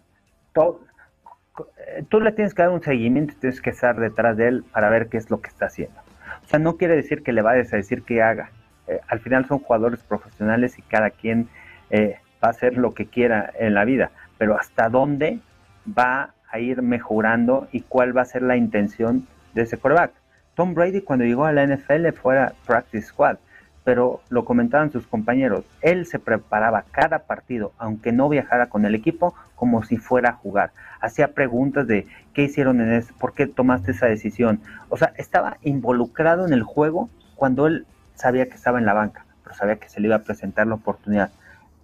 Eh, 1.87 2.05
tú 2.09 2.21
le 2.21 2.33
tienes 2.33 2.55
que 2.55 2.63
dar 2.63 2.71
un 2.71 2.83
seguimiento, 2.83 3.35
tienes 3.41 3.61
que 3.61 3.71
estar 3.71 3.99
detrás 3.99 4.37
de 4.37 4.49
él 4.49 4.65
para 4.73 4.91
ver 4.91 5.09
qué 5.09 5.17
es 5.17 5.31
lo 5.31 5.41
que 5.41 5.49
está 5.49 5.67
haciendo. 5.67 5.99
O 6.45 6.49
sea, 6.49 6.59
no 6.59 6.77
quiere 6.77 6.97
decir 6.97 7.23
que 7.23 7.33
le 7.33 7.43
vayas 7.43 7.73
a 7.73 7.77
decir 7.77 8.03
qué 8.03 8.23
haga. 8.23 8.51
Eh, 8.87 9.01
al 9.09 9.21
final 9.21 9.47
son 9.47 9.59
jugadores 9.59 10.03
profesionales 10.03 10.79
y 10.79 10.83
cada 10.83 11.11
quien 11.11 11.49
eh, 11.91 12.19
va 12.43 12.49
a 12.49 12.51
hacer 12.51 12.77
lo 12.77 12.95
que 12.95 13.07
quiera 13.07 13.53
en 13.59 13.75
la 13.75 13.85
vida, 13.85 14.11
pero 14.39 14.59
hasta 14.59 14.89
dónde 14.89 15.41
va 15.87 16.35
a 16.51 16.59
ir 16.59 16.83
mejorando 16.83 17.69
y 17.73 17.81
cuál 17.83 18.17
va 18.17 18.23
a 18.23 18.27
ser 18.27 18.43
la 18.43 18.57
intención 18.57 19.27
de 19.55 19.63
ese 19.63 19.77
quarterback. 19.77 20.13
Tom 20.57 20.75
Brady 20.75 21.02
cuando 21.02 21.25
llegó 21.25 21.44
a 21.44 21.52
la 21.52 21.65
NFL 21.65 22.09
fuera 22.21 22.54
practice 22.67 23.07
squad, 23.07 23.37
pero 23.85 24.21
lo 24.31 24.44
comentaban 24.44 24.90
sus 24.90 25.07
compañeros, 25.07 25.65
él 25.83 26.07
se 26.07 26.19
preparaba 26.19 26.87
cada 26.90 27.21
partido, 27.21 27.73
aunque 27.79 28.11
no 28.11 28.29
viajara 28.29 28.69
con 28.69 28.85
el 28.85 28.96
equipo, 28.96 29.35
como 29.54 29.85
si 29.85 29.98
fuera 29.98 30.31
a 30.31 30.33
jugar. 30.33 30.73
Hacía 31.00 31.35
preguntas 31.35 31.87
de 31.87 32.07
qué 32.35 32.42
hicieron 32.42 32.81
en 32.81 32.94
eso, 32.94 33.15
por 33.21 33.35
qué 33.35 33.46
tomaste 33.46 33.92
esa 33.92 34.07
decisión. 34.07 34.61
O 34.88 34.96
sea, 34.96 35.13
estaba 35.17 35.59
involucrado 35.63 36.46
en 36.46 36.52
el 36.52 36.65
juego 36.65 37.11
cuando 37.37 37.67
él 37.67 37.87
sabía 38.15 38.48
que 38.48 38.54
estaba 38.54 38.79
en 38.79 38.87
la 38.87 38.94
banca. 38.94 39.25
pero 39.44 39.54
sabía 39.54 39.77
que 39.77 39.88
se 39.88 40.00
le 40.00 40.09
iba 40.09 40.17
a 40.17 40.25
presentar 40.25 40.67
la 40.67 40.75
oportunidad. 40.75 41.31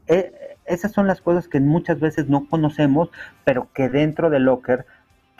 Eh, 0.08 0.32
esas 0.64 0.92
son 0.92 1.06
las 1.06 1.20
cosas 1.20 1.46
que 1.46 1.60
muchas 1.60 2.00
veces 2.00 2.28
no 2.28 2.48
conocemos, 2.48 3.10
pero 3.44 3.68
que 3.72 3.88
dentro 3.88 4.30
del 4.30 4.44
locker, 4.44 4.86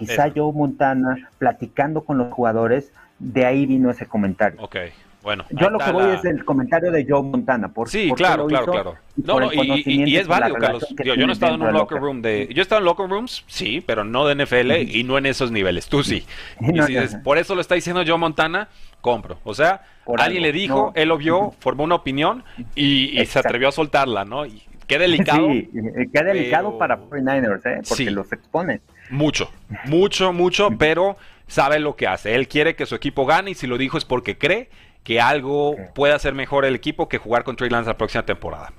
quizá 0.06 0.32
Joe 0.34 0.52
Montana, 0.52 1.30
platicando 1.38 2.04
con 2.04 2.18
los 2.18 2.32
jugadores, 2.32 2.92
de 3.18 3.46
ahí 3.46 3.66
vino 3.66 3.90
ese 3.90 4.06
comentario. 4.06 4.60
Ok. 4.60 4.76
Bueno, 5.22 5.44
yo 5.50 5.70
lo 5.70 5.78
que 5.78 5.92
voy 5.92 6.10
es 6.10 6.24
el 6.24 6.44
comentario 6.44 6.90
de 6.90 7.06
Joe 7.08 7.22
Montana. 7.22 7.68
Por, 7.68 7.88
sí, 7.88 8.10
claro, 8.16 8.46
claro, 8.46 8.66
claro. 8.66 8.96
No, 9.14 9.38
no, 9.38 9.52
y, 9.52 10.16
es 10.16 10.26
válido, 10.26 10.56
Carlos. 10.56 10.84
Yo, 11.04 11.16
no 11.16 11.28
he 11.28 11.32
estado 11.32 11.54
en 11.54 11.62
un 11.62 11.72
locker 11.72 12.00
room 12.00 12.22
de. 12.22 12.48
Yo 12.52 12.60
he 12.60 12.62
estado 12.62 12.80
en 12.80 12.86
locker 12.86 13.08
rooms, 13.08 13.44
sí, 13.46 13.80
pero 13.86 14.02
no 14.02 14.26
de 14.26 14.44
NFL 14.44 14.72
y 14.72 15.04
no 15.04 15.18
en 15.18 15.26
esos 15.26 15.52
niveles. 15.52 15.88
Tú 15.88 16.02
sí. 16.02 16.24
Y 16.60 16.82
si 17.06 17.16
por 17.18 17.38
eso 17.38 17.54
lo 17.54 17.60
está 17.60 17.76
diciendo 17.76 18.02
Joe 18.04 18.18
Montana, 18.18 18.68
compro. 19.00 19.38
O 19.44 19.54
sea, 19.54 19.82
alguien 20.18 20.42
le 20.42 20.50
dijo, 20.50 20.92
él 20.96 21.08
lo 21.08 21.18
vio, 21.18 21.54
formó 21.60 21.84
una 21.84 21.94
opinión 21.94 22.42
y, 22.74 23.24
se 23.26 23.38
atrevió 23.38 23.68
a 23.68 23.72
soltarla, 23.72 24.24
¿no? 24.24 24.44
Y 24.44 24.64
qué 24.88 24.98
delicado. 24.98 25.46
Sí, 25.46 25.70
qué 26.12 26.24
delicado 26.24 26.78
para 26.78 26.98
49ers, 26.98 27.66
¿eh? 27.66 27.80
Porque 27.88 28.10
los 28.10 28.32
expone. 28.32 28.80
Mucho, 29.12 29.50
mucho, 29.84 30.32
mucho, 30.32 30.70
pero 30.78 31.18
sabe 31.46 31.78
lo 31.80 31.96
que 31.96 32.06
hace. 32.06 32.34
Él 32.34 32.48
quiere 32.48 32.74
que 32.74 32.86
su 32.86 32.94
equipo 32.94 33.26
gane 33.26 33.50
y 33.50 33.54
si 33.54 33.66
lo 33.66 33.76
dijo 33.76 33.98
es 33.98 34.06
porque 34.06 34.38
cree 34.38 34.70
que 35.04 35.20
algo 35.20 35.76
pueda 35.94 36.14
hacer 36.14 36.34
mejor 36.34 36.64
el 36.64 36.74
equipo 36.74 37.10
que 37.10 37.18
jugar 37.18 37.44
con 37.44 37.56
Trey 37.56 37.68
Lance 37.68 37.90
la 37.90 37.98
próxima 37.98 38.24
temporada. 38.24 38.72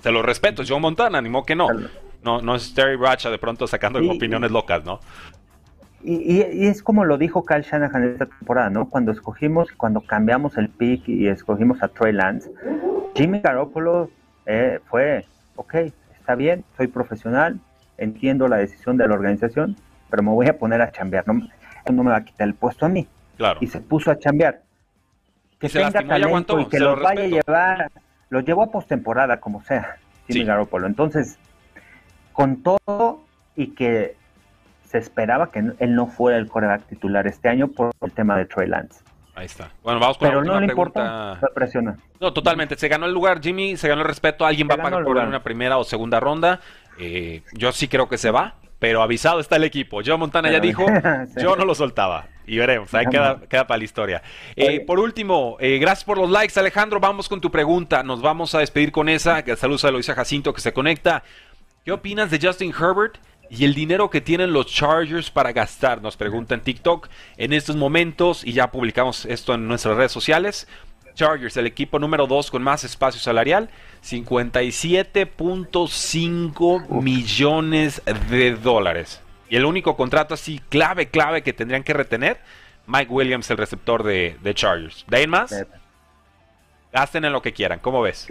Se 0.00 0.10
lo 0.10 0.22
respeto, 0.22 0.62
Joe 0.66 0.80
Montana, 0.80 1.18
animó 1.18 1.44
que 1.44 1.54
no. 1.54 1.68
No, 2.22 2.40
no 2.40 2.54
es 2.54 2.72
Terry 2.72 2.96
Bradshaw 2.96 3.30
de 3.30 3.38
pronto 3.38 3.66
sacando 3.66 3.98
opiniones 4.10 4.50
locas, 4.50 4.82
¿no? 4.86 5.00
Y, 6.02 6.40
es 6.40 6.82
como 6.82 7.04
lo 7.04 7.18
dijo 7.18 7.44
Kyle 7.44 7.62
Shanahan 7.62 8.04
esta 8.04 8.26
temporada, 8.26 8.70
¿no? 8.70 8.88
Cuando 8.88 9.12
escogimos, 9.12 9.70
cuando 9.72 10.00
cambiamos 10.00 10.56
el 10.56 10.70
pick 10.70 11.06
y 11.08 11.28
escogimos 11.28 11.82
a 11.82 11.88
Trey 11.88 12.14
Lance, 12.14 12.50
Jimmy 13.14 13.40
Garoppolo 13.40 14.10
eh, 14.46 14.80
fue, 14.86 15.26
ok, 15.56 15.74
está 16.18 16.34
bien, 16.34 16.64
soy 16.78 16.86
profesional, 16.86 17.58
entiendo 17.98 18.48
la 18.48 18.56
decisión 18.56 18.96
de 18.96 19.08
la 19.08 19.14
organización, 19.14 19.76
pero 20.10 20.22
me 20.22 20.30
voy 20.30 20.48
a 20.48 20.58
poner 20.58 20.80
a 20.82 20.90
chambear, 20.92 21.26
no, 21.26 21.40
no 21.92 22.02
me 22.02 22.10
va 22.10 22.18
a 22.18 22.24
quitar 22.24 22.46
el 22.46 22.54
puesto 22.54 22.86
a 22.86 22.88
mí. 22.88 23.06
Claro. 23.36 23.58
Y 23.60 23.66
se 23.66 23.80
puso 23.80 24.10
a 24.10 24.18
chambear 24.18 24.62
que 25.58 25.68
tenga 25.68 25.90
talento 25.90 26.60
y 26.60 26.66
que 26.66 26.78
los 26.78 27.00
vaya 27.00 27.22
a 27.22 27.26
llevar, 27.26 27.90
los 28.28 28.44
llevó 28.44 28.62
a 28.62 28.70
postemporada 28.70 29.40
como 29.40 29.62
sea, 29.62 29.96
Jimmy 30.28 30.44
Garoppolo. 30.44 30.86
Entonces, 30.86 31.38
con 32.32 32.62
todo 32.62 33.22
y 33.56 33.68
que 33.68 34.16
se 34.84 34.98
esperaba 34.98 35.50
que 35.50 35.60
él 35.78 35.94
no 35.94 36.06
fuera 36.06 36.38
el 36.38 36.48
coreback 36.48 36.86
titular 36.86 37.26
este 37.26 37.48
año 37.48 37.68
por 37.68 37.92
el 38.00 38.12
tema 38.12 38.36
de 38.36 38.44
Trey 38.46 38.68
Lance. 38.68 39.02
Ahí 39.36 39.46
está. 39.46 39.70
Bueno, 39.82 39.98
vamos 39.98 40.16
con 40.18 40.28
Pero 40.28 40.42
la 40.42 40.52
no 40.52 40.60
le 40.60 40.66
pregunta. 40.68 41.38
importa, 41.42 41.98
No, 42.20 42.32
totalmente. 42.32 42.76
Se 42.76 42.86
ganó 42.86 43.06
el 43.06 43.12
lugar, 43.12 43.40
Jimmy, 43.42 43.76
se 43.76 43.88
ganó 43.88 44.02
el 44.02 44.06
respeto. 44.06 44.46
Alguien 44.46 44.68
va 44.68 44.74
a 44.74 44.78
pagar 44.78 45.02
por 45.02 45.16
una 45.16 45.42
primera 45.42 45.76
o 45.78 45.84
segunda 45.84 46.20
ronda. 46.20 46.60
Eh, 46.98 47.42
yo 47.52 47.72
sí 47.72 47.88
creo 47.88 48.08
que 48.08 48.18
se 48.18 48.30
va, 48.30 48.56
pero 48.78 49.02
avisado 49.02 49.40
está 49.40 49.56
el 49.56 49.64
equipo. 49.64 50.00
Joe 50.04 50.16
Montana 50.16 50.50
ya 50.50 50.60
dijo, 50.60 50.84
yo 51.36 51.56
no 51.56 51.64
lo 51.64 51.74
soltaba. 51.74 52.28
Y 52.46 52.58
veremos, 52.58 52.92
ahí 52.92 53.06
queda, 53.06 53.40
para 53.48 53.78
la 53.78 53.84
historia. 53.84 54.22
Eh, 54.54 54.80
por 54.80 54.98
último, 54.98 55.56
eh, 55.60 55.78
gracias 55.78 56.04
por 56.04 56.18
los 56.18 56.30
likes, 56.30 56.58
Alejandro. 56.60 57.00
Vamos 57.00 57.28
con 57.28 57.40
tu 57.40 57.50
pregunta. 57.50 58.02
Nos 58.02 58.20
vamos 58.20 58.54
a 58.54 58.58
despedir 58.58 58.92
con 58.92 59.08
esa. 59.08 59.42
Saludos 59.56 59.84
a 59.86 59.90
Loisa 59.90 60.14
Jacinto 60.14 60.52
que 60.52 60.60
se 60.60 60.72
conecta. 60.72 61.22
¿Qué 61.84 61.92
opinas 61.92 62.30
de 62.30 62.38
Justin 62.40 62.72
Herbert 62.78 63.18
y 63.50 63.64
el 63.64 63.74
dinero 63.74 64.10
que 64.10 64.20
tienen 64.20 64.52
los 64.52 64.66
Chargers 64.66 65.30
para 65.30 65.52
gastar? 65.52 66.02
Nos 66.02 66.16
pregunta 66.16 66.54
en 66.54 66.60
TikTok 66.60 67.08
en 67.36 67.52
estos 67.52 67.76
momentos 67.76 68.44
y 68.44 68.52
ya 68.52 68.70
publicamos 68.70 69.24
esto 69.26 69.54
en 69.54 69.66
nuestras 69.68 69.96
redes 69.96 70.12
sociales. 70.12 70.68
Chargers, 71.14 71.56
el 71.56 71.66
equipo 71.66 71.98
número 71.98 72.26
2 72.26 72.50
con 72.50 72.62
más 72.62 72.84
espacio 72.84 73.20
salarial, 73.20 73.68
57.5 74.02 77.02
millones 77.02 78.02
de 78.30 78.56
dólares. 78.56 79.20
Y 79.48 79.56
el 79.56 79.64
único 79.64 79.96
contrato 79.96 80.34
así 80.34 80.60
clave, 80.68 81.06
clave 81.06 81.42
que 81.42 81.52
tendrían 81.52 81.82
que 81.82 81.92
retener, 81.92 82.38
Mike 82.86 83.12
Williams, 83.12 83.50
el 83.50 83.56
receptor 83.56 84.02
de, 84.02 84.36
Chargers. 84.54 85.04
¿De 85.08 85.18
ahí 85.18 85.26
más? 85.26 85.66
Gasten 86.92 87.24
en 87.24 87.32
lo 87.32 87.42
que 87.42 87.52
quieran, 87.52 87.78
¿cómo 87.80 88.02
ves? 88.02 88.28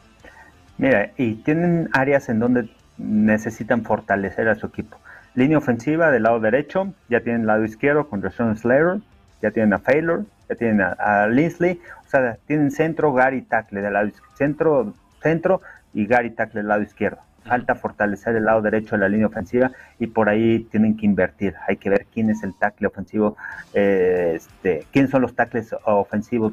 Mira, 0.78 1.10
y 1.16 1.36
tienen 1.36 1.88
áreas 1.92 2.28
en 2.28 2.38
donde 2.38 2.68
necesitan 2.98 3.84
fortalecer 3.84 4.48
a 4.48 4.54
su 4.54 4.66
equipo. 4.66 4.98
Línea 5.34 5.58
ofensiva 5.58 6.10
del 6.10 6.24
lado 6.24 6.40
derecho, 6.40 6.92
ya 7.08 7.20
tienen 7.20 7.42
el 7.42 7.46
lado 7.46 7.64
izquierdo 7.64 8.08
con 8.08 8.22
Rashawn 8.22 8.56
Slater, 8.56 8.98
ya 9.42 9.50
tienen 9.50 9.72
a 9.72 9.78
Faylor, 9.78 10.24
ya 10.48 10.54
tienen 10.56 10.80
a, 10.80 10.92
a 10.92 11.26
Linsley, 11.28 11.80
o 12.06 12.08
sea, 12.08 12.36
tienen 12.46 12.70
centro, 12.70 13.12
Gary 13.12 13.42
Tackle 13.42 13.80
del 13.80 13.92
lado 13.92 14.10
centro, 14.34 14.94
centro 15.22 15.62
y 15.92 16.06
Gary 16.06 16.30
Tackle 16.30 16.60
del 16.60 16.68
lado 16.68 16.82
izquierdo 16.82 17.18
falta 17.46 17.74
fortalecer 17.74 18.36
el 18.36 18.44
lado 18.44 18.60
derecho 18.60 18.96
de 18.96 19.02
la 19.02 19.08
línea 19.08 19.28
ofensiva 19.28 19.70
y 19.98 20.08
por 20.08 20.28
ahí 20.28 20.66
tienen 20.70 20.96
que 20.96 21.06
invertir. 21.06 21.54
Hay 21.68 21.76
que 21.76 21.88
ver 21.88 22.06
quién 22.12 22.28
es 22.30 22.42
el 22.42 22.54
tackle 22.54 22.88
ofensivo, 22.88 23.36
eh, 23.72 24.34
este, 24.36 24.84
quién 24.92 25.08
son 25.08 25.22
los 25.22 25.34
tackles 25.34 25.74
ofensivos 25.84 26.52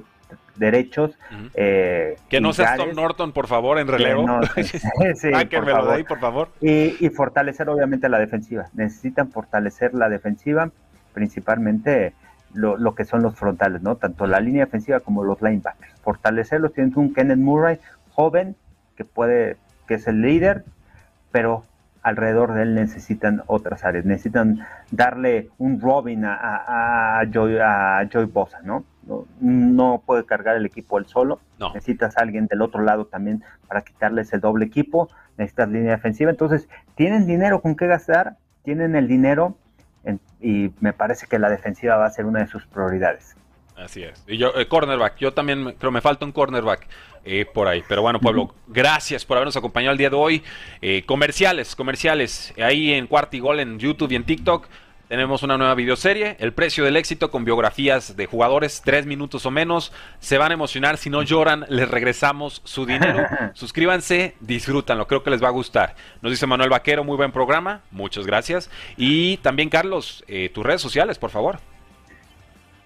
derechos. 0.56 1.18
Eh, 1.56 2.18
que 2.30 2.40
no 2.40 2.54
sea 2.54 2.78
Tom 2.78 2.94
Norton, 2.96 3.32
por 3.32 3.48
favor, 3.48 3.80
en 3.80 3.88
relevo. 3.88 4.26
sí, 5.16 5.32
por 5.32 5.70
favor. 5.70 5.94
Ahí, 5.94 6.04
por 6.04 6.20
favor. 6.20 6.50
Y, 6.62 7.10
fortalecer, 7.10 7.68
obviamente, 7.70 8.08
la 8.10 8.20
defensiva. 8.20 8.68
Necesitan 8.74 9.32
fortalecer 9.32 9.94
la 9.94 10.10
defensiva, 10.10 10.70
principalmente 11.14 12.14
lo, 12.54 12.78
lo, 12.78 12.96
que 12.96 13.06
son 13.06 13.22
los 13.22 13.36
frontales, 13.36 13.82
¿no? 13.82 13.98
Tanto 13.98 14.28
la 14.28 14.40
línea 14.40 14.66
defensiva 14.66 15.00
como 15.00 15.24
los 15.24 15.42
linebackers. 15.42 16.00
Fortalecerlos. 16.02 16.74
Tienen 16.74 16.94
un 16.98 17.14
Kenneth 17.14 17.38
Murray 17.38 17.80
joven 18.12 18.56
que 18.96 19.06
puede, 19.06 19.58
que 19.88 19.96
es 19.96 20.08
el 20.08 20.22
líder, 20.22 20.64
pero 21.32 21.64
alrededor 22.04 22.54
de 22.54 22.64
él 22.64 22.76
necesitan 22.76 23.44
otras 23.48 23.86
áreas, 23.86 24.06
necesitan 24.06 24.60
darle 24.92 25.50
un 25.58 25.80
Robin 25.80 26.26
a, 26.26 27.20
a, 27.20 27.24
Joy, 27.32 27.58
a 27.60 28.08
Joy 28.12 28.26
Bosa, 28.26 28.60
¿no? 28.62 28.84
¿no? 29.40 30.04
puede 30.06 30.26
cargar 30.26 30.56
el 30.58 30.66
equipo 30.66 30.98
él 30.98 31.06
solo, 31.08 31.40
necesitas 31.74 32.18
a 32.18 32.22
alguien 32.22 32.48
del 32.48 32.62
otro 32.62 32.82
lado 32.82 33.06
también 33.06 33.44
para 33.68 33.82
quitarle 33.82 34.22
ese 34.22 34.38
doble 34.38 34.66
equipo, 34.66 35.10
necesitas 35.38 35.70
línea 35.70 35.92
defensiva, 35.92 36.30
entonces 36.30 36.68
tienen 36.96 37.26
dinero 37.26 37.62
con 37.62 37.76
qué 37.76 37.88
gastar, 37.88 38.36
tienen 38.64 38.96
el 38.96 39.08
dinero 39.08 39.56
y 40.42 40.72
me 40.80 40.94
parece 40.94 41.28
que 41.28 41.40
la 41.40 41.50
defensiva 41.50 41.96
va 41.96 42.06
a 42.06 42.10
ser 42.12 42.26
una 42.26 42.40
de 42.40 42.48
sus 42.48 42.66
prioridades. 42.66 43.36
Así 43.76 44.04
es. 44.04 44.24
Y 44.28 44.38
yo, 44.38 44.54
eh, 44.56 44.68
cornerback, 44.68 45.18
yo 45.18 45.34
también 45.34 45.76
creo 45.80 45.92
me 45.92 46.02
falta 46.02 46.26
un 46.26 46.32
cornerback 46.32 46.88
eh, 47.26 47.46
por 47.46 47.68
ahí. 47.68 47.84
Pero 47.88 48.02
bueno, 48.02 48.20
pueblo, 48.20 48.54
gracias 48.68 49.26
por 49.26 49.38
habernos 49.38 49.58
acompañado 49.58 49.94
el 49.94 49.98
día 49.98 50.10
de 50.10 50.16
hoy. 50.16 50.44
Eh, 50.82 51.04
comerciales, 51.06 51.76
comerciales. 51.76 52.54
Ahí 52.62 52.94
en 52.94 53.08
Cuarto 53.08 53.36
y 53.36 53.40
Gol, 53.40 53.60
en 53.60 53.80
YouTube 53.80 54.12
y 54.12 54.16
en 54.16 54.26
TikTok. 54.26 54.68
Tenemos 55.14 55.44
una 55.44 55.60
nueva 55.60 55.76
videoserie, 55.76 56.38
El 56.40 56.54
precio 56.54 56.84
del 56.84 56.98
éxito, 56.98 57.30
con 57.30 57.46
biografías 57.46 58.18
de 58.18 58.26
jugadores, 58.26 58.82
tres 58.84 59.06
minutos 59.06 59.46
o 59.46 59.52
menos. 59.52 59.94
Se 60.18 60.40
van 60.40 60.50
a 60.50 60.56
emocionar, 60.56 60.98
si 60.98 61.12
no 61.12 61.22
lloran, 61.22 61.68
les 61.70 61.88
regresamos 61.88 62.64
su 62.66 62.88
dinero. 62.88 63.24
Suscríbanse, 63.54 64.34
disfrútanlo, 64.40 65.06
creo 65.06 65.22
que 65.22 65.30
les 65.30 65.44
va 65.44 65.50
a 65.50 65.52
gustar. 65.52 65.94
Nos 66.24 66.32
dice 66.32 66.48
Manuel 66.48 66.72
Vaquero, 66.72 67.04
muy 67.04 67.16
buen 67.16 67.32
programa, 67.32 67.82
muchas 67.92 68.26
gracias. 68.26 68.72
Y 68.98 69.38
también, 69.38 69.70
Carlos, 69.70 70.26
tus 70.52 70.66
redes 70.66 70.82
sociales, 70.82 71.20
por 71.20 71.30
favor. 71.30 71.60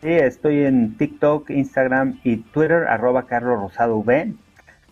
Sí, 0.02 0.10
estoy 0.10 0.66
en 0.66 0.98
TikTok, 0.98 1.50
Instagram 1.50 2.20
y 2.26 2.36
Twitter, 2.36 2.88
arroba 2.90 3.26
Carlos 3.26 3.58
Rosado 3.58 3.96
V. 4.00 4.34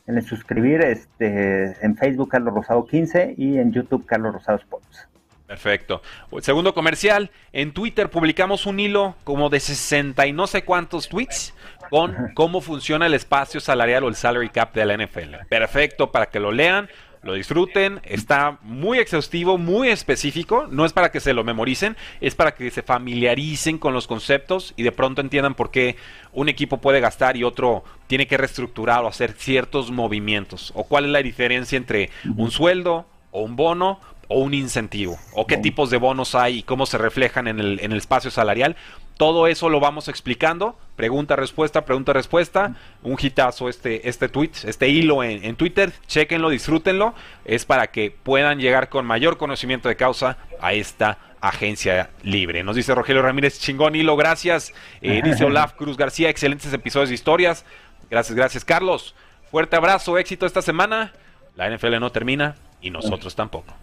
En 0.07 0.17
el 0.17 0.23
suscribir, 0.23 0.79
este, 0.79 1.75
en 1.85 1.97
Facebook 1.97 2.29
Carlos 2.29 2.53
Rosado 2.53 2.85
15 2.85 3.35
y 3.37 3.57
en 3.57 3.73
YouTube 3.73 4.05
Carlos 4.05 4.35
Rosado 4.35 4.57
Sports. 4.59 5.09
Perfecto. 5.47 6.01
Segundo 6.41 6.73
comercial, 6.73 7.29
en 7.53 7.71
Twitter 7.71 8.09
publicamos 8.09 8.65
un 8.65 8.79
hilo 8.79 9.15
como 9.23 9.49
de 9.49 9.59
60 9.59 10.25
y 10.25 10.33
no 10.33 10.47
sé 10.47 10.63
cuántos 10.63 11.07
tweets 11.07 11.53
con 11.91 12.15
cómo 12.33 12.61
funciona 12.61 13.05
el 13.05 13.13
espacio 13.13 13.59
salarial 13.59 14.03
o 14.03 14.07
el 14.07 14.15
salary 14.15 14.49
cap 14.49 14.73
de 14.73 14.85
la 14.85 14.97
NFL. 14.97 15.45
Perfecto 15.47 16.11
para 16.11 16.27
que 16.27 16.39
lo 16.39 16.51
lean, 16.51 16.89
lo 17.21 17.33
disfruten, 17.33 18.01
está 18.03 18.59
muy 18.61 18.99
exhaustivo, 18.99 19.57
muy 19.57 19.89
específico, 19.89 20.67
no 20.69 20.85
es 20.85 20.93
para 20.93 21.11
que 21.11 21.19
se 21.19 21.33
lo 21.33 21.43
memoricen, 21.43 21.97
es 22.21 22.35
para 22.35 22.53
que 22.53 22.69
se 22.69 22.83
familiaricen 22.83 23.77
con 23.77 23.93
los 23.93 24.07
conceptos 24.07 24.73
y 24.77 24.83
de 24.83 24.91
pronto 24.91 25.21
entiendan 25.21 25.55
por 25.55 25.71
qué 25.71 25.95
un 26.33 26.49
equipo 26.49 26.81
puede 26.81 26.99
gastar 26.99 27.35
y 27.35 27.43
otro 27.43 27.83
tiene 28.07 28.27
que 28.27 28.37
reestructurar 28.37 29.03
o 29.03 29.07
hacer 29.07 29.33
ciertos 29.33 29.91
movimientos, 29.91 30.71
o 30.75 30.83
cuál 30.85 31.05
es 31.05 31.11
la 31.11 31.23
diferencia 31.23 31.77
entre 31.77 32.11
un 32.35 32.51
sueldo 32.51 33.07
o 33.31 33.41
un 33.41 33.55
bono 33.55 33.99
o 34.27 34.39
un 34.39 34.53
incentivo, 34.53 35.17
o 35.33 35.47
qué 35.47 35.57
tipos 35.57 35.89
de 35.89 35.97
bonos 35.97 36.35
hay 36.35 36.59
y 36.59 36.63
cómo 36.63 36.85
se 36.85 36.97
reflejan 36.97 37.47
en 37.47 37.59
el, 37.59 37.79
en 37.81 37.91
el 37.91 37.97
espacio 37.97 38.31
salarial. 38.31 38.75
Todo 39.17 39.47
eso 39.47 39.69
lo 39.69 39.79
vamos 39.79 40.07
explicando. 40.07 40.77
Pregunta, 40.95 41.35
respuesta, 41.35 41.85
pregunta, 41.85 42.11
respuesta. 42.11 42.75
Un 43.01 43.17
hitazo 43.21 43.69
este, 43.69 44.09
este 44.09 44.27
tweet, 44.27 44.51
este 44.65 44.89
hilo 44.89 45.23
en, 45.23 45.55
Twitter. 45.55 45.93
Chequenlo, 46.07 46.49
disfrútenlo. 46.49 47.13
Es 47.45 47.65
para 47.65 47.87
que 47.87 48.11
puedan 48.11 48.59
llegar 48.59 48.89
con 48.89 49.05
mayor 49.05 49.37
conocimiento 49.37 49.87
de 49.87 49.95
causa 49.95 50.37
a 50.59 50.73
esta 50.73 51.17
agencia 51.39 52.09
libre. 52.23 52.63
Nos 52.63 52.75
dice 52.75 52.93
Rogelio 52.93 53.21
Ramírez, 53.21 53.59
chingón 53.59 53.95
hilo, 53.95 54.17
gracias. 54.17 54.73
Eh, 55.01 55.21
dice 55.23 55.45
Olaf 55.45 55.73
Cruz 55.73 55.95
García, 55.95 56.29
excelentes 56.29 56.73
episodios 56.73 57.09
de 57.09 57.15
historias. 57.15 57.65
Gracias, 58.09 58.35
gracias. 58.35 58.65
Carlos, 58.65 59.15
Fuerte 59.55 59.77
abrazo, 59.77 60.17
éxito 60.17 60.45
esta 60.45 60.61
semana. 60.61 61.13
La 61.55 61.69
NFL 61.69 61.99
no 61.99 62.11
termina 62.11 62.55
y 62.81 62.89
nosotros 62.89 63.35
tampoco. 63.35 63.73